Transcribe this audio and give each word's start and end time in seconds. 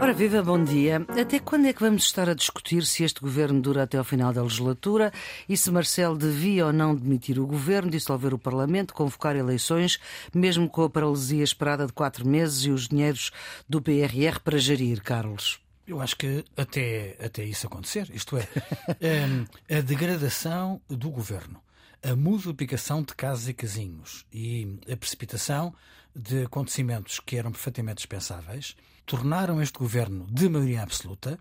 Ora 0.00 0.12
viva, 0.12 0.40
bom 0.42 0.62
dia. 0.62 1.04
Até 1.20 1.40
quando 1.40 1.66
é 1.66 1.72
que 1.72 1.80
vamos 1.80 2.04
estar 2.04 2.28
a 2.28 2.34
discutir 2.34 2.86
se 2.86 3.02
este 3.02 3.20
governo 3.20 3.60
dura 3.60 3.82
até 3.82 3.98
ao 3.98 4.04
final 4.04 4.32
da 4.32 4.42
legislatura 4.42 5.12
e 5.48 5.56
se 5.56 5.72
Marcelo 5.72 6.16
devia 6.16 6.66
ou 6.66 6.72
não 6.72 6.94
demitir 6.94 7.38
o 7.38 7.46
governo, 7.46 7.90
dissolver 7.90 8.32
o 8.32 8.38
Parlamento, 8.38 8.94
convocar 8.94 9.34
eleições, 9.34 9.98
mesmo 10.32 10.68
com 10.68 10.84
a 10.84 10.90
paralisia 10.90 11.42
esperada 11.42 11.84
de 11.84 11.92
quatro 11.92 12.26
meses 12.26 12.64
e 12.64 12.70
os 12.70 12.86
dinheiros 12.86 13.32
do 13.68 13.82
PRR 13.82 14.38
para 14.42 14.56
gerir, 14.56 15.02
Carlos? 15.02 15.60
Eu 15.84 16.00
acho 16.00 16.16
que 16.16 16.44
até, 16.56 17.16
até 17.20 17.42
isso 17.42 17.66
acontecer, 17.66 18.08
isto 18.14 18.36
é, 18.36 18.46
ehm, 19.00 19.46
a 19.68 19.80
degradação 19.80 20.80
do 20.88 21.10
governo, 21.10 21.60
a 22.04 22.14
multiplicação 22.14 23.02
de 23.02 23.14
casas 23.16 23.48
e 23.48 23.52
casinhos 23.52 24.24
e 24.32 24.78
a 24.90 24.96
precipitação 24.96 25.74
de 26.14 26.44
acontecimentos 26.44 27.18
que 27.18 27.36
eram 27.36 27.50
perfeitamente 27.50 27.96
dispensáveis 27.96 28.76
tornaram 29.08 29.60
este 29.62 29.78
governo 29.78 30.26
de 30.30 30.48
maioria 30.50 30.82
absoluta 30.82 31.38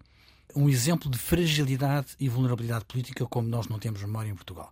um 0.55 0.69
exemplo 0.69 1.11
de 1.11 1.17
fragilidade 1.17 2.15
e 2.17 2.29
vulnerabilidade 2.29 2.85
política 2.85 3.25
como 3.27 3.47
nós 3.49 3.67
não 3.67 3.77
temos 3.77 4.01
memória 4.01 4.29
em 4.29 4.35
Portugal. 4.35 4.71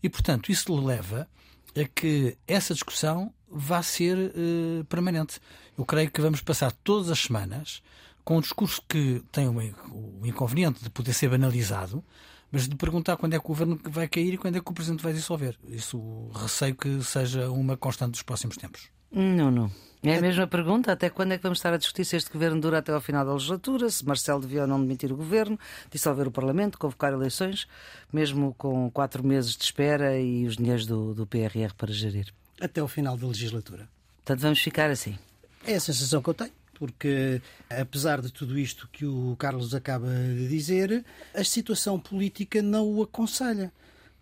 E, 0.00 0.08
portanto, 0.08 0.50
isso 0.50 0.74
leva 0.74 1.28
a 1.74 1.84
que 1.84 2.38
essa 2.46 2.72
discussão 2.72 3.34
vá 3.50 3.82
ser 3.82 4.16
uh, 4.16 4.84
permanente. 4.84 5.40
Eu 5.76 5.84
creio 5.84 6.08
que 6.08 6.20
vamos 6.20 6.40
passar 6.40 6.70
todas 6.70 7.10
as 7.10 7.18
semanas 7.18 7.82
com 8.24 8.38
um 8.38 8.40
discurso 8.40 8.80
que 8.88 9.22
tem 9.32 9.48
o 9.48 10.26
inconveniente 10.26 10.82
de 10.82 10.88
poder 10.88 11.12
ser 11.12 11.28
banalizado, 11.28 12.02
mas 12.50 12.68
de 12.68 12.76
perguntar 12.76 13.16
quando 13.16 13.34
é 13.34 13.38
que 13.38 13.44
o 13.44 13.48
governo 13.48 13.78
vai 13.84 14.08
cair 14.08 14.34
e 14.34 14.38
quando 14.38 14.56
é 14.56 14.60
que 14.60 14.70
o 14.70 14.74
presidente 14.74 15.02
vai 15.02 15.12
dissolver. 15.12 15.58
Isso 15.68 16.30
receio 16.32 16.76
que 16.76 17.02
seja 17.02 17.50
uma 17.50 17.76
constante 17.76 18.12
dos 18.12 18.22
próximos 18.22 18.56
tempos. 18.56 18.95
Não, 19.10 19.50
não. 19.50 19.70
É 20.02 20.18
a 20.18 20.20
mesma 20.20 20.46
pergunta. 20.46 20.92
Até 20.92 21.10
quando 21.10 21.32
é 21.32 21.36
que 21.36 21.42
vamos 21.42 21.58
estar 21.58 21.72
a 21.72 21.76
discutir 21.76 22.04
se 22.04 22.16
este 22.16 22.30
governo 22.30 22.60
dura 22.60 22.78
até 22.78 22.92
ao 22.92 23.00
final 23.00 23.24
da 23.24 23.32
legislatura? 23.32 23.90
Se 23.90 24.06
Marcelo 24.06 24.40
devia 24.40 24.62
ou 24.62 24.66
não 24.66 24.80
demitir 24.80 25.12
o 25.12 25.16
governo, 25.16 25.58
dissolver 25.90 26.28
o 26.28 26.30
Parlamento, 26.30 26.78
convocar 26.78 27.12
eleições, 27.12 27.66
mesmo 28.12 28.54
com 28.56 28.88
quatro 28.90 29.26
meses 29.26 29.56
de 29.56 29.64
espera 29.64 30.18
e 30.18 30.46
os 30.46 30.56
dinheiros 30.56 30.86
do, 30.86 31.12
do 31.12 31.26
PRR 31.26 31.74
para 31.76 31.92
gerir? 31.92 32.32
Até 32.60 32.80
ao 32.80 32.88
final 32.88 33.16
da 33.16 33.26
legislatura. 33.26 33.88
Portanto, 34.18 34.40
vamos 34.40 34.60
ficar 34.60 34.90
assim. 34.90 35.18
É 35.66 35.74
a 35.74 35.80
sensação 35.80 36.22
que 36.22 36.30
eu 36.30 36.34
tenho 36.34 36.52
porque 36.78 37.40
apesar 37.70 38.20
de 38.20 38.30
tudo 38.30 38.58
isto 38.58 38.86
que 38.92 39.06
o 39.06 39.34
Carlos 39.38 39.74
acaba 39.74 40.08
de 40.08 40.46
dizer, 40.46 41.06
a 41.34 41.42
situação 41.42 41.98
política 41.98 42.60
não 42.60 42.86
o 42.86 43.02
aconselha, 43.02 43.72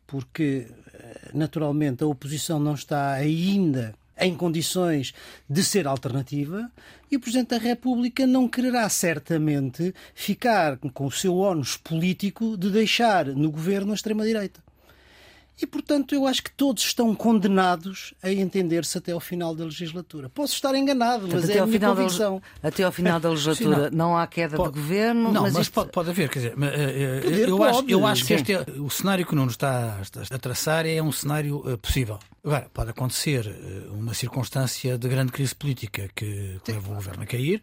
porque 0.07 0.69
naturalmente 1.33 2.05
a 2.05 2.07
oposição 2.07 2.61
não 2.61 2.75
está 2.75 3.13
ainda 3.13 3.93
em 4.19 4.35
condições 4.35 5.13
de 5.49 5.63
ser 5.63 5.87
alternativa 5.87 6.71
e 7.11 7.17
o 7.17 7.21
Presidente 7.21 7.51
da 7.51 7.59
República 7.59 8.27
não 8.27 8.49
quererá 8.49 8.89
certamente 8.89 9.95
ficar 10.15 10.79
com 10.79 11.07
o 11.07 11.13
seu 11.13 11.37
ónus 11.37 11.77
político 11.77 12.57
de 12.57 12.71
deixar 12.71 13.27
no 13.27 13.51
governo 13.51 13.93
a 13.93 13.95
extrema-direita. 13.95 14.64
E, 15.61 15.67
portanto, 15.67 16.15
eu 16.15 16.27
acho 16.27 16.43
que 16.43 16.51
todos 16.51 16.83
estão 16.85 17.15
condenados 17.15 18.13
a 18.23 18.33
entender-se 18.33 18.99
até 18.99 19.13
ao 19.13 19.21
final 19.21 19.55
da 19.55 19.65
legislatura. 19.65 20.29
Posso 20.29 20.53
estar 20.55 20.75
enganado, 20.75 21.29
mas 21.31 21.45
até 21.45 21.59
é 21.59 21.61
a 21.61 21.67
minha 21.67 21.79
convicção. 21.79 22.43
Da, 22.61 22.69
até 22.69 22.83
ao 22.83 22.91
final 22.91 23.21
da 23.21 23.31
legislatura 23.31 23.77
sim, 23.77 23.97
não. 23.97 24.09
não. 24.09 24.17
há 24.17 24.27
queda 24.27 24.57
pode, 24.57 24.73
de 24.73 24.81
governo. 24.81 25.33
Não, 25.33 25.43
mas, 25.43 25.53
mas 25.53 25.63
isto... 25.63 25.73
pode, 25.73 25.93
pode, 25.93 26.11
haver. 26.11 26.29
Quer 26.29 26.39
dizer, 26.41 26.55
eh, 26.61 27.21
Poder, 27.23 27.49
eu, 27.49 27.63
acho, 27.63 27.85
eu 27.89 28.07
acho 28.07 28.25
que 28.25 28.35
este 28.35 28.53
é, 28.53 28.65
o 28.79 28.91
cenário 28.91 29.25
que 29.25 29.33
o 29.33 29.37
Nuno 29.37 29.51
está 29.51 30.01
a 30.31 30.39
traçar 30.39 30.87
é 30.87 31.01
um 31.01 31.13
cenário 31.13 31.59
uh, 31.59 31.79
possível. 31.79 32.19
Agora, 32.45 32.69
pode 32.75 32.91
acontecer 32.91 33.47
uma 33.93 34.13
circunstância 34.13 34.99
de 34.99 35.09
grande 35.09 35.31
crise 35.31 35.55
política 35.55 36.11
que, 36.15 36.61
que 36.65 36.73
leva 36.73 36.91
o 36.91 36.95
governo 36.97 37.23
a 37.23 37.27
cair 37.27 37.63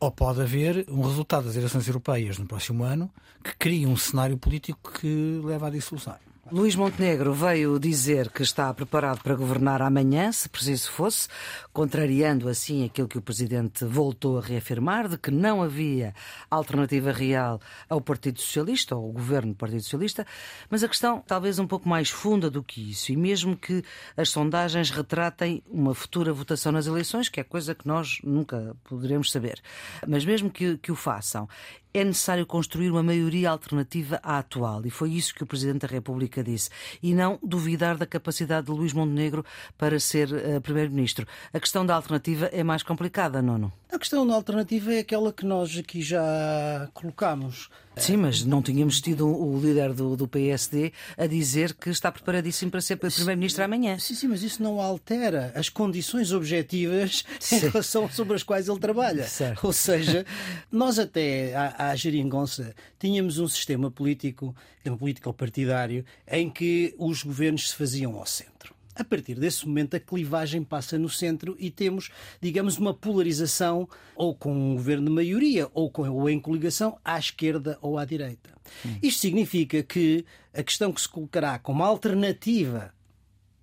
ou 0.00 0.10
pode 0.10 0.40
haver 0.40 0.86
um 0.88 1.02
resultado 1.02 1.44
das 1.44 1.56
eleições 1.56 1.86
europeias 1.86 2.38
no 2.38 2.46
próximo 2.46 2.84
ano 2.84 3.10
que 3.42 3.54
cria 3.56 3.88
um 3.88 3.96
cenário 3.96 4.36
político 4.36 4.92
que 4.92 5.40
leva 5.44 5.68
à 5.68 5.70
dissolução. 5.70 6.16
Luís 6.50 6.74
Montenegro 6.74 7.34
veio 7.34 7.78
dizer 7.78 8.30
que 8.30 8.42
está 8.42 8.72
preparado 8.72 9.22
para 9.22 9.34
governar 9.34 9.82
amanhã, 9.82 10.32
se 10.32 10.48
preciso 10.48 10.90
fosse, 10.90 11.28
contrariando 11.74 12.48
assim 12.48 12.86
aquilo 12.86 13.06
que 13.06 13.18
o 13.18 13.22
Presidente 13.22 13.84
voltou 13.84 14.38
a 14.38 14.40
reafirmar, 14.40 15.08
de 15.08 15.18
que 15.18 15.30
não 15.30 15.62
havia 15.62 16.14
alternativa 16.50 17.12
real 17.12 17.60
ao 17.86 18.00
Partido 18.00 18.40
Socialista, 18.40 18.96
ou 18.96 19.04
ao 19.04 19.12
governo 19.12 19.52
do 19.52 19.58
Partido 19.58 19.82
Socialista, 19.82 20.26
mas 20.70 20.82
a 20.82 20.88
questão 20.88 21.22
talvez 21.26 21.58
um 21.58 21.66
pouco 21.66 21.86
mais 21.86 22.08
funda 22.08 22.48
do 22.48 22.62
que 22.62 22.92
isso, 22.92 23.12
e 23.12 23.16
mesmo 23.16 23.54
que 23.54 23.84
as 24.16 24.30
sondagens 24.30 24.88
retratem 24.88 25.62
uma 25.70 25.94
futura 25.94 26.32
votação 26.32 26.72
nas 26.72 26.86
eleições, 26.86 27.28
que 27.28 27.40
é 27.40 27.44
coisa 27.44 27.74
que 27.74 27.86
nós 27.86 28.20
nunca 28.24 28.74
poderemos 28.84 29.30
saber, 29.30 29.60
mas 30.06 30.24
mesmo 30.24 30.50
que, 30.50 30.78
que 30.78 30.90
o 30.90 30.96
façam, 30.96 31.46
é 31.92 32.04
necessário 32.04 32.46
construir 32.46 32.90
uma 32.90 33.02
maioria 33.02 33.50
alternativa 33.50 34.20
à 34.22 34.38
atual. 34.38 34.84
E 34.84 34.90
foi 34.90 35.12
isso 35.12 35.34
que 35.34 35.42
o 35.42 35.46
Presidente 35.46 35.86
da 35.86 35.88
República 35.88 36.42
disse. 36.42 36.70
E 37.02 37.14
não 37.14 37.38
duvidar 37.42 37.96
da 37.96 38.06
capacidade 38.06 38.66
de 38.66 38.72
Luís 38.72 38.92
Montenegro 38.92 39.44
para 39.76 39.98
ser 39.98 40.28
uh, 40.30 40.60
Primeiro-Ministro. 40.60 41.26
A 41.52 41.60
questão 41.60 41.84
da 41.84 41.94
alternativa 41.94 42.46
é 42.46 42.62
mais 42.62 42.82
complicada, 42.82 43.40
Nono? 43.42 43.72
A 43.92 43.98
questão 43.98 44.26
da 44.26 44.34
alternativa 44.34 44.92
é 44.92 44.98
aquela 45.00 45.32
que 45.32 45.46
nós 45.46 45.76
aqui 45.78 46.02
já 46.02 46.88
colocamos. 46.92 47.68
Sim, 47.98 48.16
mas 48.16 48.44
não 48.44 48.62
tínhamos 48.62 49.00
tido 49.00 49.26
o 49.26 49.60
líder 49.60 49.92
do, 49.92 50.16
do 50.16 50.28
PSD 50.28 50.92
a 51.16 51.26
dizer 51.26 51.74
que 51.74 51.90
está 51.90 52.10
preparadíssimo 52.10 52.70
para 52.70 52.80
ser 52.80 52.96
Primeiro-Ministro 52.96 53.64
amanhã. 53.64 53.98
Sim, 53.98 54.14
sim, 54.14 54.28
mas 54.28 54.42
isso 54.42 54.62
não 54.62 54.80
altera 54.80 55.52
as 55.54 55.68
condições 55.68 56.32
objetivas 56.32 57.24
sim. 57.40 57.56
em 57.56 57.58
relação 57.60 58.08
sobre 58.10 58.36
as 58.36 58.42
quais 58.42 58.68
ele 58.68 58.78
trabalha. 58.78 59.24
Certo. 59.24 59.66
Ou 59.66 59.72
seja, 59.72 60.24
nós 60.70 60.98
até 60.98 61.54
à, 61.54 61.90
à 61.90 61.96
geringonça 61.96 62.74
tínhamos 62.98 63.38
um 63.38 63.48
sistema 63.48 63.90
político, 63.90 64.54
um 64.86 64.96
político 64.96 65.32
partidário, 65.32 66.04
em 66.26 66.48
que 66.48 66.94
os 66.98 67.22
governos 67.22 67.70
se 67.70 67.76
faziam 67.76 68.16
ao 68.16 68.26
centro. 68.26 68.77
A 68.98 69.04
partir 69.04 69.36
desse 69.36 69.64
momento, 69.66 69.94
a 69.94 70.00
clivagem 70.00 70.64
passa 70.64 70.98
no 70.98 71.08
centro 71.08 71.56
e 71.60 71.70
temos, 71.70 72.10
digamos, 72.40 72.78
uma 72.78 72.92
polarização 72.92 73.88
ou 74.16 74.34
com 74.34 74.52
um 74.52 74.74
governo 74.74 75.06
de 75.06 75.12
maioria 75.12 75.70
ou, 75.72 75.88
com, 75.88 76.08
ou 76.10 76.28
em 76.28 76.40
coligação 76.40 76.98
à 77.04 77.16
esquerda 77.16 77.78
ou 77.80 77.96
à 77.96 78.04
direita. 78.04 78.50
Hum. 78.84 78.98
Isto 79.00 79.20
significa 79.20 79.84
que 79.84 80.26
a 80.52 80.64
questão 80.64 80.92
que 80.92 81.00
se 81.00 81.08
colocará 81.08 81.60
como 81.60 81.84
alternativa 81.84 82.92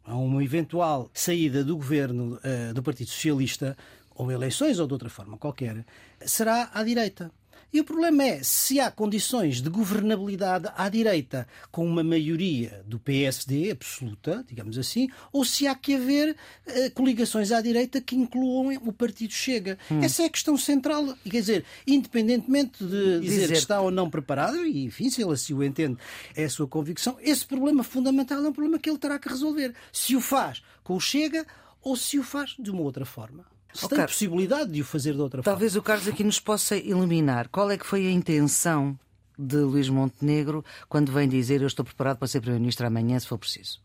a 0.06 0.16
uma 0.16 0.42
eventual 0.42 1.10
saída 1.14 1.66
do 1.66 1.76
governo 1.76 2.40
uh, 2.40 2.74
do 2.74 2.82
Partido 2.82 3.10
Socialista, 3.10 3.76
ou 4.16 4.32
eleições 4.32 4.80
ou 4.80 4.88
de 4.88 4.94
outra 4.94 5.10
forma 5.10 5.38
qualquer, 5.38 5.86
será 6.22 6.72
à 6.74 6.82
direita. 6.84 7.30
E 7.72 7.80
o 7.80 7.84
problema 7.84 8.24
é 8.24 8.44
se 8.44 8.80
há 8.80 8.90
condições 8.90 9.62
de 9.62 9.70
governabilidade 9.70 10.70
à 10.76 10.88
direita 10.88 11.48
com 11.72 11.86
uma 11.86 12.04
maioria 12.04 12.84
do 12.86 13.00
PSD 13.00 13.72
absoluta, 13.72 14.46
digamos 14.48 14.78
assim, 14.78 15.10
ou 15.32 15.44
se 15.44 15.68
há 15.68 15.76
que 15.76 15.96
haver 15.96 16.36
uh, 16.68 16.92
coligações 16.94 17.52
à 17.52 17.62
direita 17.62 18.00
que 18.00 18.16
incluam 18.16 18.76
o 18.86 18.94
Partido 18.94 19.34
Chega. 19.34 19.78
Hum. 19.92 20.02
Essa 20.02 20.24
é 20.24 20.26
a 20.26 20.30
questão 20.30 20.58
central. 20.58 21.16
Quer 21.24 21.42
dizer, 21.42 21.66
independentemente 21.86 22.84
de 22.84 23.20
dizer, 23.20 23.22
dizer 23.22 23.48
que 23.48 23.54
está 23.54 23.82
ou 23.82 23.92
não 23.92 24.10
preparado, 24.10 24.66
e 24.66 24.86
enfim, 24.86 25.10
se 25.10 25.22
ele 25.22 25.34
assim 25.34 25.54
o 25.54 25.64
entende, 25.64 25.98
é 26.36 26.46
a 26.46 26.50
sua 26.50 26.68
convicção, 26.68 27.18
esse 27.22 27.46
problema 27.46 27.84
fundamental 27.84 28.44
é 28.44 28.50
um 28.50 28.54
problema 28.54 28.80
que 28.80 28.90
ele 28.90 28.98
terá 28.98 29.20
que 29.20 29.30
resolver. 29.30 29.74
Se 29.92 30.16
o 30.16 30.22
faz 30.22 30.62
com 30.84 30.96
o 30.96 31.00
Chega 31.00 31.46
ou 31.82 31.96
se 31.96 32.18
o 32.18 32.24
faz 32.24 32.56
de 32.58 32.72
uma 32.72 32.82
outra 32.82 33.06
forma 33.06 33.55
se 33.76 33.86
oh, 33.86 33.90
tem 33.90 33.98
Carlos, 33.98 34.14
possibilidade 34.14 34.72
de 34.72 34.82
o 34.82 34.86
fazer 34.86 35.14
de 35.14 35.22
outra 35.22 35.44
talvez 35.44 35.44
forma. 35.44 35.56
Talvez 35.56 35.76
o 35.76 35.82
Carlos 35.82 36.08
aqui 36.08 36.24
nos 36.24 36.40
possa 36.40 36.78
iluminar. 36.78 37.50
Qual 37.50 37.70
é 37.70 37.78
que 37.78 37.86
foi 37.86 38.08
a 38.08 38.12
intenção 38.12 38.98
de 39.38 39.58
Luís 39.58 39.90
Montenegro 39.90 40.64
quando 40.88 41.12
vem 41.12 41.28
dizer 41.28 41.62
eu 41.62 41.68
estou 41.68 41.84
preparado 41.84 42.18
para 42.18 42.28
ser 42.28 42.40
Primeiro-Ministro 42.40 42.88
amanhã, 42.88 43.20
se 43.20 43.28
for 43.28 43.38
preciso? 43.38 43.84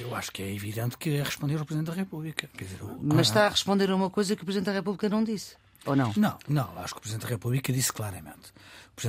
Eu 0.00 0.14
acho 0.14 0.30
que 0.30 0.42
é 0.42 0.54
evidente 0.54 0.98
que 0.98 1.10
é 1.10 1.22
responder 1.22 1.56
ao 1.58 1.64
Presidente 1.64 1.88
da 1.88 1.94
República. 1.94 2.50
Dizer, 2.56 2.78
Mas 3.00 3.28
está 3.28 3.46
a 3.46 3.48
responder 3.48 3.90
a 3.90 3.96
uma 3.96 4.10
coisa 4.10 4.36
que 4.36 4.42
o 4.42 4.44
Presidente 4.44 4.66
da 4.66 4.72
República 4.72 5.08
não 5.08 5.24
disse. 5.24 5.56
Ou 5.88 5.96
não? 5.96 6.12
Não, 6.16 6.38
não. 6.48 6.78
Acho 6.78 6.94
que 6.94 6.98
o 6.98 7.02
Presidente 7.02 7.22
da 7.22 7.28
República 7.28 7.72
disse 7.72 7.92
claramente. 7.92 8.52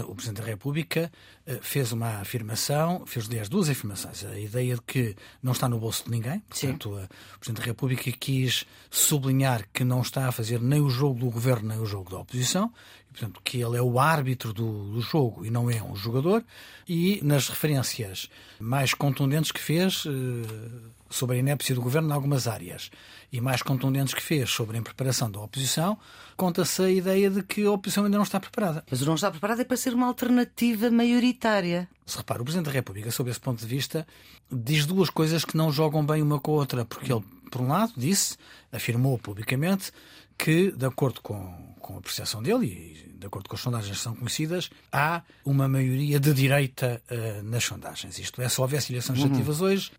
O 0.07 0.13
Presidente 0.13 0.41
da 0.41 0.47
República 0.47 1.11
eh, 1.47 1.57
fez 1.61 1.91
uma 1.91 2.19
afirmação, 2.19 3.05
fez 3.07 3.27
aliás 3.27 3.49
duas 3.49 3.69
afirmações. 3.69 4.23
A 4.23 4.39
ideia 4.39 4.75
de 4.75 4.81
que 4.81 5.15
não 5.41 5.51
está 5.51 5.67
no 5.67 5.79
bolso 5.79 6.05
de 6.05 6.11
ninguém, 6.11 6.41
portanto, 6.41 6.95
Sim. 6.95 7.07
o 7.35 7.39
Presidente 7.39 7.61
da 7.61 7.65
República 7.65 8.11
quis 8.11 8.67
sublinhar 8.91 9.67
que 9.73 9.83
não 9.83 10.01
está 10.01 10.27
a 10.27 10.31
fazer 10.31 10.61
nem 10.61 10.79
o 10.79 10.89
jogo 10.89 11.19
do 11.19 11.31
governo 11.31 11.69
nem 11.69 11.79
o 11.79 11.87
jogo 11.87 12.11
da 12.11 12.19
oposição, 12.19 12.71
e, 13.09 13.13
portanto, 13.13 13.41
que 13.43 13.57
ele 13.59 13.77
é 13.77 13.81
o 13.81 13.99
árbitro 13.99 14.53
do, 14.53 14.91
do 14.91 15.01
jogo 15.01 15.43
e 15.43 15.49
não 15.49 15.71
é 15.71 15.81
um 15.81 15.95
jogador. 15.95 16.43
E 16.87 17.19
nas 17.23 17.49
referências 17.49 18.29
mais 18.59 18.93
contundentes 18.93 19.51
que 19.51 19.59
fez 19.59 20.03
eh, 20.05 20.89
sobre 21.09 21.37
a 21.37 21.39
inépcia 21.39 21.75
do 21.75 21.81
governo 21.81 22.09
em 22.09 22.13
algumas 22.13 22.47
áreas 22.47 22.91
e 23.31 23.41
mais 23.41 23.61
contundentes 23.61 24.13
que 24.13 24.21
fez 24.21 24.49
sobre 24.49 24.77
a 24.77 24.79
impreparação 24.79 25.29
da 25.29 25.39
oposição, 25.39 25.97
conta-se 26.35 26.81
a 26.81 26.89
ideia 26.89 27.29
de 27.29 27.43
que 27.43 27.65
a 27.65 27.71
oposição 27.71 28.05
ainda 28.05 28.17
não 28.17 28.23
está 28.23 28.39
preparada. 28.39 28.83
Mas 28.89 29.01
o 29.01 29.05
não 29.05 29.15
está 29.15 29.29
preparada 29.29 29.61
é 29.61 29.65
para 29.65 29.77
ser 29.77 29.93
uma 29.93 30.07
alternativa 30.07 30.89
maioritária. 30.89 31.87
Se 32.05 32.17
repara, 32.17 32.41
o 32.41 32.45
Presidente 32.45 32.67
da 32.67 32.71
República, 32.71 33.11
sob 33.11 33.29
esse 33.29 33.39
ponto 33.39 33.59
de 33.59 33.67
vista, 33.67 34.05
diz 34.51 34.85
duas 34.85 35.09
coisas 35.09 35.45
que 35.45 35.57
não 35.57 35.71
jogam 35.71 36.05
bem 36.05 36.21
uma 36.21 36.39
com 36.39 36.51
a 36.51 36.55
outra, 36.55 36.85
porque 36.85 37.11
ele, 37.11 37.23
por 37.51 37.61
um 37.61 37.67
lado, 37.67 37.93
disse, 37.95 38.35
afirmou 38.71 39.17
publicamente, 39.17 39.91
que, 40.39 40.71
de 40.71 40.85
acordo 40.85 41.21
com, 41.21 41.75
com 41.81 41.97
a 41.97 42.01
percepção 42.01 42.41
dele 42.41 42.65
e 42.65 43.09
de 43.19 43.27
acordo 43.27 43.49
com 43.49 43.55
as 43.57 43.61
sondagens 43.61 43.97
que 43.97 44.01
são 44.01 44.15
conhecidas, 44.15 44.69
há 44.89 45.21
uma 45.43 45.67
maioria 45.67 46.17
de 46.17 46.33
direita 46.33 47.01
uh, 47.11 47.43
nas 47.43 47.65
sondagens. 47.65 48.17
Isto 48.17 48.41
é, 48.41 48.47
se 48.47 48.61
houvesse 48.61 48.93
eleições 48.93 49.19
uhum. 49.19 49.25
legislativas 49.25 49.61
hoje, 49.61 49.91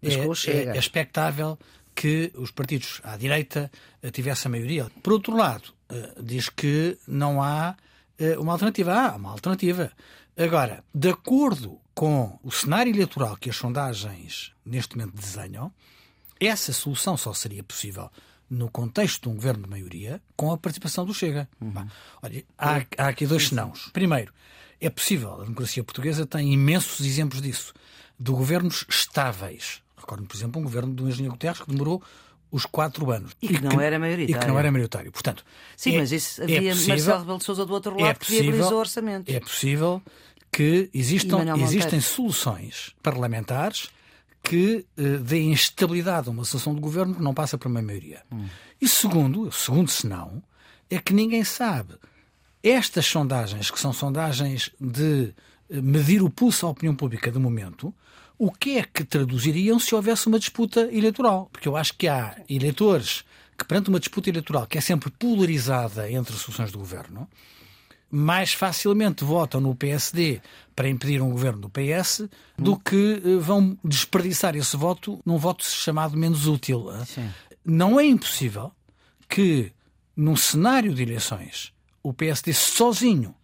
é, 0.51 0.55
é, 0.55 0.77
é 0.77 0.79
expectável 0.79 1.59
que 1.95 2.33
os 2.35 2.51
partidos 2.51 3.03
à 3.05 3.19
direita 3.19 3.71
uh, 4.03 4.11
tivessem 4.11 4.49
a 4.49 4.51
maioria. 4.51 4.91
Por 5.03 5.13
outro 5.13 5.37
lado, 5.37 5.75
uh, 5.93 6.23
diz 6.23 6.49
que 6.49 6.99
não 7.07 7.43
há 7.43 7.77
uma 8.39 8.53
alternativa. 8.53 8.93
Há 8.93 9.17
uma 9.17 9.31
alternativa. 9.31 9.93
Agora, 10.37 10.85
de 10.95 11.09
acordo 11.09 11.79
com 11.95 12.39
o 12.43 12.51
cenário 12.51 12.93
eleitoral 12.93 13.37
que 13.37 13.49
as 13.49 13.57
sondagens 13.57 14.53
neste 14.65 14.97
momento 14.97 15.15
desenham, 15.15 15.73
essa 16.39 16.73
solução 16.73 17.17
só 17.17 17.33
seria 17.33 17.63
possível 17.63 18.11
no 18.51 18.69
contexto 18.69 19.23
de 19.23 19.29
um 19.29 19.35
governo 19.37 19.63
de 19.63 19.71
maioria, 19.71 20.21
com 20.37 20.53
a 20.53 20.59
participação 20.59 21.07
do 21.07 21.15
Chega. 21.15 21.49
Uhum. 21.61 21.87
Olha, 22.21 22.45
há, 22.59 22.83
há, 22.99 23.09
aqui 23.09 23.25
dois 23.25 23.49
senãos. 23.49 23.89
Primeiro, 23.93 24.33
é 24.81 24.91
possível, 24.91 25.35
a 25.35 25.45
democracia 25.45 25.85
portuguesa 25.85 26.27
tem 26.27 26.53
imensos 26.53 27.07
exemplos 27.07 27.41
disso, 27.41 27.73
de 28.19 28.33
governos 28.33 28.85
estáveis. 28.89 29.81
Recordo, 29.97 30.27
por 30.27 30.37
exemplo, 30.37 30.61
um 30.61 30.65
governo 30.65 30.93
do 30.93 31.09
engenheiro 31.09 31.33
Guterres 31.33 31.61
que 31.61 31.71
demorou 31.71 32.03
os 32.51 32.67
quatro 32.67 33.11
anos. 33.13 33.37
E 33.41 33.49
que, 33.49 33.55
e 33.55 33.61
não 33.61 33.81
era 33.81 33.99
maioritário. 33.99 34.37
E 34.37 34.41
que 34.41 34.49
não 34.49 34.59
era 34.59 34.73
maioritário. 34.73 35.13
Portanto, 35.13 35.45
Sim, 35.77 35.95
é, 35.95 35.99
mas 35.99 36.11
isso 36.11 36.41
é 36.41 36.45
havia 36.45 36.59
é 36.59 36.73
possível, 36.73 36.95
Marcelo 36.95 37.19
Rebelo 37.21 37.39
de 37.39 37.45
Sousa 37.45 37.67
do 37.67 37.73
outro 37.73 37.93
lado 37.93 38.05
é 38.05 38.15
possível, 38.15 38.39
que 38.39 38.43
viabilizou 38.43 38.77
o 38.77 38.81
orçamento. 38.81 39.31
É 39.31 39.41
possível 39.41 40.03
que 40.51 40.91
existam, 40.93 41.39
existem 41.63 42.01
soluções 42.01 42.95
parlamentares 43.03 43.91
que 44.43 44.87
uh, 44.99 45.19
deem 45.19 45.53
estabilidade 45.53 46.29
a 46.29 46.31
uma 46.33 46.45
sessão 46.45 46.75
de 46.75 46.81
governo 46.81 47.15
que 47.15 47.23
não 47.23 47.35
passa 47.35 47.59
por 47.59 47.69
uma 47.69 47.83
maioria. 47.83 48.23
Hum. 48.33 48.47
E 48.81 48.89
segundo, 48.89 49.51
segundo 49.53 49.91
senão, 49.91 50.43
é 50.89 50.99
que 50.99 51.13
ninguém 51.15 51.45
sabe. 51.45 51.95
Estas 52.63 53.07
sondagens, 53.07 53.71
que 53.71 53.81
são 53.81 53.93
sondagens 53.93 54.71
de 54.79 55.33
eh, 55.71 55.81
medir 55.81 56.23
o 56.23 56.29
pulso 56.29 56.67
à 56.67 56.71
opinião 56.71 56.95
pública 56.95 57.31
de 57.31 57.39
momento, 57.39 57.95
o 58.39 58.51
que 58.51 58.77
é 58.77 58.83
que 58.83 59.05
traduziriam 59.05 59.79
se 59.79 59.95
houvesse 59.95 60.27
uma 60.27 60.39
disputa 60.39 60.83
eleitoral? 60.93 61.49
Porque 61.53 61.69
eu 61.69 61.77
acho 61.77 61.95
que 61.95 62.09
há 62.09 62.37
eleitores 62.49 63.25
que, 63.57 63.65
perante 63.65 63.89
uma 63.89 64.01
disputa 64.01 64.29
eleitoral 64.29 64.67
que 64.67 64.77
é 64.77 64.81
sempre 64.81 65.11
polarizada 65.11 66.11
entre 66.11 66.35
as 66.35 66.41
soluções 66.41 66.73
do 66.73 66.79
governo, 66.79 67.29
mais 68.11 68.53
facilmente 68.53 69.25
votam 69.25 69.61
no 69.61 69.75
PSD 69.75 70.41
para 70.75 70.89
impedir 70.89 71.23
um 71.23 71.31
governo 71.31 71.61
do 71.61 71.71
PS 71.71 72.29
do 72.59 72.77
que 72.77 73.23
eh, 73.25 73.37
vão 73.37 73.79
desperdiçar 73.85 74.57
esse 74.57 74.77
voto 74.77 75.21
num 75.25 75.39
voto 75.39 75.65
chamado 75.65 76.17
menos 76.17 76.47
útil. 76.47 76.89
Sim. 77.07 77.31
Não 77.65 78.01
é 78.01 78.05
impossível 78.05 78.73
que, 79.29 79.73
num 80.17 80.35
cenário 80.35 80.93
de 80.93 81.03
eleições, 81.03 81.73
o 82.03 82.13
PSD 82.13 82.53
sozinho 82.53 83.35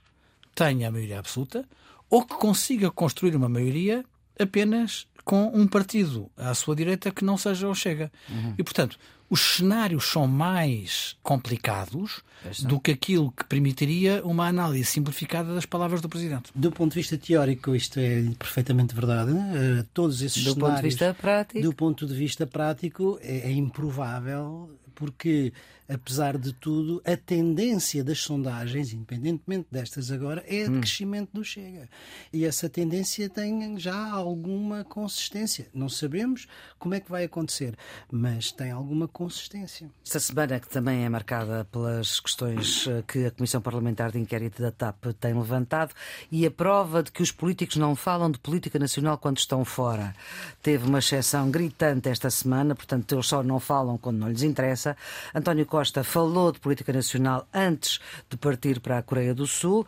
tenha 0.54 0.88
a 0.88 0.90
maioria 0.90 1.18
absoluta 1.18 1.64
ou 2.10 2.24
que 2.24 2.34
consiga 2.34 2.90
construir 2.90 3.36
uma 3.36 3.48
maioria 3.48 4.04
apenas 4.38 5.06
com 5.26 5.50
um 5.52 5.66
partido 5.66 6.30
à 6.36 6.54
sua 6.54 6.76
direita 6.76 7.10
que 7.10 7.24
não 7.24 7.36
seja 7.36 7.68
o 7.68 7.74
Chega. 7.74 8.12
Uhum. 8.30 8.54
E, 8.56 8.62
portanto, 8.62 8.96
os 9.28 9.56
cenários 9.56 10.04
são 10.04 10.24
mais 10.28 11.16
complicados 11.20 12.22
do 12.60 12.78
que 12.78 12.92
aquilo 12.92 13.32
que 13.32 13.44
permitiria 13.44 14.24
uma 14.24 14.46
análise 14.46 14.84
simplificada 14.84 15.52
das 15.52 15.66
palavras 15.66 16.00
do 16.00 16.08
Presidente. 16.08 16.52
Do 16.54 16.70
ponto 16.70 16.92
de 16.92 17.00
vista 17.00 17.18
teórico, 17.18 17.74
isto 17.74 17.98
é 17.98 18.22
perfeitamente 18.38 18.94
verdade. 18.94 19.32
Uh, 19.32 19.84
todos 19.92 20.22
esses 20.22 20.44
do 20.44 20.54
cenários. 20.54 20.54
Do 20.54 20.60
ponto 20.60 20.76
de 20.76 20.82
vista 20.82 21.14
prático? 21.20 21.60
Do 21.60 21.74
ponto 21.74 22.06
de 22.06 22.14
vista 22.14 22.46
prático, 22.46 23.18
é, 23.20 23.50
é 23.50 23.52
improvável 23.52 24.70
porque, 24.94 25.52
apesar 25.88 26.36
de 26.38 26.52
tudo, 26.52 27.02
a 27.04 27.16
tendência 27.16 28.02
das 28.02 28.18
sondagens, 28.20 28.92
independentemente 28.92 29.68
destas 29.70 30.10
agora, 30.10 30.44
é 30.46 30.64
de 30.64 30.70
hum. 30.70 30.80
crescimento 30.80 31.30
do 31.32 31.44
Chega. 31.44 31.88
E 32.32 32.44
essa 32.44 32.68
tendência 32.68 33.28
tem 33.28 33.78
já 33.78 34.10
alguma 34.10 34.84
consistência. 34.84 35.68
Não 35.72 35.88
sabemos 35.88 36.46
como 36.78 36.94
é 36.94 37.00
que 37.00 37.10
vai 37.10 37.24
acontecer, 37.24 37.76
mas 38.10 38.52
tem 38.52 38.70
alguma 38.70 39.08
consistência. 39.08 39.90
Esta 40.04 40.20
semana 40.20 40.60
que 40.60 40.68
também 40.68 41.04
é 41.04 41.08
marcada 41.08 41.64
pelas 41.70 42.20
questões 42.20 42.86
eh, 42.86 43.02
que 43.06 43.26
a 43.26 43.30
Comissão 43.30 43.60
Parlamentar 43.60 44.12
de 44.12 44.18
Inquérito 44.18 44.62
da 44.62 44.70
TAP 44.70 45.06
tem 45.20 45.34
levantado 45.34 45.94
e 46.30 46.46
a 46.46 46.50
prova 46.50 47.02
de 47.02 47.12
que 47.12 47.22
os 47.22 47.32
políticos 47.32 47.76
não 47.76 47.94
falam 47.94 48.30
de 48.30 48.38
política 48.38 48.78
nacional 48.78 49.18
quando 49.18 49.38
estão 49.38 49.64
fora. 49.64 50.14
Teve 50.62 50.86
uma 50.86 50.98
exceção 50.98 51.50
gritante 51.50 52.08
esta 52.08 52.30
semana, 52.30 52.74
portanto, 52.74 53.14
eles 53.14 53.26
só 53.26 53.42
não 53.42 53.60
falam 53.60 53.96
quando 53.96 54.18
não 54.18 54.28
lhes 54.28 54.42
interessa 54.42 54.96
António 55.34 55.66
Costa 55.76 56.02
falou 56.02 56.52
de 56.52 56.58
política 56.58 56.90
nacional 56.90 57.46
antes 57.52 58.00
de 58.30 58.38
partir 58.38 58.80
para 58.80 58.96
a 58.96 59.02
Coreia 59.02 59.34
do 59.34 59.46
Sul, 59.46 59.86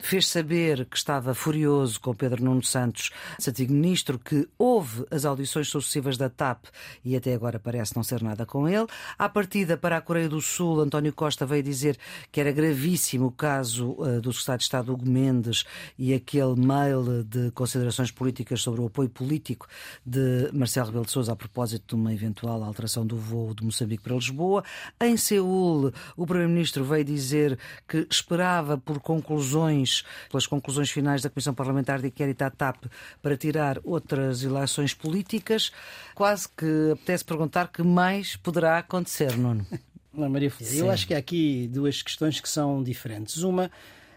fez 0.00 0.26
saber 0.26 0.86
que 0.86 0.96
estava 0.96 1.32
furioso 1.32 2.00
com 2.00 2.12
Pedro 2.12 2.42
Nuno 2.42 2.64
Santos, 2.64 3.12
antigo 3.46 3.72
ministro, 3.72 4.18
que 4.18 4.48
houve 4.58 5.06
as 5.12 5.24
audições 5.24 5.68
sucessivas 5.68 6.16
da 6.16 6.28
TAP 6.28 6.64
e 7.04 7.14
até 7.14 7.32
agora 7.32 7.60
parece 7.60 7.94
não 7.94 8.02
ser 8.02 8.24
nada 8.24 8.44
com 8.44 8.68
ele. 8.68 8.88
À 9.16 9.28
partida 9.28 9.76
para 9.76 9.98
a 9.98 10.00
Coreia 10.00 10.28
do 10.28 10.40
Sul, 10.40 10.80
António 10.80 11.12
Costa 11.12 11.46
veio 11.46 11.62
dizer 11.62 11.96
que 12.32 12.40
era 12.40 12.50
gravíssimo 12.50 13.26
o 13.26 13.30
caso 13.30 13.96
ah, 14.00 14.18
do 14.18 14.32
Secretário 14.32 14.58
de 14.58 14.64
Estado 14.64 14.92
Hugo 14.92 15.08
Mendes 15.08 15.64
e 15.96 16.12
aquele 16.12 16.56
mail 16.56 17.22
de 17.22 17.52
considerações 17.52 18.10
políticas 18.10 18.60
sobre 18.60 18.80
o 18.80 18.86
apoio 18.86 19.08
político 19.08 19.68
de 20.04 20.50
Marcelo 20.52 20.86
Rebelo 20.86 21.06
de 21.06 21.12
Sousa 21.12 21.34
a 21.34 21.36
propósito 21.36 21.94
de 21.94 22.02
uma 22.02 22.12
eventual 22.12 22.64
alteração 22.64 23.06
do 23.06 23.16
voo 23.16 23.54
de 23.54 23.62
Moçambique 23.64 24.02
para 24.02 24.16
Lisboa. 24.16 24.64
Em 25.04 25.18
Seul, 25.18 25.92
o 26.16 26.26
Primeiro-Ministro 26.26 26.82
veio 26.82 27.04
dizer 27.04 27.58
que 27.86 28.06
esperava 28.10 28.78
por 28.78 29.00
conclusões, 29.00 30.02
pelas 30.30 30.46
conclusões 30.46 30.90
finais 30.90 31.20
da 31.20 31.28
Comissão 31.28 31.52
Parlamentar 31.52 32.00
de 32.00 32.06
Inquérito 32.06 32.40
à 32.40 32.50
TAP, 32.50 32.86
para 33.20 33.36
tirar 33.36 33.78
outras 33.84 34.42
eleições 34.42 34.94
políticas. 34.94 35.70
Quase 36.14 36.48
que 36.48 36.92
apetece 36.92 37.22
perguntar 37.22 37.68
que 37.68 37.82
mais 37.82 38.36
poderá 38.36 38.78
acontecer, 38.78 39.36
Nuno. 39.36 39.66
Não, 40.14 40.28
Maria 40.30 40.50
eu 40.72 40.90
acho 40.90 41.08
que 41.08 41.14
há 41.14 41.18
aqui 41.18 41.68
duas 41.72 42.00
questões 42.00 42.38
que 42.40 42.48
são 42.48 42.82
diferentes. 42.82 43.42
Uma 43.42 43.70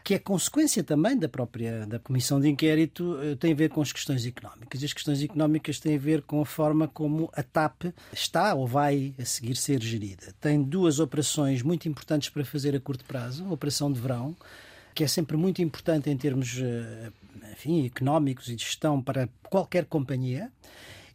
que 0.07 0.13
é 0.13 0.19
consequência 0.19 0.81
também 0.85 1.17
da 1.17 1.27
própria 1.27 1.85
da 1.85 1.99
comissão 1.99 2.39
de 2.39 2.47
inquérito, 2.47 3.19
eh, 3.21 3.35
tem 3.35 3.51
a 3.51 3.55
ver 3.55 3.69
com 3.69 3.81
as 3.81 3.91
questões 3.91 4.25
económicas. 4.25 4.81
E 4.81 4.85
as 4.85 4.93
questões 4.93 5.21
económicas 5.21 5.81
têm 5.81 5.97
a 5.97 5.99
ver 5.99 6.21
com 6.21 6.39
a 6.39 6.45
forma 6.45 6.87
como 6.87 7.29
a 7.33 7.43
TAP 7.43 7.87
está 8.13 8.53
ou 8.53 8.65
vai 8.65 9.13
a 9.19 9.25
seguir 9.25 9.57
ser 9.57 9.83
gerida. 9.83 10.33
Tem 10.39 10.63
duas 10.63 11.01
operações 11.01 11.61
muito 11.61 11.89
importantes 11.89 12.29
para 12.29 12.45
fazer 12.45 12.73
a 12.73 12.79
curto 12.79 13.03
prazo. 13.03 13.43
A 13.49 13.51
operação 13.51 13.91
de 13.91 13.99
verão, 13.99 14.33
que 14.95 15.03
é 15.03 15.07
sempre 15.09 15.35
muito 15.35 15.61
importante 15.61 16.09
em 16.09 16.15
termos 16.15 16.57
eh, 16.57 17.11
enfim, 17.51 17.85
económicos 17.85 18.47
e 18.47 18.55
de 18.55 18.63
gestão 18.63 19.01
para 19.01 19.27
qualquer 19.49 19.83
companhia 19.83 20.49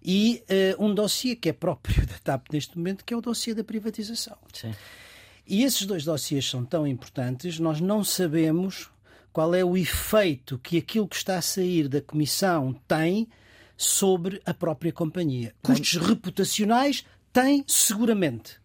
e 0.05 0.45
uh, 0.79 0.85
um 0.85 0.95
dossiê 0.95 1.35
que 1.35 1.49
é 1.49 1.53
próprio 1.55 2.05
da 2.07 2.19
TAP 2.23 2.49
neste 2.53 2.77
momento, 2.77 3.07
que 3.07 3.15
é 3.15 3.17
o 3.17 3.23
dossiê 3.23 3.55
da 3.55 3.65
privatização. 3.65 4.37
Sim. 4.53 4.75
E 5.47 5.65
esses 5.65 5.87
dois 5.87 6.05
dossiês 6.05 6.49
são 6.49 6.65
tão 6.65 6.87
importantes, 6.87 7.59
nós 7.59 7.81
não 7.81 8.05
sabemos 8.05 8.91
qual 9.33 9.55
é 9.55 9.65
o 9.65 9.77
efeito 9.77 10.59
que 10.59 10.79
aquilo 10.79 11.09
que 11.09 11.17
está 11.17 11.39
a 11.39 11.43
sair 11.43 11.89
da 11.89 12.01
Comissão 12.01 12.75
tem 12.87 13.29
sobre 13.77 14.41
a 14.45 14.55
própria 14.55 14.93
companhia. 14.93 15.55
Custos 15.63 15.97
reputacionais 15.97 17.05
tem 17.33 17.65
seguramente. 17.67 18.61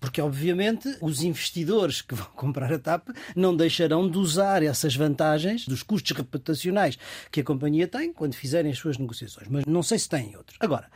Porque, 0.00 0.20
obviamente, 0.20 0.96
os 1.00 1.22
investidores 1.22 2.02
que 2.02 2.14
vão 2.14 2.26
comprar 2.36 2.72
a 2.72 2.78
TAP 2.78 3.08
não 3.34 3.56
deixarão 3.56 4.08
de 4.08 4.18
usar 4.18 4.62
essas 4.62 4.94
vantagens 4.94 5.66
dos 5.66 5.82
custos 5.82 6.16
reputacionais 6.16 6.98
que 7.30 7.40
a 7.40 7.44
companhia 7.44 7.88
tem 7.88 8.12
quando 8.12 8.34
fizerem 8.34 8.70
as 8.70 8.78
suas 8.78 8.98
negociações. 8.98 9.48
Mas 9.48 9.64
não 9.64 9.82
sei 9.82 9.98
se 9.98 10.08
têm 10.08 10.36
outros. 10.36 10.56
Agora, 10.60 10.88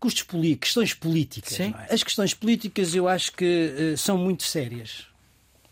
custos 0.00 0.22
políticos, 0.22 0.70
questões 0.70 0.94
políticas. 0.94 1.60
É? 1.60 1.74
As 1.90 2.02
questões 2.02 2.32
políticas 2.32 2.94
eu 2.94 3.06
acho 3.06 3.32
que 3.32 3.92
uh, 3.94 3.98
são 3.98 4.16
muito 4.16 4.42
sérias. 4.42 5.06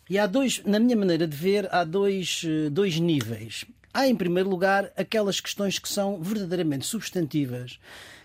E 0.09 0.19
há 0.19 0.27
dois, 0.27 0.63
na 0.65 0.79
minha 0.79 0.97
maneira 0.97 1.27
de 1.27 1.37
ver, 1.37 1.67
há 1.75 1.83
dois, 1.83 2.43
uh, 2.45 2.71
dois 2.71 3.01
níveis. 3.01 3.65
Há, 3.93 4.07
em 4.07 4.15
primeiro 4.15 4.51
lugar, 4.51 4.93
aquelas 4.97 5.41
questões 5.41 5.79
que 5.79 5.89
são 5.89 6.23
verdadeiramente 6.23 6.87
substantivas, 6.87 7.81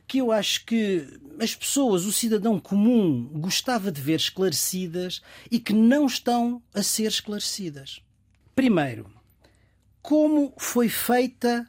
que 0.05 0.17
eu 0.17 0.31
acho 0.31 0.65
que 0.65 1.07
as 1.39 1.55
pessoas, 1.55 2.05
o 2.05 2.12
cidadão 2.12 2.60
comum, 2.60 3.29
gostava 3.36 3.89
de 3.91 4.01
ver 4.01 4.17
esclarecidas 4.17 5.22
e 5.50 5.57
que 5.57 5.74
não 5.74 6.05
estão 6.05 6.62
a 6.74 6.83
ser 6.83 7.07
esclarecidas. 7.07 8.01
Primeiro, 8.53 9.10
como 10.01 10.53
foi 10.57 10.89
feita 10.89 11.65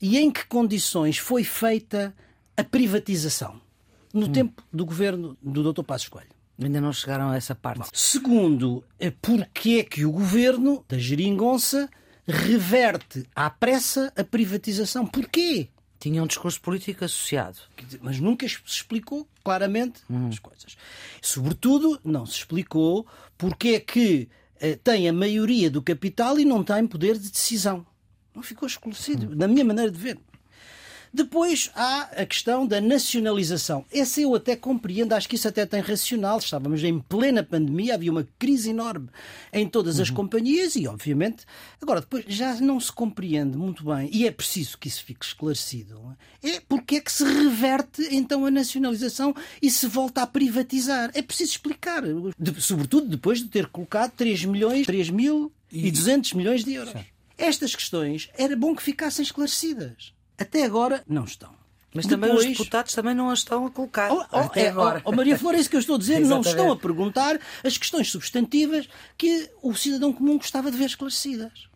e 0.00 0.16
em 0.16 0.30
que 0.30 0.46
condições 0.46 1.18
foi 1.18 1.42
feita 1.42 2.14
a 2.56 2.62
privatização? 2.62 3.63
No 4.14 4.26
hum. 4.26 4.32
tempo 4.32 4.62
do 4.72 4.86
governo 4.86 5.36
do 5.42 5.72
Dr. 5.72 5.82
Passos 5.82 6.08
Coelho. 6.08 6.30
Ainda 6.62 6.80
não 6.80 6.92
chegaram 6.92 7.30
a 7.30 7.36
essa 7.36 7.54
parte. 7.54 7.80
Bom, 7.80 7.88
segundo, 7.92 8.84
é 8.98 9.10
porque 9.10 9.80
é 9.80 9.82
que 9.82 10.04
o 10.04 10.12
governo 10.12 10.84
da 10.88 10.96
Geringonça 10.96 11.90
reverte 12.26 13.26
à 13.34 13.50
pressa 13.50 14.12
a 14.16 14.22
privatização? 14.22 15.04
Porquê? 15.04 15.68
Tinha 15.98 16.22
um 16.22 16.26
discurso 16.26 16.60
político 16.60 17.04
associado. 17.04 17.58
Mas 18.00 18.20
nunca 18.20 18.46
se 18.46 18.58
explicou 18.64 19.28
claramente 19.42 20.02
hum. 20.08 20.28
as 20.28 20.38
coisas. 20.38 20.76
Sobretudo, 21.20 21.98
não 22.04 22.24
se 22.24 22.34
explicou 22.34 23.04
porque 23.36 23.68
é 23.70 23.80
que 23.80 24.28
eh, 24.60 24.76
tem 24.76 25.08
a 25.08 25.12
maioria 25.12 25.68
do 25.68 25.82
capital 25.82 26.38
e 26.38 26.44
não 26.44 26.62
tem 26.62 26.86
poder 26.86 27.18
de 27.18 27.30
decisão. 27.30 27.84
Não 28.32 28.42
ficou 28.42 28.66
esclarecido, 28.68 29.26
hum. 29.26 29.34
na 29.34 29.48
minha 29.48 29.64
maneira 29.64 29.90
de 29.90 29.98
ver. 29.98 30.18
Depois 31.14 31.70
há 31.76 32.10
a 32.16 32.26
questão 32.26 32.66
da 32.66 32.80
nacionalização. 32.80 33.84
Essa 33.92 34.20
eu 34.20 34.34
até 34.34 34.56
compreendo, 34.56 35.12
acho 35.12 35.28
que 35.28 35.36
isso 35.36 35.46
até 35.46 35.64
tem 35.64 35.80
racional. 35.80 36.38
Estávamos 36.38 36.82
em 36.82 36.98
plena 36.98 37.40
pandemia, 37.40 37.94
havia 37.94 38.10
uma 38.10 38.26
crise 38.36 38.70
enorme 38.70 39.08
em 39.52 39.68
todas 39.68 40.00
as 40.00 40.08
uhum. 40.08 40.16
companhias 40.16 40.74
e, 40.74 40.88
obviamente, 40.88 41.44
agora 41.80 42.00
depois 42.00 42.24
já 42.26 42.56
não 42.56 42.80
se 42.80 42.90
compreende 42.90 43.56
muito 43.56 43.84
bem, 43.84 44.10
e 44.12 44.26
é 44.26 44.32
preciso 44.32 44.76
que 44.76 44.88
isso 44.88 45.04
fique 45.04 45.24
esclarecido, 45.24 46.16
é 46.42 46.58
porque 46.58 46.96
é 46.96 47.00
que 47.00 47.12
se 47.12 47.22
reverte 47.22 48.08
então 48.10 48.44
a 48.44 48.50
nacionalização 48.50 49.32
e 49.62 49.70
se 49.70 49.86
volta 49.86 50.22
a 50.22 50.26
privatizar. 50.26 51.12
É 51.14 51.22
preciso 51.22 51.52
explicar, 51.52 52.02
sobretudo 52.58 53.06
depois 53.06 53.38
de 53.38 53.46
ter 53.46 53.66
colocado 53.68 54.10
3 54.16 54.46
milhões, 54.46 54.84
3 54.84 55.10
mil 55.10 55.52
e 55.70 55.92
200 55.92 56.32
milhões 56.32 56.64
de 56.64 56.74
euros. 56.74 56.92
Estas 57.38 57.74
questões 57.76 58.30
era 58.36 58.56
bom 58.56 58.74
que 58.74 58.82
ficassem 58.82 59.22
esclarecidas. 59.22 60.13
Até 60.38 60.64
agora 60.64 61.02
não 61.08 61.24
estão. 61.24 61.64
Mas 61.94 62.06
também 62.06 62.28
Depois... 62.28 62.50
os 62.50 62.58
deputados 62.58 62.92
também 62.92 63.14
não 63.14 63.30
as 63.30 63.38
estão 63.38 63.66
a 63.66 63.70
colocar. 63.70 64.10
Oh, 64.10 64.24
oh, 64.32 64.38
até 64.38 64.64
é, 64.64 64.68
agora. 64.68 65.00
Oh, 65.04 65.12
Maria 65.12 65.38
Flor, 65.38 65.54
é 65.54 65.58
isso 65.58 65.70
que 65.70 65.76
eu 65.76 65.80
estou 65.80 65.94
a 65.94 65.98
dizer. 65.98 66.18
não 66.20 66.40
estão 66.40 66.72
a 66.72 66.76
perguntar 66.76 67.38
as 67.62 67.78
questões 67.78 68.10
substantivas 68.10 68.88
que 69.16 69.48
o 69.62 69.72
cidadão 69.74 70.12
comum 70.12 70.36
gostava 70.36 70.72
de 70.72 70.76
ver 70.76 70.86
esclarecidas. 70.86 71.68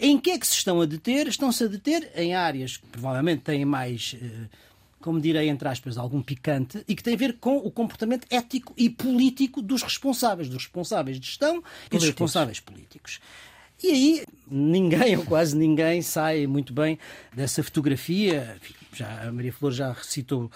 Em 0.00 0.18
que 0.18 0.30
é 0.30 0.38
que 0.38 0.46
se 0.46 0.54
estão 0.54 0.80
a 0.80 0.86
deter? 0.86 1.28
Estão-se 1.28 1.62
a 1.62 1.66
deter 1.66 2.10
em 2.14 2.34
áreas 2.34 2.78
que 2.78 2.86
provavelmente 2.86 3.42
têm 3.42 3.66
mais, 3.66 4.16
eh, 4.18 4.48
como 5.00 5.20
direi, 5.20 5.48
entre 5.48 5.68
aspas, 5.68 5.98
algum 5.98 6.22
picante 6.22 6.82
e 6.88 6.94
que 6.94 7.02
tem 7.02 7.14
a 7.14 7.16
ver 7.16 7.36
com 7.38 7.58
o 7.58 7.70
comportamento 7.70 8.26
ético 8.30 8.72
e 8.78 8.88
político 8.88 9.60
dos 9.60 9.82
responsáveis, 9.82 10.48
dos 10.48 10.64
responsáveis 10.64 11.20
de 11.20 11.26
gestão 11.26 11.60
políticos. 11.60 11.86
e 11.92 11.96
dos 11.96 12.04
responsáveis 12.04 12.60
políticos. 12.60 13.20
E 13.82 13.90
aí 13.90 14.24
ninguém, 14.50 15.16
ou 15.18 15.24
quase 15.24 15.56
ninguém, 15.56 16.02
sai 16.02 16.46
muito 16.46 16.72
bem 16.72 16.98
dessa 17.32 17.62
fotografia. 17.62 18.56
Já, 18.92 19.28
a 19.28 19.32
Maria 19.32 19.52
Flor 19.52 19.72
já 19.72 19.92
recitou 19.92 20.50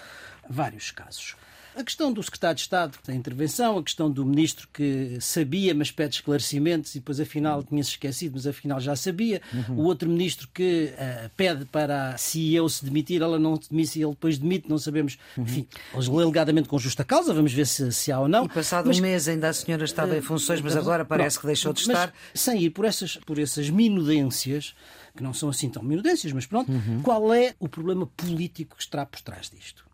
vários 0.49 0.91
casos. 0.91 1.37
A 1.75 1.83
questão 1.83 2.13
do 2.13 2.23
secretário 2.23 2.57
de 2.57 2.63
Estado 2.63 2.99
da 3.07 3.15
intervenção, 3.15 3.79
a 3.79 3.83
questão 3.83 4.11
do 4.11 4.25
ministro 4.27 4.69
que 4.73 5.17
sabia, 5.21 5.75
mas 5.75 5.91
pede 5.91 6.17
esclarecimentos 6.17 6.95
e 6.95 6.99
depois 6.99 7.19
afinal 7.19 7.63
tinha-se 7.63 7.91
esquecido, 7.91 8.35
mas 8.35 8.47
afinal 8.47 8.79
já 8.79 8.95
sabia. 8.95 9.41
Uhum. 9.53 9.77
O 9.77 9.85
outro 9.85 10.09
ministro 10.09 10.49
que 10.53 10.93
uh, 10.93 11.31
pede 11.37 11.65
para 11.65 12.11
a 12.11 12.19
CEO 12.19 12.69
se 12.69 12.85
demitir, 12.85 13.23
ela 13.23 13.39
não 13.39 13.61
se 13.61 13.71
demite 13.71 13.99
e 13.99 14.03
ele 14.03 14.11
depois 14.11 14.37
demite, 14.37 14.69
não 14.69 14.79
sabemos. 14.79 15.19
Uhum. 15.37 15.45
Enfim, 15.45 15.67
alegadamente 15.95 16.69
com 16.69 16.79
justa 16.79 17.05
causa, 17.05 17.33
vamos 17.33 17.53
ver 17.53 17.67
se, 17.67 17.91
se 17.93 18.13
há 18.13 18.21
ou 18.21 18.29
não. 18.29 18.45
E 18.45 18.49
passado 18.49 18.87
mas, 18.87 18.99
um 18.99 19.03
mês 19.03 19.27
ainda 19.27 19.49
a 19.49 19.53
senhora 19.53 19.85
estava 19.85 20.13
uh, 20.13 20.19
em 20.19 20.23
funções, 20.23 20.61
mas 20.61 20.77
agora 20.77 21.05
parece 21.05 21.37
pronto, 21.37 21.41
que 21.41 21.47
deixou 21.47 21.73
de 21.73 21.81
estar. 21.81 22.13
Sem 22.35 22.63
ir 22.63 22.71
por 22.71 22.85
essas, 22.85 23.17
por 23.17 23.39
essas 23.39 23.71
minudências, 23.71 24.75
que 25.17 25.23
não 25.23 25.33
são 25.33 25.49
assim 25.49 25.71
tão 25.71 25.83
minudências, 25.83 26.33
mas 26.33 26.45
pronto, 26.45 26.71
uhum. 26.71 27.01
qual 27.03 27.33
é 27.33 27.55
o 27.59 27.69
problema 27.69 28.07
político 28.07 28.77
que 28.77 28.83
está 28.83 29.07
por 29.07 29.21
trás 29.21 29.51
disto? 29.51 29.92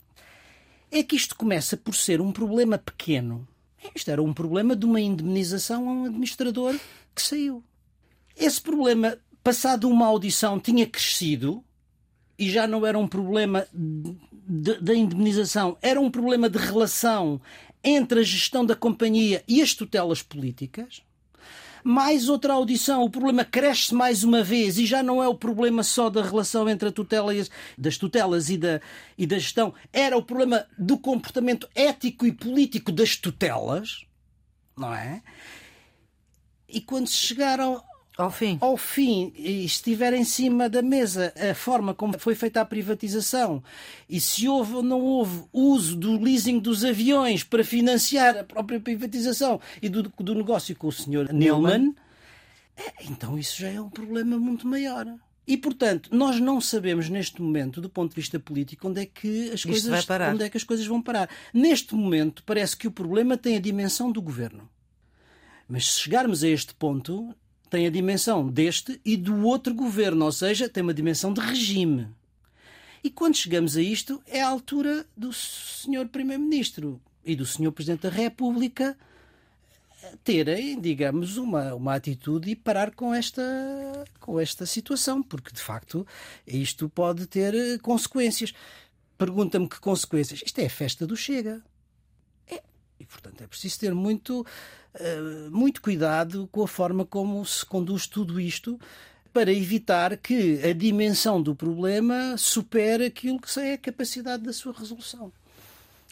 É 0.91 1.03
que 1.03 1.17
isto 1.17 1.37
começa 1.37 1.77
por 1.77 1.95
ser 1.95 2.21
um 2.21 2.33
problema 2.33 2.79
pequeno. 2.79 3.47
Isto 3.95 4.11
era 4.11 4.23
um 4.23 4.33
problema 4.33 4.75
de 4.75 4.85
uma 4.85 5.01
indemnização 5.01 5.89
a 5.89 5.93
um 5.93 6.05
administrador 6.07 6.79
que 7.15 7.23
saiu. 7.23 7.63
Esse 8.37 8.61
problema, 8.61 9.19
passado 9.43 9.89
uma 9.89 10.07
audição, 10.07 10.59
tinha 10.59 10.87
crescido 10.87 11.65
e 12.39 12.49
já 12.51 12.67
não 12.67 12.87
era 12.87 12.99
um 12.99 13.09
problema 13.09 13.67
da 13.73 14.95
indemnização, 14.95 15.77
era 15.83 16.01
um 16.01 16.11
problema 16.11 16.49
de 16.49 16.59
relação 16.59 17.41
entre 17.83 18.21
a 18.21 18.23
gestão 18.23 18.65
da 18.65 18.75
companhia 18.75 19.43
e 19.47 19.61
as 19.61 19.75
tutelas 19.75 20.23
políticas 20.23 21.03
mais 21.83 22.29
outra 22.29 22.53
audição, 22.55 23.03
o 23.03 23.11
problema 23.11 23.45
cresce 23.45 23.95
mais 23.95 24.25
uma 24.25 24.43
vez 24.43 24.79
e 24.79 24.87
já 24.87 25.03
não 25.03 25.23
é 25.23 25.29
o 25.29 25.35
problema 25.35 25.83
só 25.83 26.09
da 26.11 26.23
relação 26.23 26.69
entre 26.69 26.89
a 26.89 26.93
tutela 26.93 27.35
e 27.35 27.41
as, 27.41 27.51
das 27.77 27.97
tutelas 27.97 28.49
e 28.51 28.57
da, 28.57 28.81
e 29.17 29.27
da 29.27 29.39
gestão, 29.39 29.75
era 29.93 30.17
o 30.17 30.23
problema 30.23 30.67
do 30.79 30.99
comportamento 30.99 31.69
ético 31.75 32.27
e 32.27 32.33
político 32.33 32.93
das 32.93 33.17
tutelas, 33.17 34.05
não 34.77 34.95
é? 34.95 35.23
E 36.69 36.81
quando 36.81 37.09
chegaram 37.09 37.83
ao 38.19 38.33
fim. 38.33 38.59
Ao 38.61 38.77
fim, 38.77 39.33
estiver 39.37 40.13
em 40.13 40.25
cima 40.25 40.69
da 40.69 40.83
mesa 40.83 41.33
a 41.39 41.55
forma 41.55 41.95
como 41.95 42.19
foi 42.19 42.35
feita 42.35 42.61
a 42.61 42.65
privatização 42.65 43.63
e 44.09 44.21
se 44.21 44.49
houve 44.49 44.75
ou 44.75 44.83
não 44.83 45.01
houve 45.01 45.45
uso 45.53 45.97
do 45.97 46.21
leasing 46.21 46.59
dos 46.59 46.85
aviões 46.85 47.45
para 47.45 47.63
financiar 47.63 48.37
a 48.37 48.43
própria 48.43 48.81
privatização 48.81 49.61
e 49.81 49.89
do, 49.89 50.13
do 50.19 50.35
negócio 50.35 50.75
com 50.75 50.89
o 50.89 50.93
Sr. 50.93 51.33
Neumann, 51.33 51.95
é, 52.77 53.05
então 53.05 53.39
isso 53.39 53.61
já 53.61 53.69
é 53.69 53.81
um 53.81 53.89
problema 53.89 54.37
muito 54.37 54.67
maior. 54.67 55.07
E, 55.47 55.57
portanto, 55.57 56.11
nós 56.13 56.41
não 56.41 56.61
sabemos 56.61 57.09
neste 57.09 57.41
momento, 57.41 57.81
do 57.81 57.89
ponto 57.89 58.11
de 58.11 58.17
vista 58.17 58.39
político, 58.39 58.89
onde 58.89 59.01
é 59.01 59.07
que 59.07 59.51
as, 59.51 59.65
coisas, 59.65 60.07
onde 60.35 60.45
é 60.45 60.51
que 60.51 60.57
as 60.59 60.65
coisas 60.65 60.87
vão 60.87 61.01
parar. 61.01 61.31
Neste 61.55 61.95
momento, 61.95 62.43
parece 62.45 62.77
que 62.77 62.87
o 62.87 62.91
problema 62.91 63.37
tem 63.37 63.57
a 63.57 63.61
dimensão 63.61 64.13
do 64.13 64.21
governo. 64.21 64.69
Mas 65.67 65.93
se 65.93 66.01
chegarmos 66.01 66.45
a 66.45 66.49
este 66.49 66.75
ponto, 66.75 67.35
tem 67.71 67.87
a 67.87 67.91
dimensão 67.91 68.49
deste 68.49 69.01
e 69.05 69.17
do 69.17 69.45
outro 69.45 69.75
governo, 69.75 70.25
ou 70.25 70.33
seja, 70.33 70.69
tem 70.69 70.83
uma 70.83 70.95
dimensão 70.95 71.33
de 71.33 71.41
regime. 71.41 72.09
E 73.03 73.11
quando 73.11 73.37
chegamos 73.37 73.77
a 73.77 73.83
isto, 73.83 74.23
é 74.27 74.43
a 74.43 74.49
altura 74.49 75.07
do 75.17 75.33
Sr. 75.33 76.09
Primeiro-Ministro 76.11 77.01
e 77.25 77.37
do 77.37 77.47
Sr. 77.47 77.71
Presidente 77.71 78.03
da 78.03 78.11
República 78.11 78.97
terem, 80.25 80.81
digamos, 80.81 81.37
uma, 81.37 81.75
uma 81.75 81.95
atitude 81.95 82.51
e 82.51 82.57
parar 82.57 82.95
com 82.95 83.13
esta, 83.13 83.43
com 84.21 84.39
esta 84.39 84.65
situação, 84.65 85.23
porque 85.23 85.53
de 85.53 85.61
facto 85.61 86.07
isto 86.47 86.89
pode 86.89 87.27
ter 87.27 87.55
eh, 87.55 87.79
consequências. 87.79 88.53
Pergunta-me 89.17 89.69
que 89.69 89.81
consequências. 89.81 90.43
Isto 90.45 90.61
é 90.61 90.67
a 90.67 90.71
festa 90.71 91.07
do 91.07 91.17
Chega. 91.17 91.63
Portanto 93.09 93.43
é 93.43 93.47
preciso 93.47 93.81
ter 93.81 93.95
muito 93.95 94.45
eh, 94.95 95.49
muito 95.51 95.81
cuidado 95.81 96.49
com 96.51 96.63
a 96.63 96.69
forma 96.69 97.05
como 97.05 97.45
se 97.45 97.65
conduz 97.65 98.07
tudo 98.07 98.41
isto 98.41 98.79
para 99.33 99.53
evitar 99.53 100.17
que 100.17 100.61
a 100.65 100.73
dimensão 100.73 101.41
do 101.41 101.55
problema 101.55 102.37
supere 102.37 103.05
aquilo 103.05 103.41
que 103.41 103.61
é 103.61 103.75
a 103.75 103.79
capacidade 103.79 104.43
da 104.43 104.53
sua 104.53 104.73
resolução. 104.73 105.33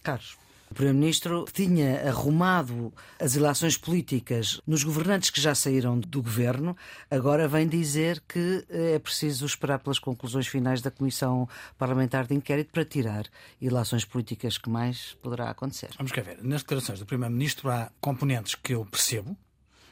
Carlos. 0.03 0.46
O 0.71 0.75
Primeiro-Ministro 0.75 1.45
tinha 1.53 2.09
arrumado 2.09 2.93
as 3.21 3.35
ilações 3.37 3.77
políticas 3.77 4.61
nos 4.67 4.83
governantes 4.83 5.31
que 5.31 5.41
já 5.41 5.55
saíram 5.55 5.99
do 5.99 6.23
governo, 6.23 6.77
agora 7.11 7.47
vem 7.47 7.69
dizer 7.69 8.23
que 8.29 8.65
é 8.69 8.99
preciso 8.99 9.47
esperar 9.47 9.79
pelas 9.79 9.99
conclusões 9.99 10.47
finais 10.47 10.83
da 10.83 10.91
Comissão 10.91 11.49
Parlamentar 11.79 12.27
de 12.27 12.35
Inquérito 12.35 12.73
para 12.73 12.85
tirar 12.85 13.27
ilações 13.61 14.05
políticas 14.05 14.59
que 14.59 14.69
mais 14.69 15.17
poderá 15.23 15.51
acontecer. 15.51 15.91
Vamos 15.97 16.13
cá 16.13 16.23
ver. 16.23 16.43
Nas 16.43 16.63
declarações 16.63 16.99
do 16.99 17.07
Primeiro-Ministro 17.07 17.71
há 17.71 17.91
componentes 18.01 18.55
que 18.55 18.75
eu 18.75 18.85
percebo, 18.85 19.37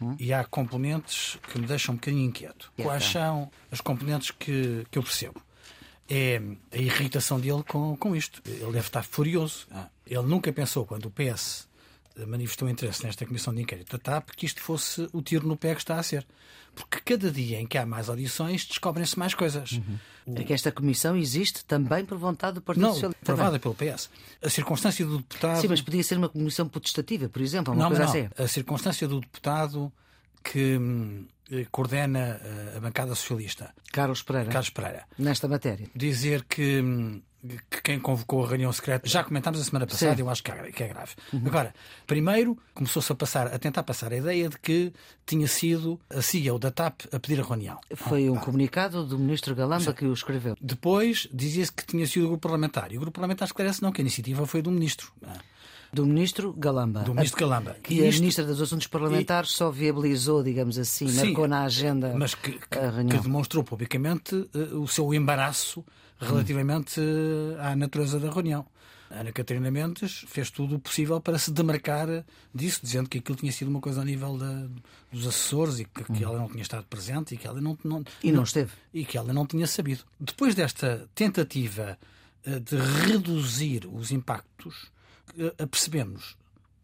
hum? 0.00 0.16
e 0.19 0.33
há 0.33 0.45
componentes 0.45 1.38
que 1.50 1.59
me 1.59 1.66
deixam 1.66 1.95
um 1.95 1.97
bocadinho 1.97 2.25
inquieto. 2.25 2.73
Quais 2.83 3.04
são 3.04 3.50
as 3.71 3.81
componentes 3.81 4.31
que, 4.33 4.87
que 4.90 4.99
eu 4.99 5.02
percebo? 5.02 5.40
É 6.08 6.40
a 6.73 6.76
irritação 6.76 7.40
dele 7.40 7.62
com, 7.66 7.96
com 7.96 8.14
isto. 8.14 8.42
Ele 8.46 8.73
deve 8.73 8.87
estar 8.87 9.02
furioso. 9.02 9.66
Ah. 9.70 9.88
Ele 10.06 10.23
nunca 10.23 10.52
pensou, 10.52 10.84
quando 10.84 11.06
o 11.06 11.11
PS 11.11 11.68
manifestou 12.26 12.68
interesse 12.68 13.02
nesta 13.04 13.26
comissão 13.26 13.52
de 13.54 13.62
inquérito 13.62 13.96
da 13.96 13.99
TAP, 13.99 14.30
que 14.37 14.46
isto 14.46 14.61
fosse 14.61 15.08
o 15.12 15.20
tiro 15.20 15.46
no 15.46 15.56
pé 15.56 15.75
que 15.75 15.80
está 15.80 15.99
a 15.99 16.02
ser. 16.02 16.26
Porque 16.75 17.00
cada 17.00 17.30
dia 17.30 17.61
em 17.61 17.66
que 17.66 17.78
há 17.78 17.87
mais 17.87 18.08
audições, 18.08 18.64
descobrem-se 18.64 19.18
mais 19.18 19.34
coisas. 19.34 19.73
Uhum. 19.73 19.99
O... 20.26 20.38
É 20.38 20.44
que 20.44 20.52
esta 20.52 20.73
comissão 20.73 21.16
existe 21.16 21.64
também 21.64 22.04
por 22.04 22.18
vontade 22.18 22.54
do 22.54 22.62
Partido 22.62 22.82
não, 22.82 22.92
Socialista. 22.94 23.20
Aprovada 23.23 23.58
pelo 23.58 23.75
PS. 23.75 24.11
A 24.42 24.50
circunstância 24.50 25.04
do 25.04 25.18
deputado. 25.18 25.61
Sim, 25.61 25.68
mas 25.68 25.80
podia 25.80 26.02
ser 26.02 26.18
uma 26.18 26.28
comissão 26.28 26.68
potestativa, 26.68 27.28
por 27.28 27.42
exemplo, 27.42 27.73
uma 27.73 27.82
não, 27.82 27.88
coisa 27.88 28.04
não. 28.04 28.11
assim. 28.11 28.28
A 28.37 28.49
circunstância 28.49 29.06
do 29.06 29.20
deputado 29.20 29.92
que 30.42 30.76
hum, 30.76 31.26
coordena 31.70 32.40
eh, 32.42 32.76
a 32.76 32.80
bancada 32.80 33.14
socialista. 33.14 33.74
Carlos 33.92 34.22
Pereira. 34.22 34.50
Carlos 34.50 34.70
Pereira. 34.70 35.04
Nesta 35.18 35.46
matéria. 35.46 35.88
Dizer 35.94 36.44
que, 36.44 36.80
hum, 36.80 37.22
que 37.70 37.82
quem 37.82 38.00
convocou 38.00 38.44
a 38.44 38.48
reunião 38.48 38.72
secreta, 38.72 39.06
já 39.06 39.22
comentámos 39.22 39.60
a 39.60 39.64
semana 39.64 39.86
passada, 39.86 40.16
Sim. 40.16 40.22
eu 40.22 40.30
acho 40.30 40.42
que 40.42 40.50
é, 40.50 40.72
que 40.72 40.82
é 40.82 40.88
grave. 40.88 41.12
Uhum. 41.32 41.42
Agora, 41.46 41.74
primeiro 42.06 42.58
começou-se 42.72 43.12
a 43.12 43.14
passar, 43.14 43.48
a 43.48 43.58
tentar 43.58 43.82
passar 43.82 44.12
a 44.12 44.16
ideia 44.16 44.48
de 44.48 44.58
que 44.58 44.92
tinha 45.26 45.46
sido 45.46 46.00
a 46.08 46.22
CEO 46.22 46.58
da 46.58 46.70
TAP 46.70 47.02
a 47.12 47.20
pedir 47.20 47.40
a 47.40 47.44
reunião. 47.44 47.78
Foi 47.94 48.30
um 48.30 48.36
ah. 48.36 48.40
comunicado 48.40 49.04
do 49.04 49.18
ministro 49.18 49.54
Galamba 49.54 49.84
Sim. 49.84 49.92
que 49.92 50.06
o 50.06 50.12
escreveu. 50.12 50.56
Depois 50.60 51.28
dizia-se 51.32 51.72
que 51.72 51.84
tinha 51.84 52.06
sido 52.06 52.24
o 52.24 52.28
grupo 52.28 52.48
parlamentar. 52.48 52.90
E 52.92 52.96
o 52.96 53.00
grupo 53.00 53.14
parlamentar 53.16 53.46
esclarece 53.46 53.82
não, 53.82 53.92
que 53.92 54.00
a 54.00 54.04
iniciativa 54.04 54.46
foi 54.46 54.62
do 54.62 54.70
ministro. 54.70 55.12
Ah. 55.22 55.38
Do 55.94 56.04
ministro 56.04 56.52
Galamba. 56.52 57.02
Do 57.02 57.14
ministro 57.14 57.40
Galamba. 57.40 57.76
E, 57.88 58.00
e 58.00 58.08
a 58.08 58.10
ministra 58.10 58.44
dos 58.44 58.60
Assuntos 58.60 58.88
Parlamentares 58.88 59.50
e... 59.50 59.54
só 59.54 59.70
viabilizou, 59.70 60.42
digamos 60.42 60.76
assim, 60.76 61.08
Sim, 61.08 61.26
marcou 61.26 61.46
na 61.46 61.62
agenda. 61.62 62.14
Mas 62.18 62.34
que, 62.34 62.52
que, 62.52 62.58
que 62.58 63.18
demonstrou 63.18 63.62
publicamente 63.62 64.34
uh, 64.34 64.82
o 64.82 64.88
seu 64.88 65.14
embaraço 65.14 65.84
relativamente 66.18 67.00
uh, 67.00 67.60
à 67.60 67.76
natureza 67.76 68.18
da 68.18 68.30
reunião. 68.30 68.66
Ana 69.10 69.30
Catarina 69.30 69.70
Mendes 69.70 70.24
fez 70.26 70.50
tudo 70.50 70.76
o 70.76 70.78
possível 70.80 71.20
para 71.20 71.38
se 71.38 71.52
demarcar 71.52 72.24
disso, 72.52 72.80
dizendo 72.82 73.08
que 73.08 73.18
aquilo 73.18 73.38
tinha 73.38 73.52
sido 73.52 73.68
uma 73.68 73.80
coisa 73.80 74.00
a 74.00 74.04
nível 74.04 74.36
da, 74.36 74.66
dos 75.12 75.26
assessores 75.26 75.78
e 75.78 75.84
que, 75.84 76.04
que, 76.04 76.24
ela 76.24 76.36
não 76.36 76.48
tinha 76.48 76.62
estado 76.62 76.84
presente 76.86 77.34
e 77.34 77.38
que 77.38 77.46
ela 77.46 77.60
não, 77.60 77.78
não 77.84 78.04
e 78.22 78.30
não, 78.30 78.38
não 78.38 78.42
esteve 78.42 78.72
e 78.92 79.04
que 79.04 79.16
ela 79.16 79.32
não 79.32 79.46
tinha 79.46 79.66
sabido. 79.66 80.02
Depois 80.18 80.54
desta 80.54 81.08
tentativa 81.14 81.96
uh, 82.44 82.60
de 82.60 82.76
reduzir 82.76 83.86
os 83.86 84.10
impactos, 84.10 84.90
apercebemos, 85.59 86.37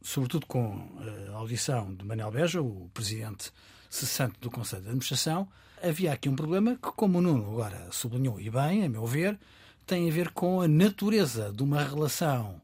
sobretudo 0.03 0.47
com 0.47 0.89
a 1.33 1.37
audição 1.37 1.95
de 1.95 2.05
Manuel 2.05 2.31
Beja, 2.31 2.63
o 2.63 2.91
presidente 2.93 3.53
cessante 3.89 4.39
do 4.41 4.51
Conselho 4.51 4.83
de 4.83 4.89
Administração, 4.89 5.49
havia 5.83 6.13
aqui 6.13 6.29
um 6.29 6.37
problema 6.37 6.77
que, 6.77 6.93
como 6.93 7.19
o 7.19 7.23
Nuno 7.23 7.51
agora 7.51 7.89
sublinhou 7.91 8.41
e 8.41 8.51
bem, 8.51 8.85
a 8.85 8.89
meu 8.89 9.07
ver, 9.07 9.39
tem 9.87 10.09
a 10.09 10.13
ver 10.13 10.31
com 10.31 10.61
a 10.61 10.69
natureza 10.69 11.53
de 11.53 11.63
uma 11.63 11.83
relação 11.83 12.61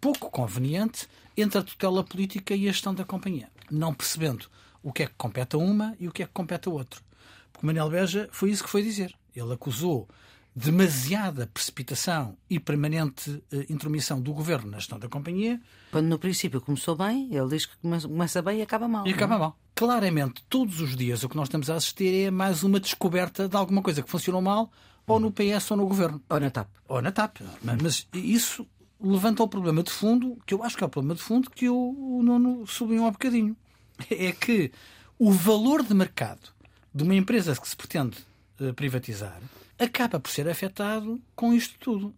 pouco 0.00 0.30
conveniente 0.30 1.08
entre 1.36 1.58
a 1.58 1.62
tutela 1.62 2.04
política 2.04 2.54
e 2.54 2.68
a 2.68 2.72
gestão 2.72 2.94
da 2.94 3.04
companhia, 3.04 3.50
não 3.70 3.92
percebendo 3.92 4.48
o 4.82 4.92
que 4.92 5.02
é 5.02 5.06
que 5.06 5.14
compete 5.16 5.56
a 5.56 5.58
uma 5.58 5.96
e 5.98 6.08
o 6.08 6.12
que 6.12 6.22
é 6.22 6.26
que 6.26 6.32
compete 6.32 6.68
a 6.68 6.72
outro. 6.72 7.02
Porque 7.52 7.66
Manuel 7.66 7.90
Beja 7.90 8.28
foi 8.30 8.50
isso 8.50 8.62
que 8.62 8.70
foi 8.70 8.82
dizer. 8.82 9.14
Ele 9.34 9.52
acusou 9.52 10.08
demasiada 10.58 11.46
precipitação 11.46 12.36
e 12.50 12.58
permanente 12.58 13.40
eh, 13.52 13.66
intromissão 13.70 14.20
do 14.20 14.32
governo 14.32 14.72
na 14.72 14.78
gestão 14.78 14.98
da 14.98 15.08
companhia. 15.08 15.60
Quando 15.92 16.08
no 16.08 16.18
princípio 16.18 16.60
começou 16.60 16.96
bem, 16.96 17.32
ele 17.32 17.48
diz 17.48 17.64
que 17.64 17.76
começa 17.76 18.42
bem 18.42 18.58
e 18.58 18.62
acaba 18.62 18.88
mal. 18.88 19.06
E 19.06 19.12
acaba 19.12 19.36
é? 19.36 19.38
mal. 19.38 19.58
Claramente, 19.72 20.42
todos 20.48 20.80
os 20.80 20.96
dias 20.96 21.22
o 21.22 21.28
que 21.28 21.36
nós 21.36 21.46
estamos 21.46 21.70
a 21.70 21.76
assistir 21.76 22.26
é 22.26 22.30
mais 22.30 22.64
uma 22.64 22.80
descoberta 22.80 23.48
de 23.48 23.56
alguma 23.56 23.80
coisa 23.80 24.02
que 24.02 24.10
funcionou 24.10 24.42
mal 24.42 24.68
ou 25.06 25.20
no 25.20 25.30
PS 25.30 25.70
ou 25.70 25.76
no 25.76 25.86
governo. 25.86 26.20
Ou 26.28 26.40
na 26.40 26.50
TAP. 26.50 26.68
Ou 26.88 27.00
na 27.00 27.12
TAP. 27.12 27.36
Mas 27.80 28.08
isso 28.12 28.66
levanta 29.00 29.44
o 29.44 29.48
problema 29.48 29.84
de 29.84 29.92
fundo, 29.92 30.36
que 30.44 30.54
eu 30.54 30.64
acho 30.64 30.76
que 30.76 30.82
é 30.82 30.86
o 30.88 30.90
problema 30.90 31.14
de 31.14 31.22
fundo 31.22 31.48
que 31.50 31.68
o, 31.68 31.76
o 31.76 32.20
Nuno 32.24 32.66
subiu 32.66 33.04
um 33.04 33.10
bocadinho. 33.12 33.56
É 34.10 34.32
que 34.32 34.70
o 35.18 35.32
valor 35.32 35.82
de 35.82 35.92
mercado 35.92 36.50
de 36.94 37.02
uma 37.02 37.14
empresa 37.14 37.56
que 37.56 37.68
se 37.68 37.76
pretende 37.76 38.16
privatizar 38.74 39.40
acaba 39.78 40.18
por 40.18 40.30
ser 40.30 40.48
afetado 40.48 41.20
com 41.34 41.54
isto 41.54 41.78
tudo. 41.78 42.14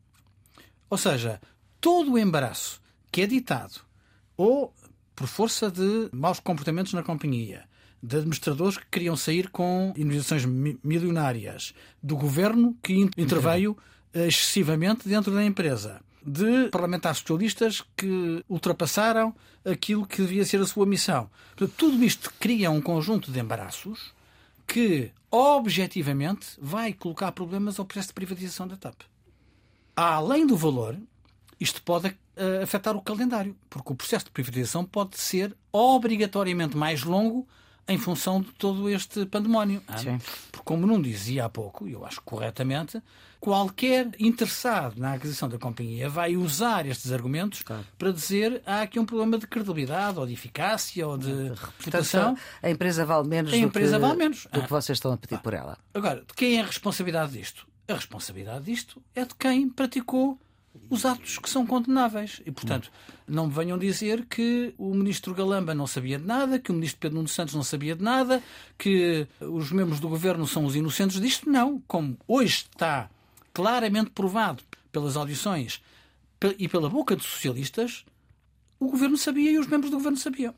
Ou 0.89 0.97
seja, 0.97 1.41
todo 1.81 2.13
o 2.13 2.19
embaraço 2.19 2.81
que 3.13 3.21
é 3.21 3.27
ditado 3.27 3.81
ou 4.37 4.75
por 5.15 5.27
força 5.27 5.71
de 5.71 6.09
maus 6.13 6.41
comportamentos 6.41 6.95
na 6.95 7.03
companhia, 7.03 7.69
de 8.03 8.17
administradores 8.17 8.79
que 8.79 8.87
queriam 8.91 9.15
sair 9.15 9.51
com 9.51 9.93
indenizações 9.95 10.47
milionárias, 10.83 11.75
do 12.03 12.17
governo 12.17 12.75
que 12.83 12.95
interveio 13.19 13.77
eh, 14.15 14.29
excessivamente 14.29 15.07
dentro 15.07 15.35
da 15.35 15.45
empresa, 15.45 16.01
de 16.25 16.71
parlamentares 16.71 17.19
socialistas 17.19 17.85
que 17.95 18.43
ultrapassaram 18.49 19.35
aquilo 19.63 20.07
que 20.07 20.23
devia 20.23 20.45
ser 20.47 20.61
a 20.61 20.67
sua 20.67 20.87
missão. 20.87 21.29
Portanto, 21.55 21.77
tudo 21.77 22.03
isto 22.03 22.33
cria 22.41 22.71
um 22.71 22.81
conjunto 22.81 23.31
de 23.31 23.39
embaraços 23.39 24.15
que, 24.73 25.11
objetivamente, 25.33 26.47
vai 26.57 26.93
colocar 26.93 27.33
problemas 27.33 27.81
ao 27.81 27.85
processo 27.85 28.09
de 28.09 28.15
privatização 28.15 28.69
da 28.69 28.77
TAP. 28.77 29.03
Além 29.97 30.47
do 30.47 30.57
valor, 30.57 30.97
isto 31.59 31.83
pode 31.83 32.07
uh, 32.07 32.63
afetar 32.63 32.97
o 32.97 33.03
calendário, 33.03 33.57
porque 33.69 33.93
o 33.93 33.97
processo 33.97 34.27
de 34.27 34.31
privatização 34.31 34.85
pode 34.85 35.19
ser 35.19 35.57
obrigatoriamente 35.73 36.77
mais 36.77 37.03
longo 37.03 37.49
em 37.91 37.99
função 37.99 38.41
de 38.41 38.53
todo 38.53 38.89
este 38.89 39.27
pandemónio. 39.27 39.83
Sim. 39.97 40.19
Porque, 40.53 40.65
como 40.65 40.87
não 40.87 41.03
dizia 41.03 41.47
há 41.47 41.49
pouco, 41.49 41.89
e 41.89 41.93
eu 41.93 42.07
acho 42.07 42.23
corretamente, 42.23 43.03
qualquer 43.41 44.09
interessado 44.17 44.97
na 44.97 45.15
aquisição 45.15 45.49
da 45.49 45.59
companhia 45.59 46.09
vai 46.09 46.37
usar 46.37 46.87
estes 46.87 47.11
argumentos 47.11 47.63
claro. 47.63 47.85
para 47.99 48.13
dizer 48.13 48.63
há 48.65 48.83
aqui 48.83 49.01
um 49.01 49.05
problema 49.05 49.37
de 49.39 49.47
credibilidade, 49.49 50.21
ou 50.21 50.27
de 50.27 50.33
eficácia, 50.35 51.07
ou 51.07 51.19
de 51.19 51.49
reputação. 51.49 52.37
a 52.63 52.71
empresa 52.71 53.05
vale 53.05 53.27
menos, 53.27 53.53
a 53.53 53.57
do, 53.57 53.63
empresa 53.63 53.97
que, 53.97 54.03
vale 54.03 54.17
menos. 54.17 54.47
do 54.53 54.63
que 54.63 54.71
vocês 54.71 54.97
estão 54.97 55.13
a 55.13 55.17
pedir 55.17 55.35
ah. 55.35 55.39
por 55.39 55.53
ela. 55.53 55.77
Agora, 55.93 56.21
de 56.21 56.33
quem 56.35 56.59
é 56.59 56.61
a 56.61 56.67
responsabilidade 56.67 57.33
disto? 57.33 57.67
A 57.89 57.95
responsabilidade 57.95 58.65
disto 58.67 59.03
é 59.17 59.25
de 59.25 59.35
quem 59.35 59.69
praticou 59.69 60.39
os 60.89 61.05
atos 61.05 61.39
que 61.39 61.49
são 61.49 61.67
condenáveis. 61.67 62.41
E, 62.45 62.51
portanto, 62.51 62.91
não 63.27 63.47
me 63.47 63.53
venham 63.53 63.79
dizer 63.79 64.27
que 64.27 64.75
o 64.77 64.95
ministro 64.95 65.35
Galamba 65.35 65.75
não 65.75 65.87
sabia 65.87 66.19
de 66.19 66.25
nada, 66.25 66.59
que 66.59 66.71
o 66.71 66.75
ministro 66.75 67.01
Pedro 67.01 67.17
Nuno 67.17 67.29
Santos 67.29 67.55
não 67.55 67.63
sabia 67.63 67.95
de 67.95 68.03
nada, 68.03 68.43
que 68.79 69.27
os 69.41 69.71
membros 69.73 70.01
do 70.01 70.09
governo 70.09 70.47
são 70.47 70.65
os 70.65 70.77
inocentes 70.77 71.21
disto. 71.21 71.49
Não. 71.49 71.81
Como 71.87 72.17
hoje 72.27 72.67
está 72.73 73.11
claramente 73.53 74.11
provado 74.11 74.63
pelas 74.93 75.17
audições 75.17 75.83
e 76.59 76.69
pela 76.69 76.89
boca 76.89 77.15
de 77.15 77.23
socialistas, 77.23 78.05
o 78.79 78.89
governo 78.89 79.17
sabia 79.17 79.53
e 79.53 79.59
os 79.59 79.67
membros 79.67 79.91
do 79.91 79.97
governo 79.99 80.19
sabiam. 80.19 80.55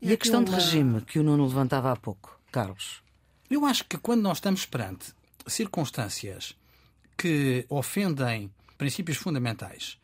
E 0.00 0.12
a 0.12 0.16
questão 0.16 0.44
de 0.44 0.52
regime 0.52 1.00
que 1.00 1.18
o 1.18 1.22
Nuno 1.22 1.46
levantava 1.46 1.90
há 1.90 1.96
pouco, 1.96 2.38
Carlos? 2.52 3.02
Eu 3.50 3.64
acho 3.64 3.84
que 3.84 3.98
quando 3.98 4.22
nós 4.22 4.38
estamos 4.38 4.64
perante 4.64 5.12
circunstâncias 5.46 6.54
que 7.16 7.66
ofendem 7.68 8.50
princípios 8.76 9.16
fundamentais 9.16 9.98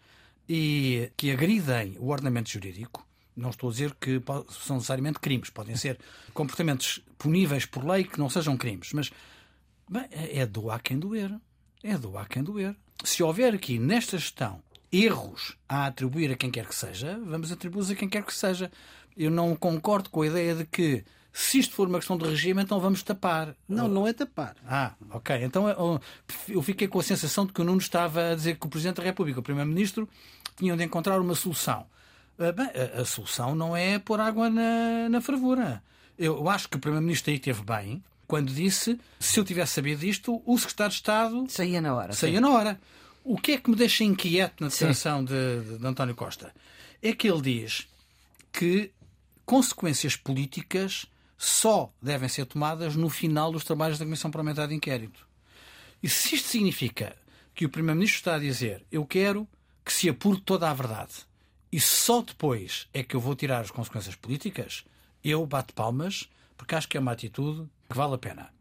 e 0.49 1.13
que 1.17 1.31
agridem 1.31 1.97
o 1.99 2.09
ordenamento 2.09 2.51
jurídico, 2.51 3.07
não 3.37 3.51
estou 3.51 3.69
a 3.69 3.73
dizer 3.73 3.95
que 4.01 4.21
são 4.51 4.77
necessariamente 4.77 5.21
crimes, 5.21 5.51
podem 5.51 5.77
ser 5.77 5.99
comportamentos 6.35 7.01
puníveis 7.19 7.65
por 7.65 7.85
lei 7.85 8.05
que 8.05 8.19
não 8.19 8.29
sejam 8.29 8.57
crimes, 8.57 8.93
mas 8.93 9.11
bem, 9.89 10.07
é 10.11 10.45
do 10.47 10.71
a 10.71 10.79
quem 10.79 10.99
doer. 10.99 11.33
É 11.83 11.97
do 11.97 12.19
a 12.19 12.27
quem 12.27 12.43
doer. 12.43 12.77
Se 13.03 13.23
houver 13.23 13.55
aqui 13.55 13.79
nesta 13.79 14.19
gestão 14.19 14.63
erros 14.93 15.57
a 15.69 15.87
atribuir 15.87 16.33
a 16.33 16.37
quem 16.37 16.51
quer 16.51 16.67
que 16.67 16.75
seja, 16.75 17.19
vamos 17.25 17.51
atribuí-los 17.51 17.91
a 17.91 17.95
quem 17.95 18.09
quer 18.09 18.25
que 18.25 18.35
seja. 18.35 18.71
Eu 19.17 19.31
não 19.31 19.57
concordo 19.57 20.11
com 20.11 20.23
a 20.23 20.27
ideia 20.27 20.55
de 20.55 20.67
que 20.67 21.05
se 21.33 21.59
isto 21.59 21.75
for 21.75 21.89
uma 21.89 21.99
questão 21.99 22.17
de 22.17 22.25
regime, 22.25 22.63
então 22.63 22.81
vamos 22.81 23.03
tapar. 23.03 23.55
Não, 23.69 23.89
não 23.89 24.07
é 24.07 24.13
tapar. 24.13 24.57
Ah, 24.67 24.95
ok. 25.11 25.43
Então 25.43 25.69
eu 26.49 26.63
fiquei 26.63 26.89
com 26.89 26.99
a 26.99 27.03
sensação 27.03 27.47
de 27.47 27.53
que 27.53 27.61
o 27.61 27.65
Nuno 27.65 27.79
estava 27.79 28.31
a 28.31 28.35
dizer 28.35 28.57
que 28.57 28.67
o 28.67 28.71
Presidente 28.71 28.97
da 28.97 29.03
República, 29.03 29.41
o 29.41 29.43
Primeiro-Ministro, 29.43 30.09
tinham 30.57 30.77
de 30.77 30.85
encontrar 30.85 31.21
uma 31.21 31.35
solução. 31.35 31.87
Ah, 32.39 32.53
bem, 32.53 32.69
a, 32.99 33.05
solução 33.05 33.55
não 33.55 33.77
é 33.77 33.99
pôr 33.99 34.21
água 34.21 34.51
na, 34.51 35.09
na 35.09 35.21
fervura. 35.21 35.83
Eu 36.19 36.49
acho 36.49 36.69
que 36.69 36.77
o 36.77 36.81
Primeiro-Ministro 36.81 37.31
aí 37.31 37.37
esteve 37.37 37.63
bem 37.63 38.03
quando 38.27 38.53
disse 38.53 38.99
se 39.19 39.41
eu 39.41 39.45
tivesse 39.45 39.73
sabido 39.73 40.01
disto, 40.01 40.43
o 40.47 40.59
Secretário 40.59 40.91
de 40.91 40.97
Estado. 40.97 41.47
Saía 41.49 41.81
na 41.81 41.95
hora. 41.95 42.13
Saía 42.13 42.37
sim. 42.37 42.41
na 42.41 42.51
hora. 42.51 42.81
O 43.25 43.37
que 43.37 43.53
é 43.53 43.59
que 43.59 43.69
me 43.69 43.77
deixa 43.77 44.05
inquieto 44.05 44.61
na 44.61 44.69
declaração 44.69 45.25
de, 45.25 45.61
de, 45.63 45.79
de 45.79 45.87
António 45.87 46.15
Costa? 46.15 46.55
É 47.03 47.13
que 47.13 47.29
ele 47.29 47.41
diz 47.43 47.89
que 48.53 48.93
consequências 49.45 50.15
políticas 50.15 51.07
só 51.43 51.91
devem 52.03 52.29
ser 52.29 52.45
tomadas 52.45 52.95
no 52.95 53.09
final 53.09 53.51
dos 53.51 53.65
trabalhos 53.65 53.99
da 53.99 54.05
Comissão 54.05 54.31
Parlamentar 54.31 54.69
de 54.69 54.75
Inquérito. 54.75 55.27
E 56.03 56.07
se 56.07 56.35
isto 56.35 56.49
significa 56.49 57.17
que 57.55 57.65
o 57.65 57.71
Primeiro-Ministro 57.71 58.19
está 58.19 58.35
a 58.35 58.39
dizer 58.39 58.85
eu 58.93 59.07
quero 59.07 59.49
que 59.83 59.91
se 59.91 60.07
apure 60.07 60.39
toda 60.39 60.69
a 60.69 60.75
verdade 60.75 61.15
e 61.73 61.81
só 61.81 62.21
depois 62.21 62.89
é 62.93 63.03
que 63.03 63.17
eu 63.17 63.21
vou 63.21 63.35
tirar 63.35 63.61
as 63.61 63.71
consequências 63.71 64.15
políticas, 64.15 64.85
eu 65.25 65.47
bato 65.47 65.73
palmas 65.73 66.29
porque 66.59 66.75
acho 66.75 66.87
que 66.87 66.99
é 66.99 67.01
uma 67.01 67.13
atitude 67.13 67.67
que 67.89 67.97
vale 67.97 68.17
a 68.17 68.19
pena. 68.19 68.53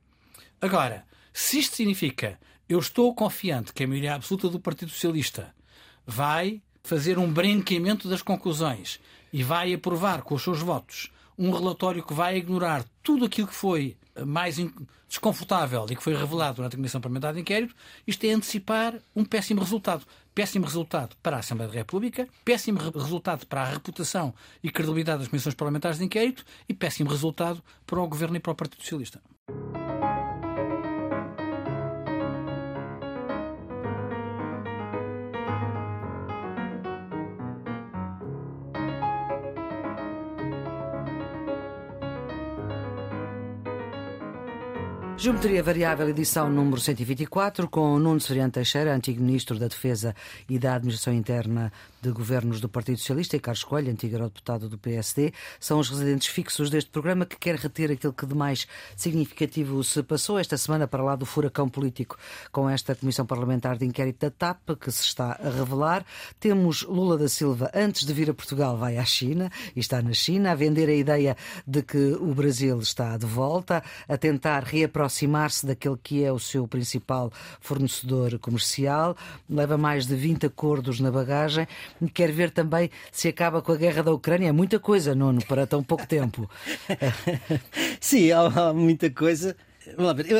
Agora, 0.61 1.05
se 1.33 1.59
isto 1.59 1.75
significa 1.75 2.39
eu 2.69 2.79
estou 2.79 3.13
confiante 3.13 3.73
que 3.73 3.83
a 3.83 3.87
maioria 3.87 4.15
absoluta 4.15 4.47
do 4.47 4.59
Partido 4.59 4.91
Socialista 4.91 5.53
vai 6.07 6.61
fazer 6.81 7.19
um 7.19 7.29
branqueamento 7.29 8.07
das 8.07 8.21
conclusões 8.21 9.01
e 9.33 9.43
vai 9.43 9.73
aprovar 9.73 10.21
com 10.21 10.35
os 10.35 10.41
seus 10.41 10.61
votos 10.61 11.11
um 11.39 11.51
relatório 11.51 12.03
que 12.03 12.13
vai 12.13 12.35
ignorar 12.35 12.83
tudo 13.01 13.23
aquilo 13.23 13.47
que 13.47 13.55
foi 13.55 13.95
mais 14.25 14.57
desconfortável 15.07 15.85
e 15.89 15.95
que 15.95 16.03
foi 16.03 16.13
revelado 16.13 16.57
durante 16.57 16.73
a 16.73 16.77
Comissão 16.77 16.99
Parlamentar 16.99 17.33
de 17.33 17.39
Inquérito, 17.39 17.73
isto 18.05 18.25
é 18.25 18.31
antecipar 18.31 18.95
um 19.15 19.23
péssimo 19.23 19.61
resultado. 19.61 20.05
Péssimo 20.35 20.65
resultado 20.65 21.15
para 21.23 21.37
a 21.37 21.39
Assembleia 21.39 21.71
da 21.71 21.77
República, 21.77 22.27
péssimo 22.43 22.79
resultado 22.79 23.45
para 23.47 23.61
a 23.61 23.65
reputação 23.65 24.33
e 24.61 24.69
credibilidade 24.69 25.19
das 25.19 25.27
Comissões 25.29 25.55
Parlamentares 25.55 25.97
de 25.97 26.03
Inquérito 26.03 26.45
e 26.67 26.73
péssimo 26.73 27.09
resultado 27.09 27.63
para 27.87 27.99
o 27.99 28.07
Governo 28.07 28.35
e 28.35 28.39
para 28.39 28.51
o 28.51 28.55
Partido 28.55 28.81
Socialista. 28.81 29.21
Geometria 45.19 45.61
Variável, 45.61 46.07
edição 46.07 46.49
número 46.49 46.79
124, 46.79 47.67
com 47.67 47.99
Nuno 47.99 48.21
Severiano 48.21 48.53
Teixeira, 48.53 48.95
antigo 48.95 49.21
Ministro 49.21 49.59
da 49.59 49.67
Defesa 49.67 50.15
e 50.49 50.57
da 50.57 50.75
Administração 50.75 51.13
Interna 51.13 51.73
de 52.01 52.11
governos 52.11 52.61
do 52.61 52.69
Partido 52.69 52.97
Socialista 52.97 53.35
e 53.35 53.39
Carlos 53.39 53.63
Coelho, 53.63 53.91
antigo 53.91 54.17
deputado 54.17 54.69
do 54.69 54.77
PSD, 54.77 55.33
são 55.59 55.79
os 55.79 55.89
residentes 55.89 56.27
fixos 56.27 56.69
deste 56.69 56.89
programa 56.89 57.25
que 57.25 57.37
quer 57.37 57.55
reter 57.55 57.91
aquilo 57.91 58.13
que 58.13 58.25
de 58.25 58.35
mais 58.35 58.67
significativo 58.95 59.83
se 59.83 60.01
passou 60.03 60.39
esta 60.39 60.57
semana 60.57 60.87
para 60.87 61.03
lá 61.03 61.15
do 61.15 61.25
furacão 61.25 61.67
político 61.69 62.17
com 62.51 62.69
esta 62.69 62.95
Comissão 62.95 63.25
Parlamentar 63.25 63.77
de 63.77 63.85
Inquérito 63.85 64.19
da 64.19 64.31
TAP, 64.31 64.77
que 64.79 64.91
se 64.91 65.03
está 65.03 65.39
a 65.43 65.49
revelar. 65.49 66.05
Temos 66.39 66.83
Lula 66.83 67.17
da 67.17 67.27
Silva, 67.27 67.71
antes 67.73 68.05
de 68.05 68.13
vir 68.13 68.29
a 68.29 68.33
Portugal, 68.33 68.77
vai 68.77 68.97
à 68.97 69.05
China 69.05 69.51
e 69.75 69.79
está 69.79 70.01
na 70.01 70.13
China 70.13 70.51
a 70.51 70.55
vender 70.55 70.89
a 70.89 70.93
ideia 70.93 71.35
de 71.67 71.81
que 71.81 72.13
o 72.19 72.33
Brasil 72.33 72.79
está 72.79 73.17
de 73.17 73.25
volta, 73.25 73.83
a 74.07 74.17
tentar 74.17 74.63
reaproximar-se 74.63 75.65
daquele 75.65 75.97
que 76.01 76.23
é 76.23 76.31
o 76.31 76.39
seu 76.39 76.67
principal 76.67 77.31
fornecedor 77.59 78.37
comercial. 78.39 79.15
Leva 79.49 79.77
mais 79.77 80.05
de 80.05 80.15
20 80.15 80.45
acordos 80.45 80.99
na 80.99 81.11
bagagem. 81.11 81.67
Quer 82.13 82.31
ver 82.31 82.51
também 82.51 82.89
se 83.11 83.27
acaba 83.27 83.61
com 83.61 83.71
a 83.71 83.77
guerra 83.77 84.03
da 84.03 84.11
Ucrânia. 84.11 84.49
É 84.49 84.51
muita 84.51 84.79
coisa, 84.79 85.15
Nuno, 85.15 85.43
para 85.45 85.67
tão 85.67 85.83
pouco 85.83 86.07
tempo. 86.07 86.49
Sim, 87.99 88.31
há, 88.31 88.73
muita 88.73 89.09
coisa. 89.09 89.55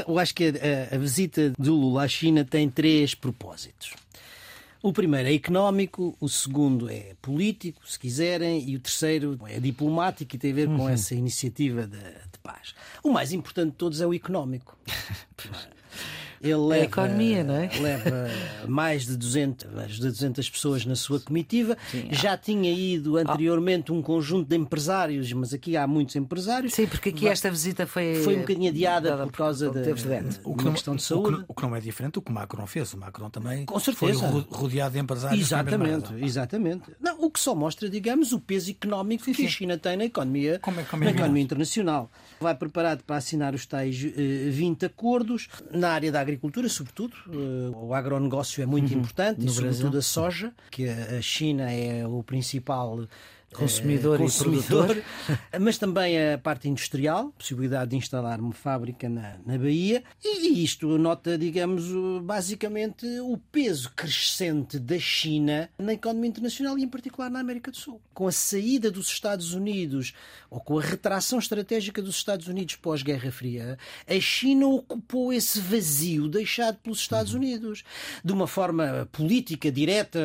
Eu 0.08 0.20
acho 0.20 0.36
que 0.36 0.46
a, 0.48 0.96
a 0.96 0.98
visita 0.98 1.54
do 1.58 1.74
Lula 1.74 2.04
à 2.04 2.08
China 2.08 2.46
tem 2.46 2.70
três 2.70 3.16
propósitos. 3.16 3.94
O 4.82 4.94
primeiro 4.94 5.28
é 5.28 5.34
económico, 5.34 6.16
o 6.22 6.30
segundo 6.30 6.90
é 6.90 7.14
político, 7.22 7.86
se 7.86 8.00
quiserem, 8.00 8.64
e 8.70 8.78
o 8.78 8.80
terceiro 8.80 9.38
é 9.46 9.60
diplomático 9.60 10.34
e 10.36 10.40
tem 10.40 10.52
a 10.52 10.56
ver 10.56 10.68
com 10.68 10.84
uhum. 10.84 10.90
essa 10.90 11.14
iniciativa 11.14 11.86
de, 11.86 11.98
de, 11.98 12.40
paz. 12.42 12.74
O 13.04 13.12
mais 13.12 13.34
importante 13.34 13.72
de 13.72 13.76
todos 13.78 14.00
é 14.00 14.08
o 14.08 14.14
económico. 14.14 14.78
Ele 16.42 16.56
leva, 16.56 16.74
a 16.74 16.86
economia, 16.86 17.44
não 17.44 17.56
é? 17.56 17.70
Leva 17.80 18.30
mais 18.68 19.06
de 19.06 19.18
200, 19.18 19.72
mais 19.74 19.92
de 19.94 20.02
200 20.02 20.50
pessoas 20.50 20.86
na 20.86 20.96
sua 20.96 21.20
comitiva. 21.20 21.78
Sim, 21.92 22.08
Já 22.12 22.38
tinha 22.38 22.72
ido 22.72 23.18
anteriormente 23.18 23.92
um 23.92 24.02
conjunto 24.02 24.48
de 24.48 24.56
empresários, 24.56 25.32
mas 25.34 25.54
aqui 25.54 25.76
há 25.76 25.86
muitos 25.86 26.16
empresários. 26.16 26.74
Sim, 26.74 26.88
porque 26.88 27.10
aqui 27.10 27.28
esta 27.28 27.50
visita 27.50 27.86
foi. 27.86 28.16
Foi 28.24 28.36
um 28.36 28.40
bocadinho 28.40 28.70
adiada 28.70 29.18
por 29.18 29.32
causa 29.32 29.70
da, 29.70 29.82
o 30.44 30.56
que 30.56 30.66
não, 30.66 30.74
questão 30.74 30.96
de 30.96 31.04
saúde. 31.04 31.36
O 31.36 31.38
que, 31.38 31.46
o 31.50 31.54
que, 31.54 31.62
não 31.64 31.76
é 31.76 31.80
diferente 31.80 32.14
do 32.14 32.22
que 32.22 32.32
o 32.32 32.34
Macron 32.34 32.66
fez. 32.68 32.94
O 32.94 32.98
Macron 32.98 33.30
também 33.30 33.66
Com 33.66 33.80
certeza. 33.80 34.30
foi 34.30 34.46
rodeado 34.50 34.94
de 34.94 35.00
empresários. 35.00 35.42
Exatamente, 35.42 36.14
exatamente. 36.24 36.84
Não, 37.00 37.22
o 37.22 37.30
que 37.30 37.40
só 37.40 37.54
mostra, 37.54 37.90
digamos, 37.90 38.32
o 38.32 38.40
peso 38.40 38.72
económico 38.72 39.26
sim, 39.26 39.34
que 39.34 39.46
a 39.46 39.50
China 39.50 39.78
tem 39.78 39.98
na 39.98 40.06
economia, 40.06 40.60
como 40.60 40.80
é, 40.80 40.84
como 40.84 41.04
é 41.04 41.06
na 41.08 41.12
economia 41.12 41.44
internacional. 41.44 42.10
Vai 42.40 42.56
preparado 42.56 43.04
para 43.04 43.18
assinar 43.18 43.54
os 43.54 43.66
tais 43.66 44.02
uh, 44.04 44.14
eh, 44.16 44.50
20 44.50 44.86
acordos 44.86 45.50
na 45.72 45.90
área 45.90 46.12
da 46.12 46.22
agricultura, 46.22 46.70
sobretudo. 46.70 47.16
Eh, 47.28 47.76
o 47.76 47.94
agronegócio 47.94 48.64
é 48.64 48.66
muito 48.66 48.92
uhum. 48.94 49.00
importante, 49.00 49.42
no 49.42 49.48
e 49.48 49.50
sobretudo 49.50 49.92
Brasil. 49.92 50.00
a 50.00 50.02
soja, 50.02 50.54
que 50.72 50.88
a 50.88 51.22
China 51.22 51.72
é 51.72 52.06
o 52.08 52.24
principal 52.24 53.08
consumidor, 53.54 54.18
consumidor 54.18 54.98
e 54.98 55.02
produtor. 55.02 55.04
Mas 55.60 55.78
também 55.78 56.34
a 56.34 56.38
parte 56.38 56.68
industrial, 56.68 57.32
possibilidade 57.38 57.92
de 57.92 57.98
instalar 57.98 58.40
uma 58.40 58.54
fábrica 58.54 59.10
na, 59.10 59.38
na 59.46 59.58
Bahia. 59.58 60.04
E 60.24 60.64
isto 60.64 60.98
nota, 60.98 61.38
digamos, 61.38 61.86
basicamente 62.24 63.06
o 63.22 63.38
peso 63.52 63.92
crescente 63.96 64.78
da 64.80 65.00
China 65.00 65.70
na 65.78 65.94
economia 65.94 66.30
internacional 66.30 66.78
e, 66.78 66.84
em 66.84 66.88
particular, 66.88 67.30
na 67.30 67.40
América 67.40 67.72
do 67.72 67.78
Sul. 67.78 68.02
Com 68.14 68.28
a 68.28 68.32
saída 68.32 68.92
dos 68.92 69.08
Estados 69.08 69.54
Unidos, 69.54 70.14
ou 70.50 70.60
com 70.60 70.78
a 70.80 70.82
retração 70.82 71.40
estratégica 71.40 72.02
dos 72.02 72.16
Estados 72.16 72.48
Unidos 72.48 72.76
pós-Guerra 72.76 73.32
Fria, 73.32 73.78
a 74.08 74.20
China 74.20 74.68
ocupou 74.68 75.32
esse 75.32 75.60
vazio 75.60 76.28
deixado 76.28 76.78
pelos 76.78 77.00
Estados 77.00 77.34
uhum. 77.34 77.40
Unidos. 77.40 77.84
De 78.24 78.34
uma 78.34 78.48
forma 78.48 79.08
política, 79.12 79.72
direta, 79.72 80.20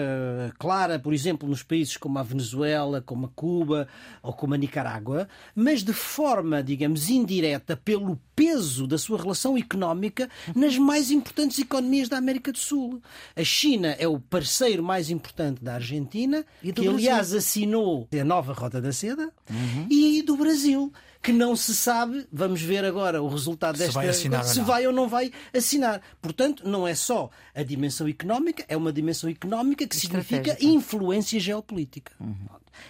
clara, 0.59 0.99
por 0.99 1.13
exemplo, 1.13 1.49
nos 1.49 1.63
países 1.63 1.97
como 1.97 2.19
a 2.19 2.23
Venezuela, 2.23 3.01
como 3.01 3.14
a 3.23 3.29
Cuba 3.29 3.89
ou 4.23 4.33
como 4.33 4.55
a 4.55 4.57
Nicarágua, 4.57 5.29
mas 5.55 5.83
de 5.83 5.93
forma, 5.93 6.63
digamos, 6.63 7.09
indireta, 7.09 7.77
pelo 7.77 8.19
peso 8.35 8.87
da 8.87 8.99
sua 8.99 9.19
relação 9.19 9.57
económica 9.57 10.29
nas 10.55 10.77
mais 10.77 11.11
importantes 11.11 11.59
economias 11.59 12.09
da 12.09 12.19
América 12.19 12.51
do 12.51 12.59
Sul. 12.59 13.01
A 13.37 13.45
China 13.45 13.95
é 13.99 14.09
o 14.09 14.19
parceiro 14.19 14.83
mais 14.83 15.11
importante 15.11 15.63
da 15.63 15.75
Argentina, 15.75 16.45
que 16.61 16.73
Brasil. 16.73 16.93
aliás 16.93 17.33
assinou 17.33 18.09
a 18.13 18.25
nova 18.25 18.53
Rota 18.53 18.81
da 18.81 18.93
Seda, 18.93 19.31
uhum. 19.51 19.87
e 19.89 20.23
do 20.23 20.37
Brasil 20.37 20.93
que 21.25 21.33
não 21.33 21.57
se 21.57 21.75
sabe, 21.75 22.27
vamos 22.31 22.61
ver 22.61 22.85
agora 22.85 23.23
o 23.23 23.29
resultado 23.29 23.79
desta. 23.79 23.93
Se 23.93 23.95
vai, 23.95 24.09
assinar 24.09 24.45
se 24.45 24.61
vai 24.61 24.87
ou 24.87 24.93
não 24.93 25.09
vai 25.09 25.33
assinar. 25.55 26.03
Portanto, 26.21 26.69
não 26.69 26.87
é 26.87 26.95
só 26.95 27.31
a 27.55 27.63
dimensão 27.63 28.07
económica, 28.07 28.63
é 28.69 28.77
uma 28.77 28.93
dimensão 28.93 29.31
económica 29.31 29.87
que 29.87 29.97
significa 29.97 30.55
influência 30.61 31.41
geopolítica. 31.41 32.13
Uhum. 32.21 32.37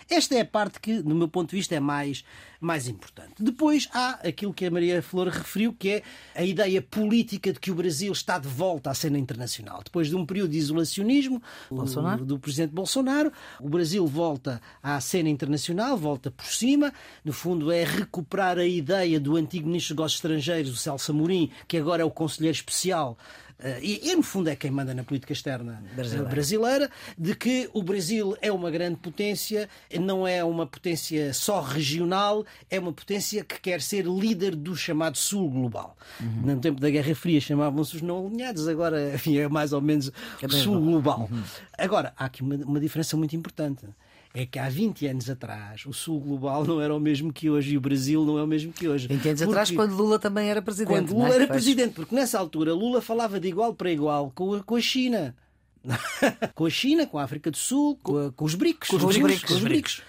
Esta 0.08 0.34
é 0.34 0.40
a 0.40 0.44
parte 0.44 0.80
que, 0.80 1.02
do 1.02 1.14
meu 1.14 1.28
ponto 1.28 1.50
de 1.50 1.56
vista, 1.56 1.74
é 1.74 1.80
mais, 1.80 2.24
mais 2.60 2.88
importante. 2.88 3.34
Depois 3.38 3.88
há 3.92 4.20
aquilo 4.26 4.52
que 4.52 4.66
a 4.66 4.70
Maria 4.70 5.02
Flor 5.02 5.28
referiu, 5.28 5.72
que 5.72 5.90
é 5.90 6.02
a 6.34 6.44
ideia 6.44 6.80
política 6.80 7.52
de 7.52 7.60
que 7.60 7.70
o 7.70 7.74
Brasil 7.74 8.12
está 8.12 8.38
de 8.38 8.48
volta 8.48 8.90
à 8.90 8.94
cena 8.94 9.18
internacional. 9.18 9.82
Depois 9.84 10.08
de 10.08 10.16
um 10.16 10.24
período 10.26 10.50
de 10.50 10.58
isolacionismo 10.58 11.42
Bolsonaro. 11.70 12.24
do 12.24 12.38
presidente 12.38 12.72
Bolsonaro, 12.72 13.32
o 13.60 13.68
Brasil 13.68 14.06
volta 14.06 14.60
à 14.82 15.00
cena 15.00 15.28
internacional, 15.28 15.96
volta 15.96 16.30
por 16.30 16.46
cima. 16.46 16.92
No 17.24 17.32
fundo, 17.32 17.70
é 17.70 17.84
recuperar 17.84 18.58
a 18.58 18.66
ideia 18.66 19.18
do 19.20 19.36
antigo 19.36 19.66
ministro 19.66 19.94
dos 19.94 19.98
Negócios 19.98 20.18
Estrangeiros, 20.18 20.72
o 20.72 20.76
Celso 20.76 21.12
Amorim, 21.12 21.50
que 21.66 21.76
agora 21.76 22.02
é 22.02 22.04
o 22.04 22.10
conselheiro 22.10 22.56
especial 22.56 23.16
e, 23.80 24.10
e, 24.10 24.16
no 24.16 24.22
fundo 24.22 24.48
é 24.48 24.56
quem 24.56 24.70
manda 24.70 24.92
na 24.92 25.04
política 25.04 25.32
externa 25.32 25.82
brasileira. 25.94 26.28
brasileira, 26.28 26.90
de 27.16 27.34
que 27.34 27.70
o 27.72 27.82
Brasil 27.82 28.36
é 28.42 28.52
uma 28.52 28.70
grande 28.70 28.96
potência, 28.96 29.68
não 30.00 30.26
é 30.26 30.44
uma 30.44 30.66
potência 30.66 31.32
só 31.32 31.60
regional, 31.60 32.44
é 32.68 32.78
uma 32.78 32.92
potência 32.92 33.44
que 33.44 33.60
quer 33.60 33.80
ser 33.80 34.04
líder 34.04 34.54
do 34.56 34.76
chamado 34.76 35.16
Sul 35.16 35.48
global. 35.48 35.96
Uhum. 36.20 36.54
No 36.54 36.60
tempo 36.60 36.80
da 36.80 36.90
Guerra 36.90 37.14
Fria 37.14 37.40
chamavam-se 37.40 37.96
os 37.96 38.02
não 38.02 38.26
alinhados, 38.26 38.66
agora 38.68 39.14
enfim, 39.14 39.38
é 39.38 39.48
mais 39.48 39.72
ou 39.72 39.80
menos 39.80 40.10
é 40.42 40.48
Sul 40.48 40.80
global. 40.80 41.28
Uhum. 41.30 41.42
Agora, 41.78 42.12
há 42.16 42.24
aqui 42.26 42.42
uma, 42.42 42.56
uma 42.56 42.80
diferença 42.80 43.16
muito 43.16 43.34
importante 43.36 43.86
é 44.36 44.44
que 44.44 44.58
há 44.58 44.68
20 44.68 45.06
anos 45.06 45.30
atrás 45.30 45.86
o 45.86 45.92
Sul 45.92 46.20
global 46.20 46.64
não 46.64 46.80
era 46.80 46.92
o 46.92 46.98
mesmo 46.98 47.32
que 47.32 47.48
hoje 47.48 47.74
e 47.74 47.76
o 47.76 47.80
Brasil 47.80 48.24
não 48.24 48.36
é 48.36 48.42
o 48.42 48.46
mesmo 48.48 48.72
que 48.72 48.88
hoje. 48.88 49.06
20 49.06 49.28
anos 49.28 49.40
porque, 49.40 49.52
atrás, 49.52 49.70
quando 49.70 49.94
Lula 49.94 50.18
também 50.18 50.50
era 50.50 50.60
presidente. 50.60 50.92
Quando 50.92 51.14
Lula 51.14 51.28
é? 51.28 51.34
era 51.36 51.46
presidente, 51.46 51.94
porque 51.94 52.12
nessa 52.12 52.36
altura 52.36 52.74
Lula 52.74 53.00
falava 53.00 53.38
de 53.38 53.46
igual 53.46 53.72
para 53.72 53.92
igual 53.92 54.32
com 54.34 54.54
a, 54.54 54.62
com 54.64 54.74
a 54.74 54.80
China. 54.80 55.36
com 56.54 56.66
a 56.66 56.70
China, 56.70 57.06
com 57.06 57.16
a 57.16 57.22
África 57.22 57.48
do 57.48 57.56
Sul, 57.56 57.96
com, 58.02 58.18
a, 58.18 58.32
com 58.32 58.44
os 58.44 58.56
BRICS. 58.56 58.88
Com 58.88 58.96
os, 58.96 59.16
BRICS. 59.16 59.44
Com 59.44 59.54
os 59.54 59.60
BRICS. 59.60 60.02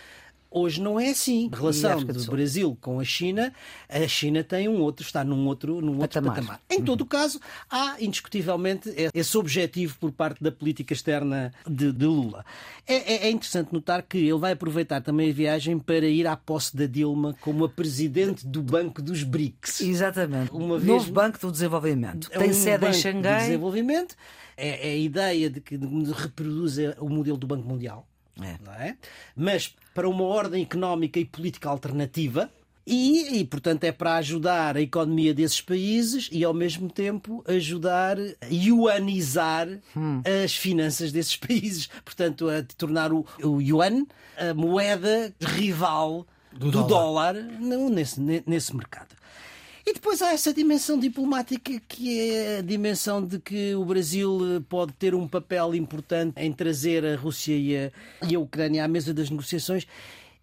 Hoje 0.58 0.82
não 0.82 0.98
é 0.98 1.10
assim. 1.10 1.50
A 1.52 1.58
relação 1.58 2.02
do, 2.02 2.13
do 2.13 2.32
Brasil 2.32 2.78
com 2.80 2.98
a 3.02 3.04
China, 3.04 3.52
a 3.89 4.08
China 4.08 4.41
tem 4.41 4.70
um 4.70 4.80
outro, 4.80 5.06
está 5.06 5.22
num 5.22 5.46
outro, 5.48 5.82
num 5.82 6.00
outro 6.00 6.22
patamar. 6.22 6.36
patamar. 6.36 6.62
Em 6.70 6.82
todo 6.82 7.02
o 7.02 7.06
caso, 7.06 7.41
há 7.70 7.98
indiscutivelmente 8.00 8.89
esse 9.13 9.38
objetivo 9.38 9.98
por 10.00 10.13
parte 10.13 10.41
da 10.41 10.54
política 10.54 10.94
externa 10.94 11.54
de, 11.68 11.91
de 11.91 12.06
Lula. 12.06 12.46
É, 12.88 12.96
é, 12.96 13.28
é, 13.28 13.30
interessante 13.30 13.74
notar 13.74 14.02
que 14.02 14.18
ele 14.18 14.38
vai 14.38 14.54
aproveitar 14.54 15.02
também 15.02 15.30
a 15.30 15.34
viagem 15.34 15.78
para 15.78 16.06
ir 16.08 16.26
à 16.26 16.38
posse 16.38 16.74
da 16.74 16.86
Dilma 16.86 17.36
como 17.41 17.65
a 17.65 17.70
presidente 17.70 18.48
do 18.48 18.63
Banco 18.63 19.02
dos 19.02 19.24
BRICS. 19.24 19.82
Exatamente. 19.82 20.52
Uma 20.54 20.78
vez, 20.78 20.88
Novo 20.88 21.12
Banco 21.12 21.38
do 21.38 21.52
Desenvolvimento. 21.52 22.30
É 22.32 22.39
tem 22.39 22.52
um 22.52 22.54
sede 22.54 22.86
em 22.86 22.94
Xangai. 22.94 23.39
De 23.39 23.46
desenvolvimento. 23.48 24.15
É, 24.56 24.89
é 24.89 24.94
a 24.94 24.98
ideia 24.98 25.50
de 25.50 25.60
que 25.60 25.78
reproduz 26.15 26.78
o 26.98 27.10
modelo 27.10 27.38
do 27.38 27.46
Banco 27.46 27.68
Mundial. 27.68 28.08
É. 28.41 28.88
É? 28.88 28.95
Mas 29.36 29.74
para 29.93 30.10
uma 30.10 30.24
ordem 30.24 30.62
económica 30.62 31.19
e 31.19 31.26
política 31.26 31.69
alternativa. 31.69 32.50
E, 32.88 33.39
e, 33.39 33.45
portanto, 33.45 33.84
é 33.84 33.91
para 33.91 34.17
ajudar 34.17 34.78
a 34.78 34.82
economia 34.82 35.34
desses 35.34 35.60
países 35.60 36.30
e, 36.32 36.43
ao 36.43 36.54
mesmo 36.54 36.88
tempo, 36.88 37.43
ajudar 37.48 38.15
a 38.19 38.45
yuanizar 38.52 39.67
hum. 39.98 40.21
as 40.43 40.56
finanças 40.56 41.12
desses 41.12 41.36
países. 41.36 41.89
Portanto, 42.04 42.48
a 42.48 42.62
tornar 42.78 43.12
o, 43.12 43.26
o 43.41 43.60
yuan 43.60 44.06
a 44.38 44.54
moeda 44.54 45.34
rival 45.41 46.28
do, 46.52 46.69
do 46.69 46.84
dólar, 46.84 47.34
dólar 47.34 47.89
nesse, 47.89 48.21
nesse 48.45 48.76
mercado. 48.76 49.15
E 49.88 49.93
depois 49.93 50.19
há 50.24 50.34
essa 50.34 50.52
dimensão 50.52 50.98
diplomática 50.98 51.80
que 51.88 52.19
é 52.19 52.58
a 52.58 52.62
dimensão 52.62 53.24
de 53.24 53.38
que 53.38 53.76
o 53.76 53.86
Brasil 53.86 54.56
eh, 54.56 54.60
pode 54.67 54.93
ter 54.93 55.13
um 55.13 55.28
papel 55.28 55.76
importante 55.76 56.34
em 56.41 56.52
trazer 56.52 57.06
a 57.06 57.15
Rússia 57.15 57.56
e 57.56 57.78
a, 57.78 57.91
e 58.28 58.34
a 58.34 58.39
Ucrânia 58.39 58.84
à 58.84 58.88
mesa 58.88 59.13
das 59.13 59.30
negociações 59.30 59.86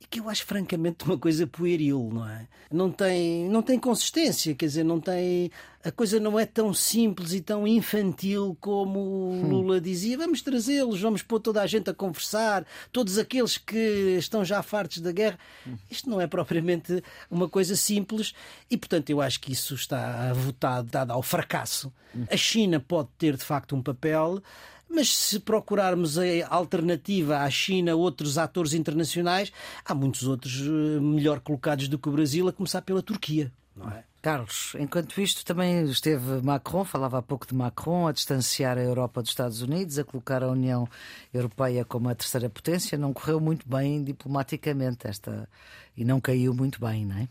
e 0.00 0.06
que 0.06 0.20
eu 0.20 0.28
acho 0.28 0.46
francamente 0.46 1.04
uma 1.04 1.18
coisa 1.18 1.44
pueril, 1.44 2.08
não 2.12 2.28
é? 2.28 2.46
Não 2.70 2.88
tem, 2.90 3.48
não 3.48 3.62
tem 3.62 3.80
consistência, 3.80 4.54
quer 4.54 4.66
dizer, 4.66 4.84
não 4.84 5.00
tem 5.00 5.50
a 5.84 5.90
coisa 5.90 6.20
não 6.20 6.38
é 6.38 6.46
tão 6.46 6.72
simples 6.72 7.32
e 7.32 7.40
tão 7.40 7.66
infantil 7.66 8.56
como 8.60 9.00
o 9.00 9.32
hum. 9.32 9.48
Lula 9.48 9.80
dizia. 9.80 10.16
Vamos 10.16 10.40
trazê-los, 10.40 11.00
vamos 11.00 11.22
pôr 11.22 11.40
toda 11.40 11.60
a 11.60 11.66
gente 11.66 11.90
a 11.90 11.94
conversar, 11.94 12.64
todos 12.92 13.18
aqueles 13.18 13.58
que 13.58 14.16
estão 14.18 14.44
já 14.44 14.62
fartos 14.62 14.98
da 14.98 15.10
guerra. 15.10 15.38
Hum. 15.66 15.76
Isto 15.90 16.08
não 16.08 16.20
é 16.20 16.26
propriamente 16.26 17.02
uma 17.30 17.48
coisa 17.48 17.74
simples 17.74 18.32
e, 18.70 18.76
portanto, 18.76 19.10
eu 19.10 19.20
acho 19.20 19.40
que 19.40 19.52
isso 19.52 19.74
está 19.74 20.32
votado, 20.32 20.88
dado 20.88 21.12
ao 21.12 21.22
fracasso. 21.22 21.92
Hum. 22.14 22.26
A 22.30 22.36
China 22.36 22.78
pode 22.78 23.08
ter, 23.18 23.36
de 23.36 23.44
facto, 23.44 23.74
um 23.74 23.82
papel. 23.82 24.40
Mas 24.94 25.08
se 25.16 25.40
procurarmos 25.40 26.18
a 26.18 26.24
alternativa 26.50 27.38
à 27.38 27.48
China, 27.48 27.96
outros 27.96 28.36
atores 28.36 28.74
internacionais, 28.74 29.50
há 29.82 29.94
muitos 29.94 30.24
outros 30.24 30.60
eh, 30.60 31.00
melhor 31.00 31.40
colocados 31.40 31.88
do 31.88 31.98
que 31.98 32.10
o 32.10 32.12
Brasil, 32.12 32.46
a 32.46 32.52
começar 32.52 32.82
pela 32.82 33.02
Turquia, 33.02 33.50
não 33.74 33.88
é? 33.90 34.04
Carlos, 34.22 34.76
enquanto 34.78 35.20
isto 35.20 35.44
também 35.44 35.82
esteve 35.86 36.40
Macron, 36.42 36.84
falava 36.84 37.18
há 37.18 37.22
pouco 37.22 37.44
de 37.44 37.56
Macron, 37.56 38.06
a 38.06 38.12
distanciar 38.12 38.78
a 38.78 38.80
Europa 38.80 39.20
dos 39.20 39.32
Estados 39.32 39.62
Unidos, 39.62 39.98
a 39.98 40.04
colocar 40.04 40.44
a 40.44 40.48
União 40.48 40.88
Europeia 41.34 41.84
como 41.84 42.08
a 42.08 42.14
terceira 42.14 42.48
potência. 42.48 42.96
Não 42.96 43.12
correu 43.12 43.40
muito 43.40 43.68
bem 43.68 44.04
diplomaticamente 44.04 45.08
esta 45.08 45.48
e 45.96 46.04
não 46.04 46.20
caiu 46.20 46.54
muito 46.54 46.80
bem, 46.80 47.04
não 47.04 47.16
é? 47.16 47.28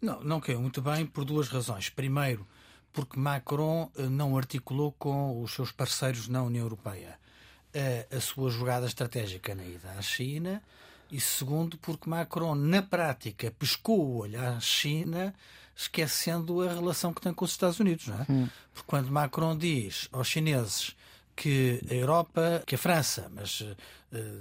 Não, 0.00 0.22
não 0.22 0.40
caiu 0.40 0.60
muito 0.60 0.80
bem 0.80 1.04
por 1.04 1.24
duas 1.24 1.48
razões. 1.48 1.88
Primeiro, 1.88 2.46
porque 2.92 3.18
Macron 3.18 3.90
eh, 3.96 4.02
não 4.02 4.36
articulou 4.36 4.92
com 4.92 5.42
os 5.42 5.52
seus 5.52 5.72
parceiros 5.72 6.28
na 6.28 6.44
União 6.44 6.62
Europeia 6.62 7.18
a, 7.74 8.16
a 8.16 8.20
sua 8.20 8.50
jogada 8.50 8.86
estratégica 8.86 9.52
na 9.52 9.64
ida 9.64 9.90
à 9.98 10.00
China. 10.00 10.62
E 11.10 11.20
segundo, 11.20 11.76
porque 11.76 12.08
Macron, 12.08 12.54
na 12.54 12.82
prática, 12.82 13.50
pescou 13.50 14.00
o 14.00 14.16
olho 14.18 14.40
à 14.40 14.60
China 14.60 15.34
esquecendo 15.80 16.60
a 16.62 16.72
relação 16.72 17.12
que 17.12 17.20
tem 17.20 17.32
com 17.32 17.44
os 17.44 17.52
Estados 17.52 17.80
Unidos. 17.80 18.06
Não 18.06 18.16
é? 18.16 18.26
Hum. 18.28 18.48
Porque 18.72 18.86
quando 18.86 19.10
Macron 19.10 19.56
diz 19.56 20.08
aos 20.12 20.28
chineses 20.28 20.94
que 21.34 21.80
a 21.90 21.94
Europa, 21.94 22.62
que 22.66 22.74
a 22.74 22.78
França, 22.78 23.30
mas 23.34 23.62
uh, 23.62 23.76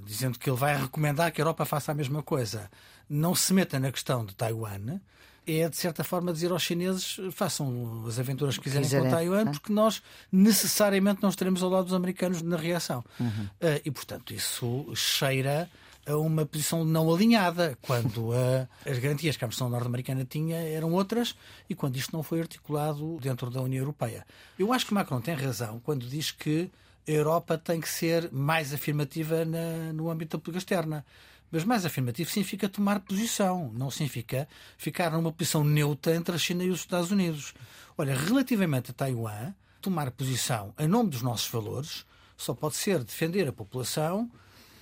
dizendo 0.06 0.38
que 0.38 0.50
ele 0.50 0.58
vai 0.58 0.76
recomendar 0.76 1.32
que 1.32 1.40
a 1.40 1.44
Europa 1.44 1.64
faça 1.64 1.94
a 1.94 1.96
mesma 1.96 2.22
coisa, 2.22 2.70
não 3.10 3.34
se 3.34 3.54
meta 3.54 3.80
na 3.80 3.90
questão 3.90 4.26
de 4.26 4.36
Taiwan, 4.36 5.00
é 5.48 5.70
de 5.70 5.78
certa 5.78 6.04
forma 6.04 6.34
dizer 6.34 6.52
aos 6.52 6.62
chineses 6.62 7.18
façam 7.32 8.04
as 8.06 8.20
aventuras 8.20 8.58
que 8.58 8.64
quiserem, 8.64 8.84
quiserem 8.84 9.06
com 9.06 9.16
Taiwan, 9.16 9.42
é? 9.42 9.46
porque 9.46 9.72
nós 9.72 10.04
necessariamente 10.30 11.24
não 11.24 11.30
estaremos 11.30 11.64
ao 11.64 11.70
lado 11.70 11.86
dos 11.86 11.94
americanos 11.94 12.42
na 12.42 12.58
reação. 12.58 13.04
Uhum. 13.18 13.28
Uh, 13.28 13.82
e 13.86 13.90
portanto 13.90 14.34
isso 14.34 14.92
cheira 14.94 15.70
a 16.06 16.18
uma 16.18 16.46
posição 16.46 16.84
não 16.84 17.14
alinhada, 17.14 17.78
quando 17.82 18.32
a, 18.34 18.68
as 18.90 18.98
garantias 19.00 19.38
que 19.38 19.44
a 19.44 19.48
versão 19.48 19.70
norte-americana 19.70 20.26
tinha 20.26 20.58
eram 20.58 20.92
outras 20.94 21.36
e 21.70 21.76
quando 21.76 21.98
isto 21.98 22.16
não 22.16 22.24
foi 22.24 22.42
articulado 22.42 23.18
dentro 23.22 23.50
da 23.50 23.62
União 23.62 23.82
Europeia. 23.82 24.26
Eu 24.58 24.74
acho 24.74 24.86
que 24.86 24.94
Macron 24.94 25.22
tem 25.22 25.36
razão 25.36 25.80
quando 25.80 26.06
diz 26.06 26.32
que 26.32 26.70
a 27.08 27.12
Europa 27.12 27.58
tem 27.58 27.82
que 27.82 27.90
ser 27.90 28.32
mais 28.32 28.74
afirmativa 28.74 29.46
na, 29.46 29.94
no 29.94 30.10
âmbito 30.10 30.38
da 30.38 30.44
política 30.44 30.76
externa. 30.76 31.06
Mas 31.52 31.64
mais 31.64 31.84
afirmativo 31.84 32.30
significa 32.30 32.70
tomar 32.70 33.00
posição, 33.00 33.72
não 33.74 33.90
significa 33.90 34.48
ficar 34.78 35.12
numa 35.12 35.32
posição 35.32 35.64
neutra 35.64 36.16
entre 36.16 36.36
a 36.36 36.38
China 36.38 36.64
e 36.64 36.70
os 36.70 36.82
Estados 36.82 37.10
Unidos. 37.10 37.56
Olha, 37.98 38.16
relativamente 38.16 38.92
a 38.92 38.94
Taiwan, 38.94 39.54
tomar 39.82 40.12
posição 40.12 40.74
em 40.78 40.88
nome 40.88 41.10
dos 41.10 41.22
nossos 41.22 41.50
valores 41.50 42.06
só 42.38 42.54
pode 42.54 42.76
ser 42.76 43.04
defender 43.04 43.48
a 43.48 43.52
população 43.52 44.30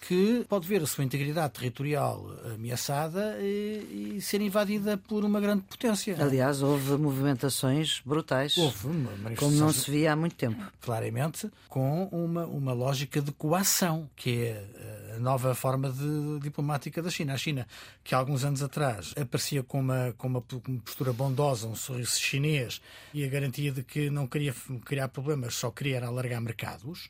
que 0.02 0.46
pode 0.48 0.68
ver 0.68 0.82
a 0.82 0.88
sua 0.88 1.04
integridade 1.04 1.54
territorial 1.54 2.30
ameaçada 2.54 3.38
e, 3.40 4.16
e, 4.18 4.22
ser 4.22 4.42
invadida 4.42 4.98
por 4.98 5.24
uma 5.24 5.40
grande 5.40 5.64
potência. 5.64 6.16
Aliás, 6.20 6.62
houve 6.62 6.98
movimentações 6.98 8.02
brutais, 8.06 8.58
houve 8.58 8.88
como 9.36 9.56
não 9.58 9.72
se 9.72 9.90
via 9.90 10.14
há 10.14 10.16
muito 10.16 10.36
tempo. 10.36 10.62
Claramente, 10.82 11.50
com 11.68 12.06
uma, 12.06 12.46
uma 12.46 12.74
lógica 12.74 13.22
de 13.22 13.32
coação, 13.32 14.10
que 14.16 14.42
é 14.42 14.66
eh, 14.76 15.14
a 15.18 15.20
nova 15.20 15.54
forma 15.54 15.92
de, 15.92 16.40
diplomática 16.40 17.02
da 17.02 17.10
China. 17.10 17.34
A 17.34 17.38
China, 17.38 17.68
que 18.04 18.16
há 18.16 18.18
alguns 18.18 18.44
anos 18.44 18.64
atrás 18.64 19.14
aparecia 19.20 19.64
com 19.64 19.80
uma, 19.80 20.14
com 20.18 20.28
uma 20.28 20.42
postura 20.42 21.12
bondosa, 21.12 21.68
um 21.68 21.76
sorriso 21.76 22.20
chinês 22.20 22.82
e 23.14 23.24
a 23.24 23.28
garantia 23.28 23.72
de 23.72 23.84
que 23.84 24.10
não 24.10 24.28
queria 24.28 24.54
criar 24.86 25.08
problemas, 25.10 25.56
só 25.56 25.70
queria 25.72 26.06
alargar 26.06 26.42
mercados 26.42 27.10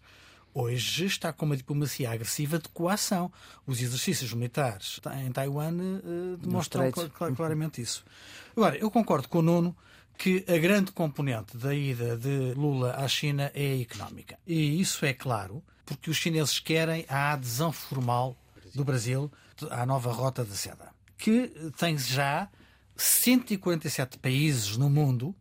hoje 0.58 1.06
está 1.06 1.32
com 1.32 1.46
uma 1.46 1.56
diplomacia 1.56 2.10
agressiva 2.10 2.58
de 2.58 2.68
coação. 2.70 3.32
Os 3.66 3.80
exercícios 3.80 4.34
militares 4.34 5.00
em 5.24 5.32
Taiwan 5.32 5.74
uh, 5.74 6.38
demonstram 6.38 6.92
cl 6.92 7.10
claramente 7.36 7.82
isso. 7.82 8.04
Agora, 8.56 8.76
eu 8.78 8.90
concordo 8.90 9.30
com 9.30 9.40
o 9.40 9.42
Nuno 9.42 9.76
que 10.18 10.44
a 10.48 10.58
grande 10.58 10.92
componente 10.92 11.56
da 11.56 11.76
ida 11.76 12.18
de 12.18 12.54
Lula 12.56 12.96
à 12.96 13.08
China 13.08 13.52
é 13.54 13.74
a 13.74 13.82
económica. 13.82 14.40
E 14.48 14.82
isso 14.82 15.06
é 15.06 15.14
claro, 15.14 15.64
porque 15.86 16.10
os 16.10 16.18
chineses 16.18 16.60
querem 16.60 17.06
a 17.08 17.34
adesão 17.34 17.72
formal 17.72 18.36
do 18.74 18.84
Brasil 18.84 19.32
à 19.70 19.86
nova 19.86 20.12
rota 20.12 20.44
da 20.44 20.56
seda, 20.56 20.90
que 21.18 21.50
tem 21.78 21.98
já 21.98 22.50
147 22.96 24.18
países 24.18 24.76
no 24.76 24.90
mundo 24.90 25.36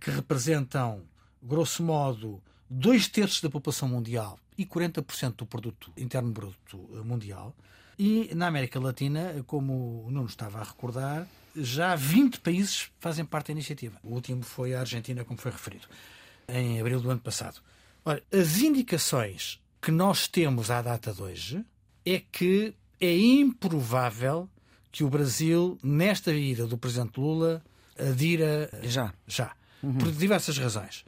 que 0.00 0.10
representam, 0.10 1.02
grosso 1.42 1.82
modo, 1.82 2.42
dois 2.74 3.08
terços 3.08 3.40
da 3.40 3.48
população 3.48 3.88
mundial 3.88 4.38
e 4.58 4.66
40% 4.66 5.36
do 5.36 5.46
produto 5.46 5.92
interno 5.96 6.32
bruto 6.32 6.76
mundial. 7.04 7.54
E 7.98 8.34
na 8.34 8.48
América 8.48 8.80
Latina, 8.80 9.44
como 9.46 10.04
o 10.04 10.10
Nuno 10.10 10.26
estava 10.26 10.58
a 10.58 10.64
recordar, 10.64 11.28
já 11.56 11.94
20 11.94 12.40
países 12.40 12.90
fazem 12.98 13.24
parte 13.24 13.48
da 13.48 13.52
iniciativa. 13.52 13.98
O 14.02 14.14
último 14.14 14.42
foi 14.42 14.74
a 14.74 14.80
Argentina, 14.80 15.24
como 15.24 15.38
foi 15.38 15.52
referido, 15.52 15.86
em 16.48 16.80
abril 16.80 17.00
do 17.00 17.10
ano 17.10 17.20
passado. 17.20 17.60
Ora, 18.04 18.22
as 18.32 18.58
indicações 18.58 19.60
que 19.80 19.92
nós 19.92 20.26
temos 20.26 20.70
à 20.70 20.82
data 20.82 21.12
de 21.12 21.22
hoje 21.22 21.64
é 22.04 22.20
que 22.32 22.74
é 23.00 23.16
improvável 23.16 24.48
que 24.90 25.04
o 25.04 25.08
Brasil, 25.08 25.78
nesta 25.82 26.32
ida 26.32 26.66
do 26.66 26.76
presidente 26.76 27.20
Lula, 27.20 27.62
adira 27.98 28.68
já. 28.82 29.14
já. 29.26 29.52
Uhum. 29.82 29.94
Por 29.94 30.10
diversas 30.10 30.58
razões. 30.58 31.04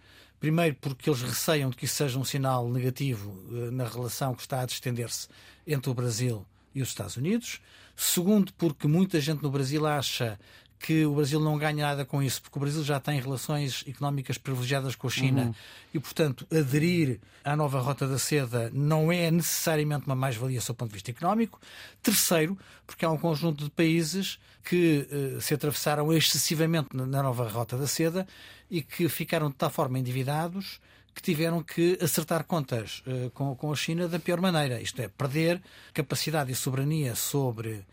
Primeiro, 0.46 0.76
porque 0.80 1.10
eles 1.10 1.22
receiam 1.22 1.70
de 1.70 1.76
que 1.76 1.86
isso 1.86 1.96
seja 1.96 2.16
um 2.16 2.24
sinal 2.24 2.68
negativo 2.68 3.36
eh, 3.50 3.72
na 3.72 3.84
relação 3.84 4.32
que 4.32 4.42
está 4.42 4.60
a 4.60 4.64
distender-se 4.64 5.26
entre 5.66 5.90
o 5.90 5.94
Brasil 5.94 6.46
e 6.72 6.80
os 6.80 6.90
Estados 6.90 7.16
Unidos. 7.16 7.60
Segundo, 7.96 8.52
porque 8.52 8.86
muita 8.86 9.20
gente 9.20 9.42
no 9.42 9.50
Brasil 9.50 9.84
acha 9.84 10.38
que 10.78 11.06
o 11.06 11.14
Brasil 11.14 11.40
não 11.40 11.56
ganha 11.58 11.86
nada 11.86 12.04
com 12.04 12.22
isso, 12.22 12.42
porque 12.42 12.58
o 12.58 12.60
Brasil 12.60 12.84
já 12.84 13.00
tem 13.00 13.20
relações 13.20 13.84
económicas 13.86 14.38
privilegiadas 14.38 14.94
com 14.94 15.06
a 15.06 15.10
China 15.10 15.44
uhum. 15.44 15.54
e, 15.94 15.98
portanto, 15.98 16.46
aderir 16.50 17.18
à 17.44 17.56
nova 17.56 17.80
Rota 17.80 18.06
da 18.06 18.18
Seda 18.18 18.70
não 18.72 19.10
é 19.10 19.30
necessariamente 19.30 20.06
uma 20.06 20.14
mais-valia 20.14 20.60
do 20.60 20.74
ponto 20.74 20.90
de 20.90 20.94
vista 20.94 21.10
económico. 21.10 21.60
Terceiro, 22.02 22.58
porque 22.86 23.04
há 23.04 23.10
um 23.10 23.18
conjunto 23.18 23.64
de 23.64 23.70
países 23.70 24.38
que 24.64 25.08
uh, 25.10 25.40
se 25.40 25.54
atravessaram 25.54 26.12
excessivamente 26.12 26.88
na 26.94 27.22
nova 27.22 27.48
Rota 27.48 27.76
da 27.76 27.86
Seda 27.86 28.26
e 28.70 28.82
que 28.82 29.08
ficaram 29.08 29.48
de 29.48 29.54
tal 29.54 29.70
forma 29.70 29.98
endividados 29.98 30.80
que 31.14 31.22
tiveram 31.22 31.62
que 31.62 31.98
acertar 32.02 32.44
contas 32.44 33.02
uh, 33.06 33.30
com, 33.30 33.56
com 33.56 33.72
a 33.72 33.76
China 33.76 34.06
da 34.06 34.18
pior 34.18 34.40
maneira, 34.40 34.80
isto 34.82 35.00
é, 35.00 35.08
perder 35.08 35.62
capacidade 35.94 36.52
e 36.52 36.54
soberania 36.54 37.14
sobre 37.14 37.86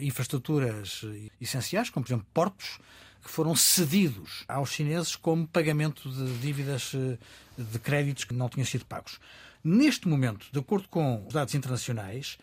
infraestruturas 0.00 1.02
essenciais, 1.40 1.90
como 1.90 2.04
por 2.04 2.10
exemplo 2.10 2.26
portos, 2.32 2.78
que 3.26 3.30
foram 3.30 3.54
cedidos 3.56 4.44
aos 4.48 4.70
chineses 4.70 5.16
como 5.16 5.46
pagamento 5.48 6.08
de 6.08 6.38
dívidas 6.38 6.94
uh, 6.94 7.18
de 7.58 7.78
créditos 7.80 8.24
que 8.24 8.32
não 8.32 8.48
tinham 8.48 8.64
sido 8.64 8.86
pagos. 8.86 9.18
Neste 9.62 10.06
momento, 10.08 10.46
de 10.52 10.58
acordo 10.60 10.88
com 10.88 11.26
os 11.26 11.34
dados 11.34 11.54
internacionais, 11.54 12.38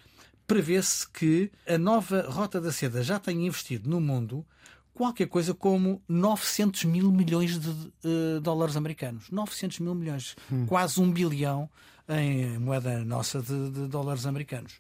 prevê-se 0.46 1.08
que 1.10 1.50
a 1.66 1.78
nova 1.78 2.26
Rota 2.30 2.60
da 2.60 2.72
Seda 2.72 3.02
já 3.02 3.18
tenha 3.18 3.48
investido 3.48 3.90
no 3.90 4.02
mundo 4.02 4.46
qualquer 4.94 5.28
coisa 5.28 5.54
como 5.54 6.02
900 6.08 6.84
mil 6.84 7.12
milhões 7.12 7.58
de 7.58 7.70
uh, 7.70 8.42
dólares 8.42 8.76
americanos. 8.76 9.30
900 9.32 9.80
mil 9.80 9.96
milhões. 9.96 10.36
Hum. 10.52 10.66
Quase 10.66 11.00
um 11.00 11.10
bilhão 11.10 11.70
em 12.10 12.60
moeda 12.60 13.04
nossa 13.06 13.42
de, 13.42 13.70
de, 13.70 13.88
dólares 13.88 14.26
americanos. 14.26 14.74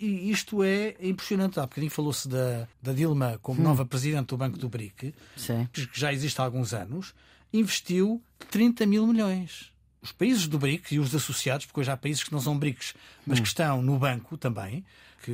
E 0.00 0.30
isto 0.30 0.62
é 0.62 0.96
impressionante. 1.00 1.60
Há 1.60 1.62
bocadinho 1.62 1.90
falou-se 1.90 2.26
da, 2.26 2.66
da 2.82 2.92
Dilma 2.92 3.38
como 3.42 3.60
hum. 3.60 3.64
nova 3.64 3.84
presidente 3.84 4.28
do 4.28 4.36
Banco 4.36 4.56
do 4.56 4.68
BRIC, 4.68 5.14
Sim. 5.36 5.68
que 5.72 5.88
já 5.92 6.12
existe 6.12 6.40
há 6.40 6.44
alguns 6.44 6.72
anos, 6.72 7.14
investiu 7.52 8.22
30 8.50 8.86
mil 8.86 9.06
milhões. 9.06 9.70
Os 10.00 10.12
países 10.12 10.46
do 10.48 10.58
BRIC 10.58 10.94
e 10.94 10.98
os 10.98 11.14
associados, 11.14 11.66
porque 11.66 11.80
hoje 11.80 11.90
há 11.90 11.96
países 11.96 12.24
que 12.24 12.32
não 12.32 12.40
são 12.40 12.58
BRICS, 12.58 12.94
mas 13.26 13.38
hum. 13.38 13.42
que 13.42 13.48
estão 13.48 13.82
no 13.82 13.98
banco 13.98 14.38
também, 14.38 14.84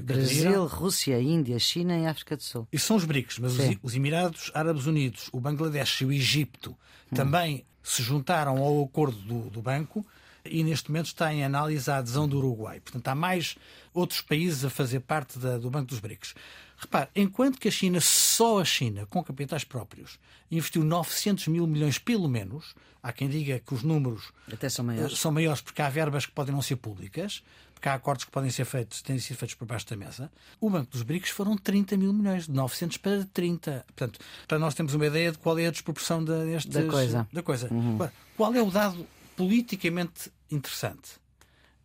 Brasil, 0.03 0.67
Rússia, 0.67 1.21
Índia, 1.23 1.59
China 1.61 1.97
e 1.97 2.07
África 2.07 2.37
do 2.37 2.43
Sul. 2.43 2.67
E 2.73 2.79
são 2.79 2.97
os 2.97 3.05
BRICS, 3.05 3.39
mas 3.39 3.57
os, 3.57 3.77
os, 3.81 3.95
Emirados 3.95 4.51
Árabes 4.53 4.87
Unidos, 4.87 5.29
o 5.33 5.39
Bangladesh 5.39 6.01
e 6.01 6.05
o 6.07 6.13
Egito 6.13 6.71
hum. 6.71 7.15
também 7.15 7.65
se 7.85 8.03
juntaram 8.03 8.59
ao 8.59 8.83
acordo 8.83 9.17
do, 9.19 9.49
do 9.49 9.63
banco 9.63 10.05
e 10.51 10.63
neste 10.65 10.91
momento 10.91 11.07
está 11.07 11.33
em 11.33 11.45
análise 11.45 11.91
a 11.91 11.99
adesão 11.99 12.29
do 12.29 12.39
Uruguai. 12.39 12.81
Portanto, 12.81 13.09
há 13.09 13.15
mais 13.15 13.57
outros 13.93 14.21
países 14.21 14.65
a 14.65 14.71
fazer 14.71 15.01
parte 15.01 15.39
da, 15.39 15.59
do 15.59 15.71
Banco 15.71 15.87
dos 15.87 16.01
BRICS. 16.01 16.35
Repare, 16.79 17.09
enquanto 17.17 17.59
que 17.59 17.69
a 17.69 17.71
China, 17.71 18.01
só 18.01 18.61
a 18.61 18.65
China, 18.65 19.07
com 19.07 19.23
capitais 19.25 19.65
próprios, 19.65 20.19
investiu 20.51 20.85
900 20.85 21.49
mil 21.49 21.67
milhões 21.67 21.99
pelo 21.99 22.29
menos, 22.29 22.75
há 23.03 23.13
quem 23.13 23.29
diga 23.29 23.59
que 23.59 23.73
os 23.73 23.83
números 23.83 24.33
Até 24.53 24.69
são 24.69 24.85
maiores. 24.85 25.19
são 25.19 25.33
maiores 25.33 25.61
porque 25.63 25.81
há 25.81 25.89
verbas 25.89 26.27
que 26.27 26.33
podem 26.33 26.55
não 26.55 26.61
ser 26.61 26.77
públicas, 26.77 27.43
porque 27.73 27.89
há 27.89 27.95
acordos 27.95 28.25
que 28.25 28.31
podem 28.31 28.51
ser 28.51 28.65
feitos, 28.65 29.01
têm 29.03 29.19
sido 29.19 29.37
feitos 29.37 29.55
por 29.55 29.67
baixo 29.67 29.87
da 29.89 29.97
mesa. 29.97 30.31
O 30.61 30.69
Banco 30.69 30.91
dos 30.91 31.03
BRICS 31.03 31.31
foram 31.31 31.57
30 31.57 31.97
mil 31.97 32.13
milhões, 32.13 32.47
de 32.47 32.53
900 32.53 32.97
para 32.99 33.25
30. 33.33 33.85
Portanto, 33.87 34.19
para 34.47 34.59
nós 34.59 34.75
temos 34.75 34.93
uma 34.95 35.07
ideia 35.07 35.33
de 35.33 35.39
qual 35.39 35.59
é 35.59 35.67
a 35.67 35.71
desproporção 35.71 36.23
da, 36.25 36.45
Da 36.85 36.85
coisa. 36.91 37.29
Da 37.33 37.43
coisa. 37.43 37.69
Agora, 37.95 38.13
qual 38.37 38.55
é 38.55 38.63
o 38.63 38.71
dado 38.71 39.07
politicamente 39.37 40.33
interessante? 40.51 41.21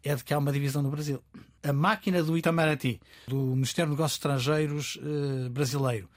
É 0.03 0.15
de 0.15 0.23
que 0.23 0.33
há 0.33 0.37
uma 0.37 0.51
divisão 0.51 0.81
no 0.81 0.89
Brasil. 0.89 1.23
A 1.61 1.71
máquina 1.71 2.23
do 2.23 2.37
Itamaraty, 2.37 2.99
do 3.27 3.35
Ministério 3.35 3.91
dos 3.91 3.97
Negócios 3.97 4.17
Estrangeiros 4.17 4.97
eh, 4.99 5.49
brasileiro, 5.49 6.09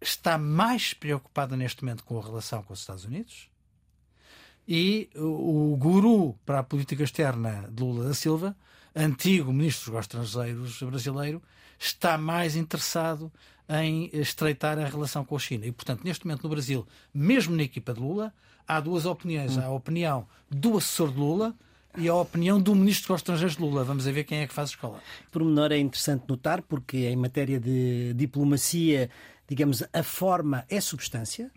está 0.00 0.38
mais 0.38 0.94
preocupada 0.94 1.56
neste 1.56 1.82
momento 1.82 2.04
com 2.04 2.18
a 2.18 2.22
relação 2.22 2.62
com 2.62 2.72
os 2.72 2.80
Estados 2.80 3.04
Unidos 3.04 3.50
e 4.66 5.10
o, 5.16 5.72
o 5.72 5.76
guru 5.76 6.34
para 6.46 6.60
a 6.60 6.62
política 6.62 7.02
externa 7.02 7.68
de 7.70 7.82
Lula 7.82 8.08
da 8.08 8.14
Silva, 8.14 8.56
antigo 8.94 9.52
ministro 9.52 9.92
dos 9.92 10.08
Negócios 10.08 10.28
Estrangeiros 10.28 10.82
brasileiro, 10.82 11.42
está 11.78 12.16
mais 12.16 12.54
interessado 12.56 13.32
em 13.68 14.10
estreitar 14.12 14.78
a 14.78 14.84
relação 14.84 15.24
com 15.24 15.36
a 15.36 15.38
China. 15.38 15.66
E, 15.66 15.72
portanto, 15.72 16.04
neste 16.04 16.26
momento 16.26 16.44
no 16.44 16.50
Brasil, 16.50 16.86
mesmo 17.12 17.56
na 17.56 17.62
equipa 17.62 17.92
de 17.92 18.00
Lula, 18.00 18.32
há 18.66 18.80
duas 18.80 19.06
opiniões. 19.06 19.56
Há 19.58 19.66
a 19.66 19.70
opinião 19.70 20.26
do 20.50 20.76
assessor 20.76 21.10
de 21.10 21.18
Lula 21.18 21.54
e 21.96 22.08
a 22.08 22.14
opinião 22.14 22.60
do 22.60 22.74
ministro 22.74 23.12
dos 23.12 23.20
Estrangeiros 23.20 23.56
de 23.56 23.62
Lula. 23.62 23.84
Vamos 23.84 24.06
a 24.06 24.12
ver 24.12 24.24
quem 24.24 24.38
é 24.38 24.46
que 24.46 24.54
faz 24.54 24.70
escola. 24.70 25.00
Por 25.30 25.44
menor 25.44 25.72
é 25.72 25.78
interessante 25.78 26.24
notar, 26.28 26.62
porque 26.62 26.98
em 26.98 27.16
matéria 27.16 27.60
de 27.60 28.14
diplomacia, 28.14 29.10
digamos, 29.48 29.82
a 29.92 30.02
forma 30.02 30.64
é 30.68 30.80
substância. 30.80 31.50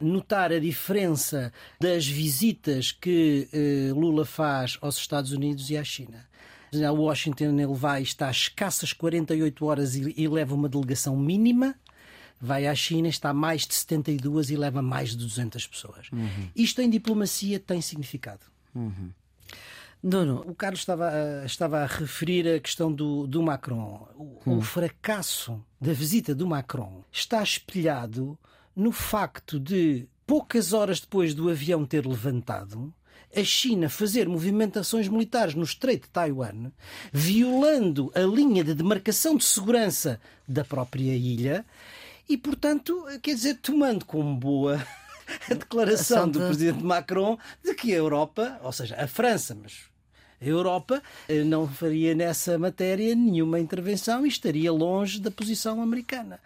Notar 0.00 0.52
a 0.52 0.58
diferença 0.58 1.52
das 1.80 2.06
visitas 2.06 2.92
que 2.92 3.48
eh, 3.52 3.92
Lula 3.92 4.24
faz 4.24 4.78
aos 4.80 4.96
Estados 4.96 5.32
Unidos 5.32 5.70
e 5.70 5.76
à 5.76 5.84
China. 5.84 6.26
A 6.74 6.90
Washington 6.90 7.58
ele 7.58 7.74
vai, 7.74 8.02
está 8.02 8.28
a 8.28 8.30
escassas 8.30 8.94
48 8.94 9.66
horas 9.66 9.94
e, 9.94 10.14
e 10.16 10.26
leva 10.26 10.54
uma 10.54 10.68
delegação 10.68 11.16
mínima. 11.16 11.74
Vai 12.44 12.66
à 12.66 12.74
China, 12.74 13.06
está 13.06 13.30
a 13.30 13.34
mais 13.34 13.64
de 13.64 13.74
72 13.74 14.50
e 14.50 14.56
leva 14.56 14.82
mais 14.82 15.10
de 15.10 15.18
200 15.18 15.64
pessoas. 15.68 16.10
Isto 16.56 16.82
em 16.82 16.90
diplomacia 16.90 17.60
tem 17.60 17.80
significado. 17.80 18.44
Nuno, 20.02 20.44
O 20.48 20.54
Carlos 20.54 20.80
estava 20.80 21.08
a, 21.08 21.46
estava 21.46 21.78
a 21.84 21.86
referir 21.86 22.48
a 22.48 22.58
questão 22.58 22.92
do, 22.92 23.28
do 23.28 23.40
Macron. 23.40 24.08
O, 24.16 24.56
o 24.56 24.60
fracasso 24.60 25.64
da 25.80 25.92
visita 25.92 26.34
do 26.34 26.44
Macron 26.44 27.04
está 27.12 27.40
espelhado 27.40 28.36
no 28.74 28.90
facto 28.90 29.60
de, 29.60 30.08
poucas 30.26 30.72
horas 30.72 30.98
depois 30.98 31.34
do 31.34 31.48
avião 31.48 31.84
ter 31.84 32.06
levantado, 32.06 32.92
a 33.34 33.44
China 33.44 33.88
fazer 33.88 34.28
movimentações 34.28 35.08
militares 35.08 35.54
no 35.54 35.62
Estreito 35.62 36.06
de 36.06 36.10
Taiwan, 36.10 36.72
violando 37.12 38.10
a 38.14 38.20
linha 38.20 38.64
de 38.64 38.74
demarcação 38.74 39.36
de 39.36 39.44
segurança 39.44 40.20
da 40.46 40.64
própria 40.64 41.14
ilha 41.14 41.64
e, 42.28 42.36
portanto, 42.36 43.04
quer 43.22 43.34
dizer, 43.34 43.58
tomando 43.60 44.04
como 44.04 44.34
boa 44.36 44.84
a 45.50 45.54
declaração 45.54 46.18
Ação 46.18 46.28
do 46.30 46.38
de- 46.40 46.46
presidente 46.46 46.82
Macron 46.84 47.38
de 47.64 47.74
que 47.74 47.92
a 47.92 47.96
Europa, 47.96 48.58
ou 48.62 48.72
seja, 48.72 48.96
a 48.96 49.06
França, 49.06 49.56
mas 49.60 49.90
a 50.40 50.44
Europa 50.44 51.02
eh, 51.28 51.44
não 51.44 51.68
faria 51.68 52.14
nessa 52.14 52.58
matéria 52.58 53.14
nenhuma 53.14 53.60
intervenção 53.60 54.24
e 54.24 54.28
estaria 54.28 54.72
longe 54.72 55.20
da 55.20 55.30
posição 55.30 55.80
americana. 55.82 56.40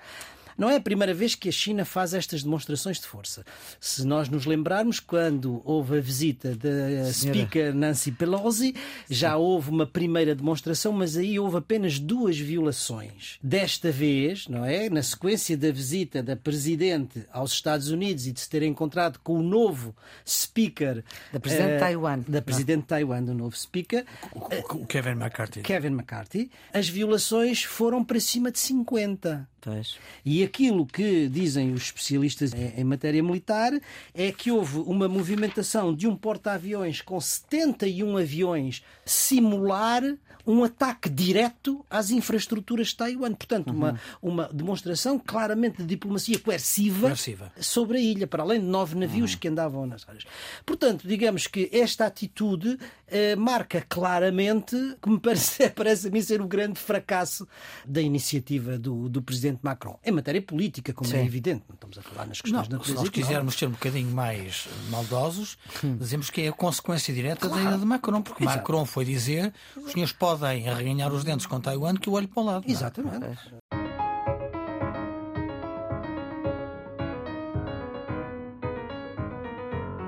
Não 0.56 0.70
é 0.70 0.76
a 0.76 0.80
primeira 0.80 1.12
vez 1.12 1.34
que 1.34 1.48
a 1.48 1.52
China 1.52 1.84
faz 1.84 2.14
estas 2.14 2.42
demonstrações 2.42 2.98
de 2.98 3.06
força. 3.06 3.44
Se 3.80 4.06
nós 4.06 4.28
nos 4.28 4.46
lembrarmos, 4.46 5.00
quando 5.00 5.60
houve 5.64 5.98
a 5.98 6.00
visita 6.00 6.54
da 6.56 7.12
Speaker 7.12 7.74
Nancy 7.74 8.10
Pelosi, 8.12 8.74
já 9.10 9.36
houve 9.36 9.70
uma 9.70 9.86
primeira 9.86 10.34
demonstração, 10.34 10.92
mas 10.92 11.16
aí 11.16 11.38
houve 11.38 11.58
apenas 11.58 11.98
duas 11.98 12.38
violações. 12.38 13.38
Desta 13.42 13.90
vez, 13.90 14.48
não 14.48 14.64
é? 14.64 14.88
Na 14.88 15.02
sequência 15.02 15.56
da 15.56 15.70
visita 15.70 16.22
da 16.22 16.36
Presidente 16.36 17.24
aos 17.32 17.52
Estados 17.52 17.88
Unidos 17.90 18.26
e 18.26 18.32
de 18.32 18.40
se 18.40 18.48
ter 18.48 18.62
encontrado 18.62 19.18
com 19.22 19.34
o 19.38 19.42
novo 19.42 19.94
Speaker 20.26 21.04
Da 21.32 21.40
Presidente 21.40 21.68
de 21.68 21.74
eh, 21.74 21.78
Taiwan. 21.78 22.20
Da 22.26 22.42
Presidente 22.42 22.80
de 22.82 22.86
Taiwan, 22.86 23.22
do 23.22 23.34
novo 23.34 23.56
Speaker, 23.56 24.04
O, 24.32 24.38
o- 24.38 24.82
o 24.82 24.86
Kevin 24.86 25.10
McCarthy. 25.10 25.60
Kevin 25.62 25.88
McCarthy, 25.88 26.50
as 26.72 26.88
violações 26.88 27.62
foram 27.62 28.04
para 28.04 28.18
cima 28.20 28.50
de 28.50 28.58
50. 28.58 29.48
Pois. 29.66 29.96
E 30.24 30.44
aquilo 30.44 30.86
que 30.86 31.28
dizem 31.28 31.72
os 31.72 31.82
especialistas 31.82 32.52
em 32.54 32.84
matéria 32.84 33.20
militar 33.20 33.72
é 34.14 34.30
que 34.30 34.52
houve 34.52 34.78
uma 34.78 35.08
movimentação 35.08 35.92
de 35.92 36.06
um 36.06 36.14
porta-aviões 36.14 37.02
com 37.02 37.20
71 37.20 38.16
aviões 38.16 38.84
simular 39.04 40.02
um 40.46 40.62
ataque 40.62 41.10
direto 41.10 41.84
às 41.90 42.10
infraestruturas 42.10 42.88
de 42.88 42.96
Taiwan. 42.96 43.34
Portanto, 43.34 43.70
uma, 43.70 44.00
uma 44.22 44.48
demonstração 44.52 45.18
claramente 45.18 45.78
de 45.78 45.84
diplomacia 45.84 46.38
coerciva, 46.38 47.08
Coerciva. 47.08 47.52
sobre 47.60 47.98
a 47.98 48.00
ilha, 48.00 48.26
para 48.26 48.44
além 48.44 48.60
de 48.60 48.66
nove 48.66 48.94
navios 48.96 49.34
que 49.34 49.48
andavam 49.48 49.86
nas 49.86 50.08
áreas. 50.08 50.24
Portanto, 50.64 51.06
digamos 51.06 51.48
que 51.48 51.68
esta 51.72 52.06
atitude 52.06 52.78
eh, 53.08 53.34
marca 53.34 53.84
claramente, 53.88 54.76
que 55.02 55.10
me 55.10 55.18
parece, 55.20 55.68
parece 55.70 56.06
a 56.06 56.10
mim 56.10 56.22
ser 56.22 56.40
o 56.40 56.46
grande 56.46 56.78
fracasso 56.78 57.46
da 57.84 58.00
iniciativa 58.00 58.78
do, 58.78 59.08
do 59.08 59.20
presidente 59.20 59.55
Macron. 59.62 59.98
Em 60.04 60.12
matéria 60.12 60.40
política, 60.42 60.92
como 60.92 61.08
é 61.10 61.18
Sim. 61.20 61.26
evidente, 61.26 61.64
não 61.68 61.74
estamos 61.74 61.98
a 61.98 62.02
falar 62.02 62.26
nas 62.26 62.38
Não, 62.44 62.60
questões 62.60 62.68
da 62.68 62.84
se 62.84 62.94
nós 62.94 63.08
quisermos 63.08 63.54
ser 63.54 63.66
um 63.66 63.72
bocadinho 63.72 64.10
mais 64.10 64.68
maldosos, 64.90 65.56
dizemos 65.98 66.30
que 66.30 66.42
é 66.42 66.48
a 66.48 66.52
consequência 66.52 67.12
direta 67.14 67.48
da 67.48 67.60
ida 67.60 67.78
de 67.78 67.84
Macron, 67.84 68.22
porque 68.22 68.44
Exato. 68.44 68.58
Macron 68.58 68.84
foi 68.84 69.04
dizer 69.04 69.52
os 69.76 69.92
senhores 69.92 70.12
podem 70.12 70.68
arreganhar 70.68 71.12
os 71.12 71.24
dentes 71.24 71.46
com 71.46 71.60
Taiwan 71.60 71.94
que 71.96 72.08
eu 72.08 72.12
olho 72.14 72.28
para 72.28 72.42
o 72.42 72.46
lado. 72.46 72.62
não 72.64 72.68
é? 72.70 72.72
Exatamente. 72.72 73.38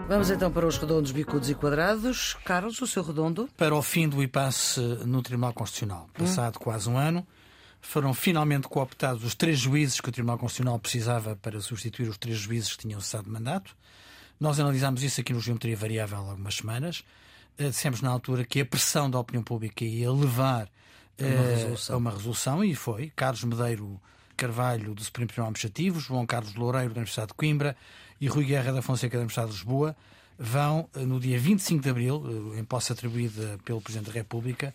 Vamos 0.08 0.30
então 0.30 0.50
para 0.50 0.66
os 0.66 0.78
redondos, 0.78 1.12
bicudos 1.12 1.50
e 1.50 1.54
quadrados. 1.54 2.34
Carlos, 2.44 2.80
o 2.80 2.86
seu 2.86 3.02
redondo? 3.02 3.46
Para 3.58 3.74
o 3.74 3.82
fim 3.82 4.08
do 4.08 4.22
impasse 4.22 4.80
no 5.04 5.20
Tribunal 5.22 5.52
Constitucional, 5.52 6.08
passado 6.16 6.58
quase 6.58 6.88
um 6.88 6.96
ano, 6.96 7.26
foram 7.80 8.12
finalmente 8.12 8.68
cooptados 8.68 9.24
os 9.24 9.34
três 9.34 9.58
juízes 9.58 10.00
que 10.00 10.08
o 10.08 10.12
Tribunal 10.12 10.38
Constitucional 10.38 10.78
precisava 10.78 11.36
para 11.36 11.60
substituir 11.60 12.08
os 12.08 12.18
três 12.18 12.38
juízes 12.38 12.76
que 12.76 12.82
tinham 12.82 13.00
cessado 13.00 13.24
de 13.24 13.30
mandato. 13.30 13.76
Nós 14.38 14.60
analisámos 14.60 15.02
isso 15.02 15.20
aqui 15.20 15.32
no 15.32 15.40
Geometria 15.40 15.76
Variável 15.76 16.18
há 16.18 16.30
algumas 16.30 16.54
semanas. 16.54 17.04
Eh, 17.58 17.70
Dissemos 17.70 18.00
na 18.00 18.10
altura 18.10 18.44
que 18.44 18.60
a 18.60 18.64
pressão 18.64 19.10
da 19.10 19.18
opinião 19.18 19.42
pública 19.42 19.84
ia 19.84 20.10
levar 20.12 20.68
eh, 21.18 21.74
a 21.88 21.96
uma 21.96 22.10
resolução 22.12 22.62
e 22.62 22.74
foi. 22.74 23.12
Carlos 23.16 23.42
Medeiro 23.42 24.00
Carvalho, 24.36 24.94
do 24.94 25.02
Supremo 25.02 25.26
Tribunal 25.26 25.48
Administrativo, 25.48 25.98
João 25.98 26.24
Carlos 26.24 26.54
Loureiro, 26.54 26.90
da 26.90 27.00
Universidade 27.00 27.28
de 27.28 27.34
Coimbra 27.34 27.76
e 28.20 28.28
Rui 28.28 28.44
Guerra 28.44 28.72
da 28.72 28.82
Fonseca, 28.82 29.16
da 29.16 29.22
Universidade 29.22 29.50
de 29.50 29.56
Lisboa, 29.56 29.96
vão, 30.38 30.88
eh, 30.94 31.00
no 31.00 31.18
dia 31.18 31.38
25 31.38 31.82
de 31.82 31.90
abril, 31.90 32.54
em 32.56 32.64
posse 32.64 32.92
atribuída 32.92 33.58
pelo 33.64 33.80
Presidente 33.80 34.06
da 34.06 34.12
República, 34.12 34.72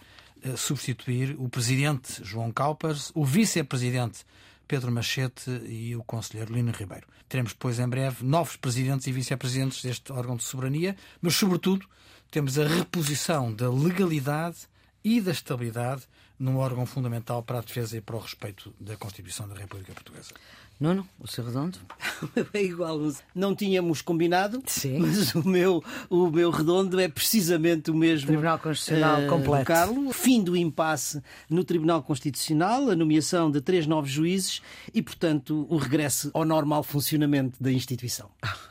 substituir 0.57 1.35
o 1.39 1.49
Presidente 1.49 2.23
João 2.23 2.51
Calpers, 2.51 3.11
o 3.15 3.25
Vice-Presidente 3.25 4.25
Pedro 4.67 4.91
Machete 4.91 5.49
e 5.65 5.95
o 5.95 6.03
Conselheiro 6.03 6.53
Lino 6.53 6.71
Ribeiro. 6.71 7.07
Teremos 7.27 7.53
depois, 7.53 7.79
em 7.79 7.87
breve, 7.87 8.25
novos 8.25 8.55
Presidentes 8.55 9.07
e 9.07 9.11
Vice-Presidentes 9.11 9.81
deste 9.81 10.11
órgão 10.11 10.35
de 10.35 10.43
soberania, 10.43 10.95
mas, 11.21 11.35
sobretudo, 11.35 11.87
temos 12.31 12.57
a 12.57 12.67
reposição 12.67 13.53
da 13.53 13.69
legalidade 13.69 14.57
e 15.03 15.19
da 15.19 15.31
estabilidade 15.31 16.03
num 16.39 16.57
órgão 16.57 16.85
fundamental 16.85 17.43
para 17.43 17.59
a 17.59 17.61
defesa 17.61 17.97
e 17.97 18.01
para 18.01 18.15
o 18.15 18.19
respeito 18.19 18.73
da 18.79 18.97
Constituição 18.97 19.47
da 19.47 19.55
República 19.55 19.93
Portuguesa. 19.93 20.31
Nuno, 20.83 21.07
o 21.17 21.25
seu 21.25 21.45
redondo? 21.45 21.79
É 22.53 22.61
igual. 22.61 22.99
Não 23.33 23.55
tínhamos 23.55 24.01
combinado, 24.01 24.61
Sim. 24.65 24.99
mas 24.99 25.33
o 25.33 25.47
meu, 25.47 25.81
o 26.09 26.29
meu 26.29 26.51
redondo 26.51 26.99
é 26.99 27.07
precisamente 27.07 27.89
o 27.89 27.95
mesmo. 27.95 28.27
Tribunal 28.27 28.59
Constitucional 28.59 29.21
eh, 29.21 29.27
completo. 29.27 30.11
Fim 30.11 30.43
do 30.43 30.57
impasse 30.57 31.21
no 31.49 31.63
Tribunal 31.63 32.03
Constitucional, 32.03 32.89
a 32.89 32.95
nomeação 32.97 33.49
de 33.49 33.61
três 33.61 33.87
novos 33.87 34.11
juízes 34.11 34.61
e, 34.93 35.01
portanto, 35.01 35.65
o 35.69 35.77
regresso 35.77 36.29
ao 36.33 36.43
normal 36.43 36.83
funcionamento 36.83 37.63
da 37.63 37.71
instituição. 37.71 38.29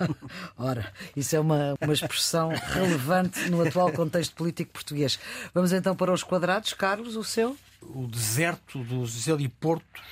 Ora, 0.59 0.93
isso 1.17 1.35
é 1.35 1.41
uma, 1.41 1.75
uma 1.81 1.95
expressão 1.95 2.51
relevante 2.51 3.49
no 3.49 3.67
atual 3.67 3.91
contexto 3.91 4.35
político 4.35 4.73
português. 4.73 5.19
Vamos 5.55 5.73
então 5.73 5.97
para 5.97 6.13
os 6.13 6.23
quadrados. 6.23 6.75
Carlos, 6.75 7.17
o 7.17 7.25
seu? 7.25 7.57
O 7.81 8.07
deserto 8.07 8.79
dos 8.85 9.27
heliportos 9.27 10.03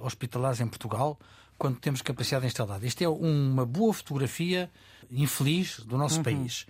hospitalares 0.00 0.60
em 0.60 0.66
Portugal, 0.66 1.18
quando 1.58 1.78
temos 1.78 2.00
capacidade 2.00 2.46
instalada. 2.46 2.86
Isto 2.86 3.02
é 3.02 3.08
uma 3.08 3.66
boa 3.66 3.92
fotografia 3.92 4.70
infeliz 5.10 5.80
do 5.80 5.98
nosso 5.98 6.22
país. 6.22 6.66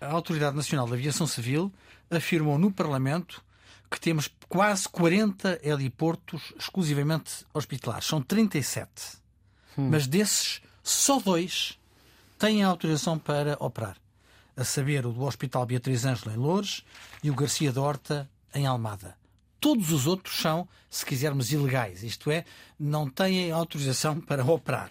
A 0.00 0.10
Autoridade 0.10 0.56
Nacional 0.56 0.86
de 0.86 0.94
Aviação 0.94 1.26
Civil 1.26 1.72
afirmou 2.10 2.58
no 2.58 2.72
Parlamento 2.72 3.42
que 3.88 4.00
temos 4.00 4.28
quase 4.48 4.88
40 4.88 5.60
heliportos 5.62 6.52
exclusivamente 6.58 7.46
hospitalares. 7.54 8.06
São 8.06 8.20
37. 8.20 8.90
Hum. 9.78 9.90
Mas 9.90 10.06
desses, 10.06 10.60
só 10.82 11.20
dois 11.20 11.78
têm 12.38 12.62
autorização 12.62 13.18
para 13.18 13.56
operar. 13.60 13.96
A 14.56 14.64
saber, 14.64 15.06
o 15.06 15.12
do 15.12 15.22
Hospital 15.22 15.64
Beatriz 15.64 16.04
Ângela 16.04 16.34
em 16.34 16.38
Loures 16.38 16.84
e 17.22 17.30
o 17.30 17.34
Garcia 17.34 17.72
da 17.72 17.80
Horta 17.80 18.28
em 18.54 18.66
Almada. 18.66 19.16
Todos 19.62 19.92
os 19.92 20.06
outros 20.06 20.36
são, 20.38 20.68
se 20.90 21.06
quisermos, 21.06 21.52
ilegais. 21.52 22.02
Isto 22.02 22.30
é, 22.30 22.44
não 22.78 23.08
têm 23.08 23.50
autorização 23.50 24.20
para 24.20 24.44
operar. 24.44 24.90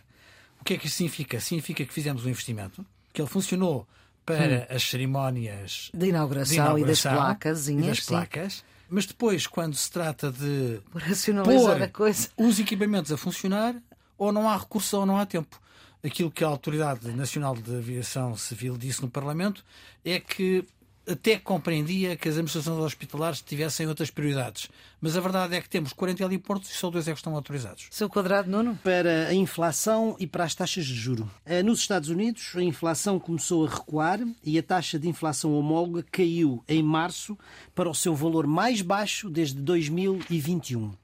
O 0.60 0.64
que 0.64 0.76
é 0.76 0.78
que 0.78 0.88
isso 0.88 0.98
significa? 0.98 1.40
Significa 1.40 1.86
que 1.86 1.94
fizemos 1.94 2.26
um 2.26 2.30
investimento, 2.30 2.86
que 3.12 3.22
ele 3.22 3.30
funcionou 3.30 3.86
para 4.26 4.68
hum. 4.72 4.76
as 4.76 4.84
cerimónias 4.84 5.92
de 5.94 6.08
inauguração, 6.08 6.56
de 6.56 6.56
inauguração 6.56 6.80
e 6.80 6.86
das 6.86 7.02
placas, 7.02 7.68
e 7.68 7.76
das 7.76 8.00
placas 8.00 8.64
mas 8.94 9.06
depois, 9.06 9.48
quando 9.48 9.74
se 9.74 9.90
trata 9.90 10.30
de 10.30 10.82
racionalizar 10.94 11.82
a 11.82 11.88
coisa, 11.88 12.28
os 12.36 12.60
equipamentos 12.60 13.10
a 13.10 13.16
funcionar, 13.16 13.74
ou 14.18 14.34
não 14.34 14.50
há 14.50 14.58
recurso 14.58 14.98
ou 14.98 15.06
não 15.06 15.18
há 15.18 15.26
tempo. 15.26 15.60
Aquilo 16.04 16.30
que 16.30 16.44
a 16.44 16.48
Autoridade 16.48 17.10
Nacional 17.14 17.56
de 17.56 17.74
Aviação 17.74 18.36
Civil 18.36 18.78
disse 18.78 19.02
no 19.02 19.10
Parlamento 19.10 19.64
é 20.04 20.20
que 20.20 20.66
até 21.08 21.38
compreendia 21.38 22.16
que 22.16 22.28
as 22.28 22.36
administrações 22.36 22.78
hospitalares 22.80 23.42
tivessem 23.42 23.88
outras 23.88 24.10
prioridades. 24.10 24.70
Mas 25.00 25.18
a 25.18 25.22
verdade 25.22 25.56
é 25.56 25.62
que 25.62 25.70
temos 25.70 25.94
40 25.94 26.24
heliportos 26.24 26.70
e 26.70 26.74
só 26.74 26.90
dois 26.90 27.08
é 27.08 27.12
que 27.12 27.18
estão 27.18 27.36
autorizados. 27.36 27.88
Seu 27.90 28.10
quadrado, 28.10 28.50
nono? 28.50 28.78
Para 28.84 29.28
a 29.28 29.34
inflação 29.34 30.16
e 30.20 30.28
para 30.28 30.44
as 30.44 30.54
taxas 30.54 30.86
de 30.86 30.94
juro. 30.94 31.30
Eh, 31.46 31.64
nos 31.64 31.80
Estados 31.80 32.10
Unidos, 32.10 32.52
a 32.56 32.62
inflação 32.62 33.20
começou 33.20 33.66
a 33.66 33.70
recuar 33.70 34.20
e 34.44 34.58
a 34.58 34.64
taxa 34.64 35.00
de 35.00 35.10
inflação 35.10 35.54
homóloga 35.54 36.06
caiu 36.12 36.64
em 36.68 36.84
março 36.84 37.38
para 37.74 37.90
o 37.90 37.96
seu 37.96 38.16
valor 38.16 38.46
mais 38.46 38.82
baixo 38.82 39.30
desde 39.30 39.60
2021. 39.60 41.01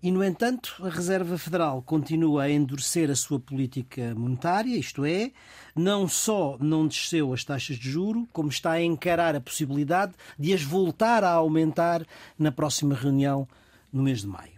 E, 0.00 0.12
no 0.12 0.22
entanto, 0.22 0.76
a 0.84 0.88
Reserva 0.88 1.36
Federal 1.36 1.82
continua 1.82 2.44
a 2.44 2.50
endurecer 2.50 3.10
a 3.10 3.16
sua 3.16 3.40
política 3.40 4.14
monetária, 4.14 4.76
isto 4.76 5.04
é, 5.04 5.32
não 5.74 6.06
só 6.06 6.56
não 6.60 6.86
desceu 6.86 7.32
as 7.32 7.42
taxas 7.42 7.76
de 7.76 7.90
juro, 7.90 8.28
como 8.32 8.48
está 8.48 8.72
a 8.72 8.82
encarar 8.82 9.34
a 9.34 9.40
possibilidade 9.40 10.12
de 10.38 10.54
as 10.54 10.62
voltar 10.62 11.24
a 11.24 11.32
aumentar 11.32 12.06
na 12.38 12.52
próxima 12.52 12.94
reunião 12.94 13.48
no 13.92 14.04
mês 14.04 14.20
de 14.20 14.28
maio. 14.28 14.52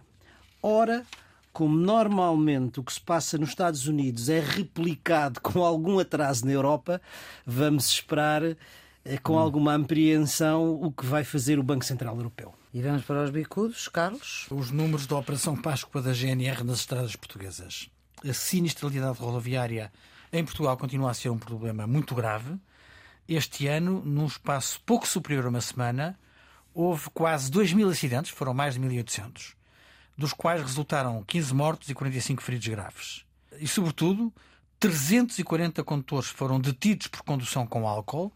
Ora, 0.61 1.03
como 1.51 1.75
normalmente 1.75 2.79
o 2.79 2.83
que 2.83 2.93
se 2.93 3.01
passa 3.01 3.35
nos 3.35 3.49
Estados 3.49 3.87
Unidos 3.87 4.29
é 4.29 4.39
replicado 4.39 5.41
com 5.41 5.63
algum 5.63 5.97
atraso 5.97 6.45
na 6.45 6.51
Europa, 6.51 7.01
vamos 7.47 7.89
esperar 7.89 8.43
eh, 8.43 9.17
com 9.23 9.33
hum. 9.33 9.39
alguma 9.39 9.73
apreensão 9.73 10.79
o 10.79 10.91
que 10.91 11.03
vai 11.03 11.23
fazer 11.23 11.57
o 11.57 11.63
Banco 11.63 11.83
Central 11.83 12.15
Europeu. 12.15 12.60
E 12.73 12.81
vamos 12.81 13.03
para 13.03 13.21
os 13.25 13.29
bicudos, 13.29 13.89
Carlos. 13.89 14.45
Os 14.49 14.71
números 14.71 15.05
da 15.05 15.17
Operação 15.17 15.57
Páscoa 15.61 16.01
da 16.01 16.13
GNR 16.13 16.63
nas 16.63 16.79
estradas 16.79 17.17
portuguesas. 17.17 17.89
A 18.25 18.31
sinistralidade 18.31 19.19
rodoviária 19.19 19.91
em 20.31 20.45
Portugal 20.45 20.77
continua 20.77 21.11
a 21.11 21.13
ser 21.13 21.27
um 21.27 21.37
problema 21.37 21.85
muito 21.85 22.15
grave. 22.15 22.55
Este 23.27 23.67
ano, 23.67 24.01
num 24.05 24.25
espaço 24.25 24.79
pouco 24.85 25.05
superior 25.05 25.45
a 25.45 25.49
uma 25.49 25.59
semana, 25.59 26.17
houve 26.73 27.09
quase 27.09 27.51
2 27.51 27.73
mil 27.73 27.89
acidentes, 27.89 28.31
foram 28.31 28.53
mais 28.53 28.75
de 28.75 28.79
1.800, 28.79 29.53
dos 30.17 30.31
quais 30.31 30.61
resultaram 30.61 31.21
15 31.25 31.53
mortos 31.53 31.89
e 31.89 31.93
45 31.93 32.41
feridos 32.41 32.67
graves. 32.69 33.25
E, 33.59 33.67
sobretudo, 33.67 34.33
340 34.79 35.83
condutores 35.83 36.29
foram 36.29 36.57
detidos 36.57 37.07
por 37.07 37.21
condução 37.23 37.67
com 37.67 37.85
álcool, 37.85 38.31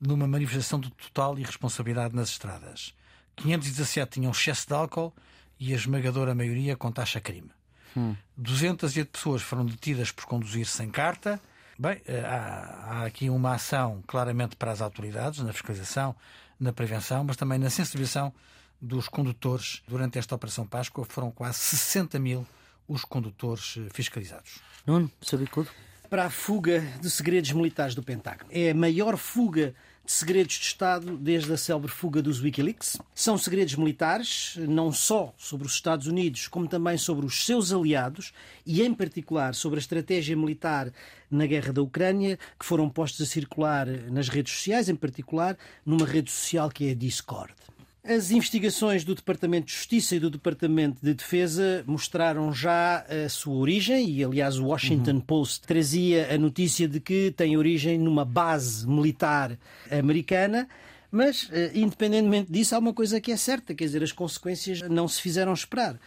numa 0.00 0.26
manifestação 0.26 0.80
de 0.80 0.90
total 0.90 1.38
irresponsabilidade 1.38 2.16
nas 2.16 2.30
estradas. 2.30 2.94
517 3.36 4.12
tinham 4.12 4.32
excesso 4.32 4.66
de 4.66 4.74
álcool 4.74 5.12
e 5.58 5.72
a 5.72 5.76
esmagadora 5.76 6.34
maioria 6.34 6.76
com 6.76 6.90
taxa 6.90 7.20
crime. 7.20 7.50
Hum. 7.96 8.16
208 8.36 9.08
pessoas 9.10 9.42
foram 9.42 9.64
detidas 9.64 10.10
por 10.10 10.24
conduzir 10.24 10.66
sem 10.66 10.90
carta. 10.90 11.40
Bem, 11.78 12.00
eh, 12.06 12.20
há, 12.20 13.00
há, 13.00 13.04
aqui 13.04 13.30
uma 13.30 13.54
ação 13.54 14.02
claramente 14.06 14.56
para 14.56 14.72
as 14.72 14.80
autoridades, 14.80 15.40
na 15.40 15.52
fiscalização, 15.52 16.14
na 16.58 16.72
prevenção, 16.72 17.24
mas 17.24 17.36
também 17.36 17.58
na 17.58 17.70
sensibilização 17.70 18.32
dos 18.80 19.08
condutores. 19.08 19.82
Durante 19.86 20.18
esta 20.18 20.34
Operação 20.34 20.66
Páscoa 20.66 21.04
foram 21.04 21.30
quase 21.30 21.58
60 21.58 22.18
mil 22.18 22.46
os 22.86 23.04
condutores 23.04 23.76
eh, 23.78 23.88
fiscalizados. 23.92 24.60
Nuno, 24.86 25.10
bicudo. 25.38 25.70
Para 26.10 26.26
a 26.26 26.30
fuga 26.30 26.80
de 27.00 27.10
segredos 27.10 27.50
militares 27.52 27.94
do 27.94 28.02
Pentágono. 28.02 28.50
É 28.52 28.70
a 28.70 28.74
maior 28.74 29.16
fuga 29.16 29.74
de 30.04 30.12
segredos 30.12 30.54
de 30.54 30.66
Estado 30.66 31.16
desde 31.16 31.52
a 31.52 31.56
célebre 31.56 31.90
fuga 31.90 32.20
dos 32.20 32.40
Wikileaks. 32.40 32.98
São 33.14 33.38
segredos 33.38 33.74
militares, 33.74 34.56
não 34.58 34.92
só 34.92 35.32
sobre 35.38 35.66
os 35.66 35.72
Estados 35.72 36.06
Unidos, 36.06 36.46
como 36.46 36.68
também 36.68 36.98
sobre 36.98 37.24
os 37.24 37.46
seus 37.46 37.72
aliados 37.72 38.32
e, 38.66 38.82
em 38.82 38.92
particular, 38.92 39.54
sobre 39.54 39.78
a 39.78 39.80
estratégia 39.80 40.36
militar 40.36 40.92
na 41.30 41.46
guerra 41.46 41.72
da 41.72 41.82
Ucrânia, 41.82 42.38
que 42.58 42.66
foram 42.66 42.88
postos 42.90 43.26
a 43.26 43.30
circular 43.30 43.86
nas 43.86 44.28
redes 44.28 44.52
sociais, 44.52 44.88
em 44.88 44.96
particular 44.96 45.56
numa 45.86 46.06
rede 46.06 46.30
social 46.30 46.68
que 46.68 46.88
é 46.88 46.90
a 46.90 46.94
Discord. 46.94 47.54
As 48.06 48.30
investigações 48.30 49.02
do 49.02 49.14
Departamento 49.14 49.68
de 49.68 49.72
Justiça 49.72 50.14
e 50.14 50.20
do 50.20 50.28
Departamento 50.28 50.98
de 51.02 51.14
Defesa 51.14 51.82
mostraram 51.86 52.52
já 52.52 52.98
a 52.98 53.30
sua 53.30 53.54
origem 53.54 54.10
e, 54.10 54.22
aliás, 54.22 54.58
o 54.58 54.66
Washington 54.66 55.12
uhum. 55.12 55.20
Post 55.20 55.66
trazia 55.66 56.34
a 56.34 56.36
notícia 56.36 56.86
de 56.86 57.00
que 57.00 57.32
tem 57.34 57.56
origem 57.56 57.98
numa 57.98 58.22
base 58.22 58.86
militar 58.86 59.58
americana. 59.90 60.68
Mas, 61.10 61.48
eh, 61.50 61.70
independentemente 61.74 62.52
disso, 62.52 62.74
há 62.74 62.78
uma 62.78 62.92
coisa 62.92 63.18
que 63.22 63.32
é 63.32 63.38
certa, 63.38 63.74
quer 63.74 63.84
dizer, 63.84 64.02
as 64.02 64.12
consequências 64.12 64.82
não 64.82 65.08
se 65.08 65.22
fizeram 65.22 65.54
esperar 65.54 65.98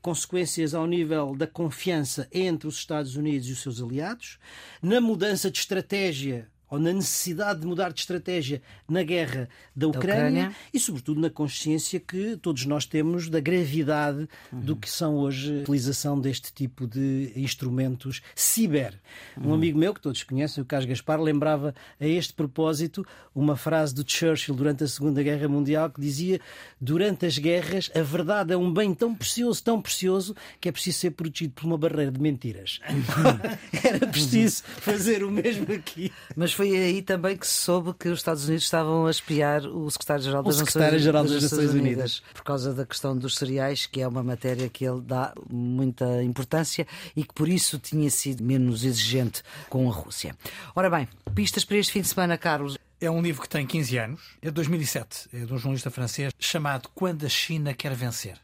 consequências 0.00 0.74
ao 0.74 0.86
nível 0.86 1.36
da 1.36 1.46
confiança 1.46 2.26
entre 2.32 2.66
os 2.66 2.76
Estados 2.76 3.14
Unidos 3.14 3.48
e 3.48 3.52
os 3.52 3.62
seus 3.62 3.80
aliados, 3.80 4.36
na 4.82 5.00
mudança 5.00 5.48
de 5.48 5.58
estratégia 5.58 6.48
ou 6.72 6.78
na 6.78 6.90
necessidade 6.90 7.60
de 7.60 7.66
mudar 7.66 7.92
de 7.92 8.00
estratégia 8.00 8.62
na 8.88 9.02
guerra 9.02 9.46
da 9.76 9.88
Ucrânia, 9.88 10.16
da 10.16 10.26
Ucrânia. 10.28 10.56
e, 10.72 10.80
sobretudo, 10.80 11.20
na 11.20 11.28
consciência 11.28 12.00
que 12.00 12.34
todos 12.38 12.64
nós 12.64 12.86
temos 12.86 13.28
da 13.28 13.40
gravidade 13.40 14.26
uhum. 14.50 14.60
do 14.60 14.74
que 14.74 14.88
são 14.88 15.16
hoje 15.16 15.58
a 15.58 15.60
utilização 15.60 16.18
deste 16.18 16.50
tipo 16.50 16.86
de 16.86 17.30
instrumentos 17.36 18.22
ciber. 18.34 18.98
Uhum. 19.36 19.50
Um 19.50 19.54
amigo 19.54 19.78
meu, 19.78 19.92
que 19.92 20.00
todos 20.00 20.22
conhecem, 20.22 20.62
o 20.62 20.64
Carlos 20.64 20.88
Gaspar, 20.88 21.20
lembrava 21.20 21.74
a 22.00 22.06
este 22.06 22.32
propósito 22.32 23.06
uma 23.34 23.54
frase 23.54 23.94
do 23.94 24.02
Churchill 24.10 24.54
durante 24.54 24.82
a 24.82 24.88
Segunda 24.88 25.22
Guerra 25.22 25.48
Mundial 25.48 25.90
que 25.90 26.00
dizia: 26.00 26.40
Durante 26.80 27.26
as 27.26 27.36
guerras, 27.36 27.90
a 27.94 28.00
verdade 28.00 28.54
é 28.54 28.56
um 28.56 28.72
bem 28.72 28.94
tão 28.94 29.14
precioso, 29.14 29.62
tão 29.62 29.80
precioso, 29.80 30.34
que 30.58 30.70
é 30.70 30.72
preciso 30.72 31.00
ser 31.00 31.10
protegido 31.10 31.52
por 31.52 31.66
uma 31.66 31.76
barreira 31.76 32.10
de 32.10 32.18
mentiras. 32.20 32.80
Uhum. 32.88 33.58
Era 33.84 34.06
preciso 34.06 34.62
fazer 34.62 35.22
o 35.22 35.30
mesmo 35.30 35.70
aqui. 35.70 36.10
Mas 36.34 36.54
foi 36.61 36.61
aí 36.70 37.02
também 37.02 37.36
que 37.36 37.46
se 37.46 37.54
soube 37.54 37.94
que 37.94 38.08
os 38.08 38.18
Estados 38.18 38.44
Unidos 38.44 38.64
estavam 38.64 39.06
a 39.06 39.10
espiar 39.10 39.64
o 39.66 39.90
secretário-geral 39.90 40.42
das, 40.42 40.56
secretário 40.56 40.98
Nações, 40.98 41.12
das, 41.12 41.42
das 41.42 41.42
Nações 41.42 41.70
Unidas. 41.70 41.80
Unidas, 41.80 42.22
por 42.34 42.44
causa 42.44 42.74
da 42.74 42.86
questão 42.86 43.16
dos 43.16 43.36
cereais, 43.36 43.86
que 43.86 44.00
é 44.00 44.06
uma 44.06 44.22
matéria 44.22 44.68
que 44.68 44.84
ele 44.84 45.00
dá 45.00 45.32
muita 45.50 46.22
importância 46.22 46.86
e 47.16 47.24
que 47.24 47.32
por 47.34 47.48
isso 47.48 47.78
tinha 47.78 48.08
sido 48.10 48.42
menos 48.44 48.84
exigente 48.84 49.42
com 49.68 49.88
a 49.90 49.92
Rússia. 49.92 50.36
Ora 50.74 50.90
bem, 50.90 51.08
pistas 51.34 51.64
para 51.64 51.76
este 51.76 51.92
fim 51.92 52.02
de 52.02 52.08
semana, 52.08 52.36
Carlos. 52.38 52.78
É 53.00 53.10
um 53.10 53.20
livro 53.20 53.42
que 53.42 53.48
tem 53.48 53.66
15 53.66 53.98
anos, 53.98 54.20
é 54.40 54.46
de 54.46 54.52
2007, 54.52 55.28
é 55.32 55.38
de 55.44 55.52
um 55.52 55.58
jornalista 55.58 55.90
francês, 55.90 56.32
chamado 56.38 56.88
Quando 56.94 57.26
a 57.26 57.28
China 57.28 57.74
Quer 57.74 57.94
Vencer. 57.94 58.38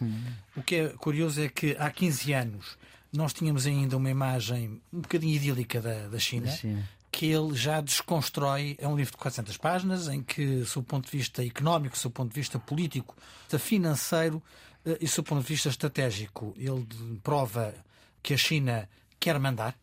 Hum. 0.00 0.22
O 0.56 0.62
que 0.62 0.76
é 0.76 0.88
curioso 0.90 1.42
é 1.42 1.48
que 1.48 1.76
há 1.78 1.90
15 1.90 2.32
anos 2.32 2.78
nós 3.12 3.32
tínhamos 3.32 3.66
ainda 3.66 3.96
uma 3.96 4.10
imagem 4.10 4.80
um 4.92 5.00
bocadinho 5.00 5.34
idílica 5.34 5.80
da, 5.80 6.08
da 6.08 6.18
China, 6.18 6.46
da 6.46 6.52
China 6.52 6.88
que 7.14 7.26
ele 7.26 7.54
já 7.54 7.80
desconstrói. 7.80 8.76
É 8.76 8.88
um 8.88 8.96
livro 8.96 9.12
de 9.12 9.18
400 9.18 9.56
páginas, 9.56 10.08
em 10.08 10.20
que, 10.20 10.64
sob 10.64 10.84
o 10.84 10.88
ponto 10.88 11.04
de 11.08 11.16
vista 11.16 11.44
económico, 11.46 11.96
sob 11.96 12.12
o 12.12 12.16
ponto 12.16 12.30
de 12.30 12.40
vista 12.40 12.58
político, 12.58 13.14
financeiro 13.56 14.42
eh, 14.84 14.98
e 15.00 15.06
sob 15.06 15.24
o 15.24 15.28
ponto 15.28 15.42
de 15.42 15.48
vista 15.48 15.68
estratégico, 15.68 16.52
ele 16.56 16.84
prova 17.22 17.72
que 18.20 18.34
a 18.34 18.36
China 18.36 18.88
quer 19.20 19.38
mandar. 19.38 19.76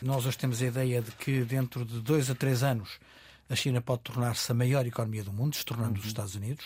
Nós 0.00 0.24
hoje 0.24 0.38
temos 0.38 0.62
a 0.62 0.66
ideia 0.66 1.02
de 1.02 1.10
que 1.10 1.44
dentro 1.44 1.84
de 1.84 2.00
dois 2.00 2.30
a 2.30 2.34
três 2.34 2.62
anos 2.62 2.98
a 3.50 3.54
China 3.54 3.82
pode 3.82 4.00
tornar-se 4.04 4.50
a 4.50 4.54
maior 4.54 4.86
economia 4.86 5.22
do 5.22 5.32
mundo, 5.32 5.56
se 5.56 5.66
tornando 5.66 5.92
uhum. 5.92 6.00
os 6.00 6.06
Estados 6.06 6.34
Unidos, 6.36 6.64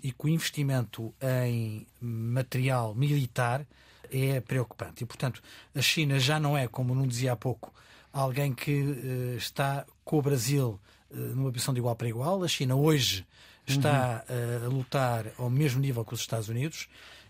e 0.00 0.12
que 0.12 0.24
o 0.24 0.28
investimento 0.28 1.12
em 1.20 1.84
material 2.00 2.94
militar 2.94 3.66
é 4.08 4.40
preocupante. 4.40 5.02
E, 5.02 5.06
portanto, 5.06 5.42
a 5.74 5.82
China 5.82 6.20
já 6.20 6.38
não 6.38 6.56
é, 6.56 6.68
como 6.68 6.94
não 6.94 7.08
dizia 7.08 7.32
há 7.32 7.36
pouco, 7.36 7.74
alguém 8.12 8.52
que 8.52 8.82
uh, 8.82 9.36
está 9.36 9.86
com 10.04 10.18
o 10.18 10.22
Brasil 10.22 10.80
uh, 11.10 11.16
numa 11.16 11.52
posição 11.52 11.74
de 11.74 11.80
igual 11.80 11.94
para 11.96 12.08
igual. 12.08 12.42
A 12.42 12.48
China 12.48 12.76
hoje 12.76 13.26
está 13.66 14.24
uhum. 14.28 14.62
uh, 14.62 14.66
a 14.66 14.68
lutar 14.68 15.26
ao 15.38 15.50
mesmo 15.50 15.80
nível 15.80 16.04
que 16.04 16.14
os 16.14 16.20
Estados 16.20 16.48
Unidos 16.48 16.88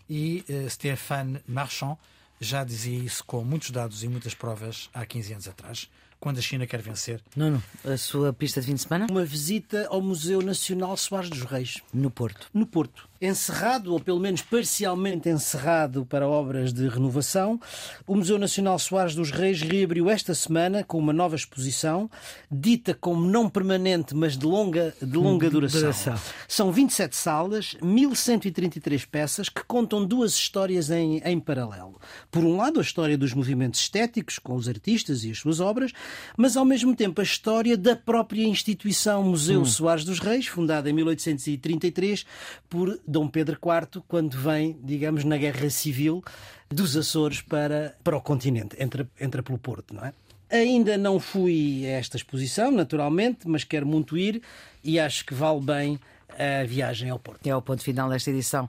e 0.08 0.44
Stéphane 0.68 1.40
Marchand 1.46 1.98
já 2.40 2.64
dizia 2.64 2.98
isso 2.98 3.22
com 3.24 3.44
muitos 3.44 3.70
dados 3.70 4.02
e 4.02 4.08
muitas 4.08 4.34
provas 4.34 4.88
há 4.94 5.04
15 5.04 5.32
anos 5.32 5.48
atrás. 5.48 5.90
quando 6.20 6.38
a 6.38 6.40
China 6.40 6.66
quer 6.66 6.82
vencer. 6.82 7.22
Não, 7.36 7.50
não. 7.50 7.92
A 7.92 7.96
sua 7.96 8.32
pista 8.32 8.60
de 8.60 8.66
fim 8.66 8.74
de 8.74 8.80
semana? 8.80 9.06
Uma 9.10 9.24
visita 9.24 9.86
ao 9.88 10.00
Museu 10.00 10.40
Nacional 10.40 10.96
Soares 10.96 11.30
dos 11.30 11.42
Reis. 11.42 11.78
No 11.92 12.10
Porto. 12.10 12.48
No 12.52 12.66
Porto. 12.66 13.07
Encerrado, 13.20 13.92
ou 13.92 13.98
pelo 13.98 14.20
menos 14.20 14.42
parcialmente 14.42 15.28
encerrado 15.28 16.06
para 16.06 16.28
obras 16.28 16.72
de 16.72 16.86
renovação, 16.86 17.60
o 18.06 18.14
Museu 18.14 18.38
Nacional 18.38 18.78
Soares 18.78 19.14
dos 19.14 19.32
Reis 19.32 19.60
reabriu 19.60 20.08
esta 20.08 20.34
semana 20.34 20.84
com 20.84 20.98
uma 20.98 21.12
nova 21.12 21.34
exposição, 21.34 22.08
dita 22.50 22.94
como 22.94 23.28
não 23.28 23.48
permanente, 23.48 24.14
mas 24.14 24.36
de 24.36 24.46
longa, 24.46 24.94
de 25.02 25.16
longa 25.16 25.50
duração. 25.50 25.80
duração. 25.80 26.14
São 26.46 26.70
27 26.70 27.16
salas, 27.16 27.76
1133 27.82 29.04
peças 29.04 29.48
que 29.48 29.64
contam 29.64 30.04
duas 30.04 30.34
histórias 30.34 30.88
em, 30.90 31.18
em 31.24 31.40
paralelo. 31.40 32.00
Por 32.30 32.44
um 32.44 32.56
lado, 32.56 32.78
a 32.78 32.82
história 32.82 33.18
dos 33.18 33.34
movimentos 33.34 33.80
estéticos, 33.80 34.38
com 34.38 34.54
os 34.54 34.68
artistas 34.68 35.24
e 35.24 35.30
as 35.32 35.38
suas 35.38 35.58
obras, 35.58 35.92
mas 36.36 36.56
ao 36.56 36.64
mesmo 36.64 36.94
tempo 36.94 37.20
a 37.20 37.24
história 37.24 37.76
da 37.76 37.96
própria 37.96 38.44
instituição 38.44 39.24
Museu 39.24 39.62
hum. 39.62 39.64
Soares 39.64 40.04
dos 40.04 40.20
Reis, 40.20 40.46
fundada 40.46 40.88
em 40.88 40.92
1833 40.92 42.24
por 42.68 42.98
Dom 43.08 43.26
Pedro 43.26 43.56
IV, 43.56 44.02
quando 44.06 44.36
vem, 44.36 44.78
digamos, 44.84 45.24
na 45.24 45.38
Guerra 45.38 45.70
Civil 45.70 46.22
dos 46.68 46.94
Açores 46.94 47.40
para, 47.40 47.96
para 48.04 48.14
o 48.14 48.20
continente, 48.20 48.76
entra, 48.78 49.08
entra 49.18 49.42
pelo 49.42 49.58
Porto, 49.58 49.94
não 49.94 50.04
é? 50.04 50.12
Ainda 50.50 50.98
não 50.98 51.18
fui 51.18 51.86
a 51.86 51.90
esta 51.92 52.18
exposição, 52.18 52.70
naturalmente, 52.70 53.48
mas 53.48 53.64
quero 53.64 53.86
muito 53.86 54.16
ir 54.16 54.42
e 54.84 55.00
acho 55.00 55.24
que 55.24 55.32
vale 55.32 55.60
bem 55.60 55.98
a 56.38 56.64
viagem 56.64 57.10
ao 57.10 57.18
Porto. 57.18 57.46
É 57.46 57.54
o 57.54 57.60
ponto 57.60 57.82
final 57.82 58.08
desta 58.08 58.30
edição 58.30 58.68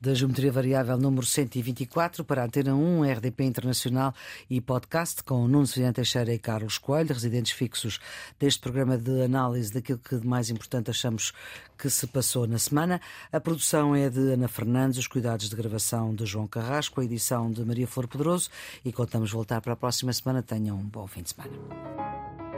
da 0.00 0.14
Geometria 0.14 0.50
Variável 0.50 0.96
número 0.96 1.26
124 1.26 2.24
para 2.24 2.40
a 2.40 2.46
Antena 2.46 2.74
1, 2.74 3.04
RDP 3.04 3.44
Internacional 3.44 4.14
e 4.48 4.58
podcast 4.58 5.22
com 5.22 5.46
Nuno 5.46 5.66
Viana 5.66 5.92
Teixeira 5.92 6.32
e 6.32 6.38
Carlos 6.38 6.78
Coelho, 6.78 7.12
residentes 7.12 7.52
fixos 7.52 8.00
deste 8.38 8.60
programa 8.60 8.96
de 8.96 9.22
análise 9.22 9.70
daquilo 9.70 9.98
que 9.98 10.16
de 10.16 10.26
mais 10.26 10.48
importante 10.48 10.88
achamos 10.88 11.32
que 11.76 11.90
se 11.90 12.06
passou 12.06 12.46
na 12.46 12.58
semana. 12.58 12.98
A 13.30 13.38
produção 13.38 13.94
é 13.94 14.08
de 14.08 14.32
Ana 14.32 14.48
Fernandes, 14.48 14.98
os 14.98 15.06
cuidados 15.06 15.50
de 15.50 15.56
gravação 15.56 16.14
de 16.14 16.24
João 16.24 16.46
Carrasco, 16.46 17.00
a 17.00 17.04
edição 17.04 17.52
de 17.52 17.62
Maria 17.62 17.86
Flor 17.86 18.08
Pedroso 18.08 18.48
e 18.82 18.90
contamos 18.90 19.30
voltar 19.30 19.60
para 19.60 19.74
a 19.74 19.76
próxima 19.76 20.12
semana. 20.14 20.42
Tenham 20.42 20.78
um 20.78 20.84
bom 20.84 21.06
fim 21.06 21.22
de 21.22 21.30
semana. 21.30 22.49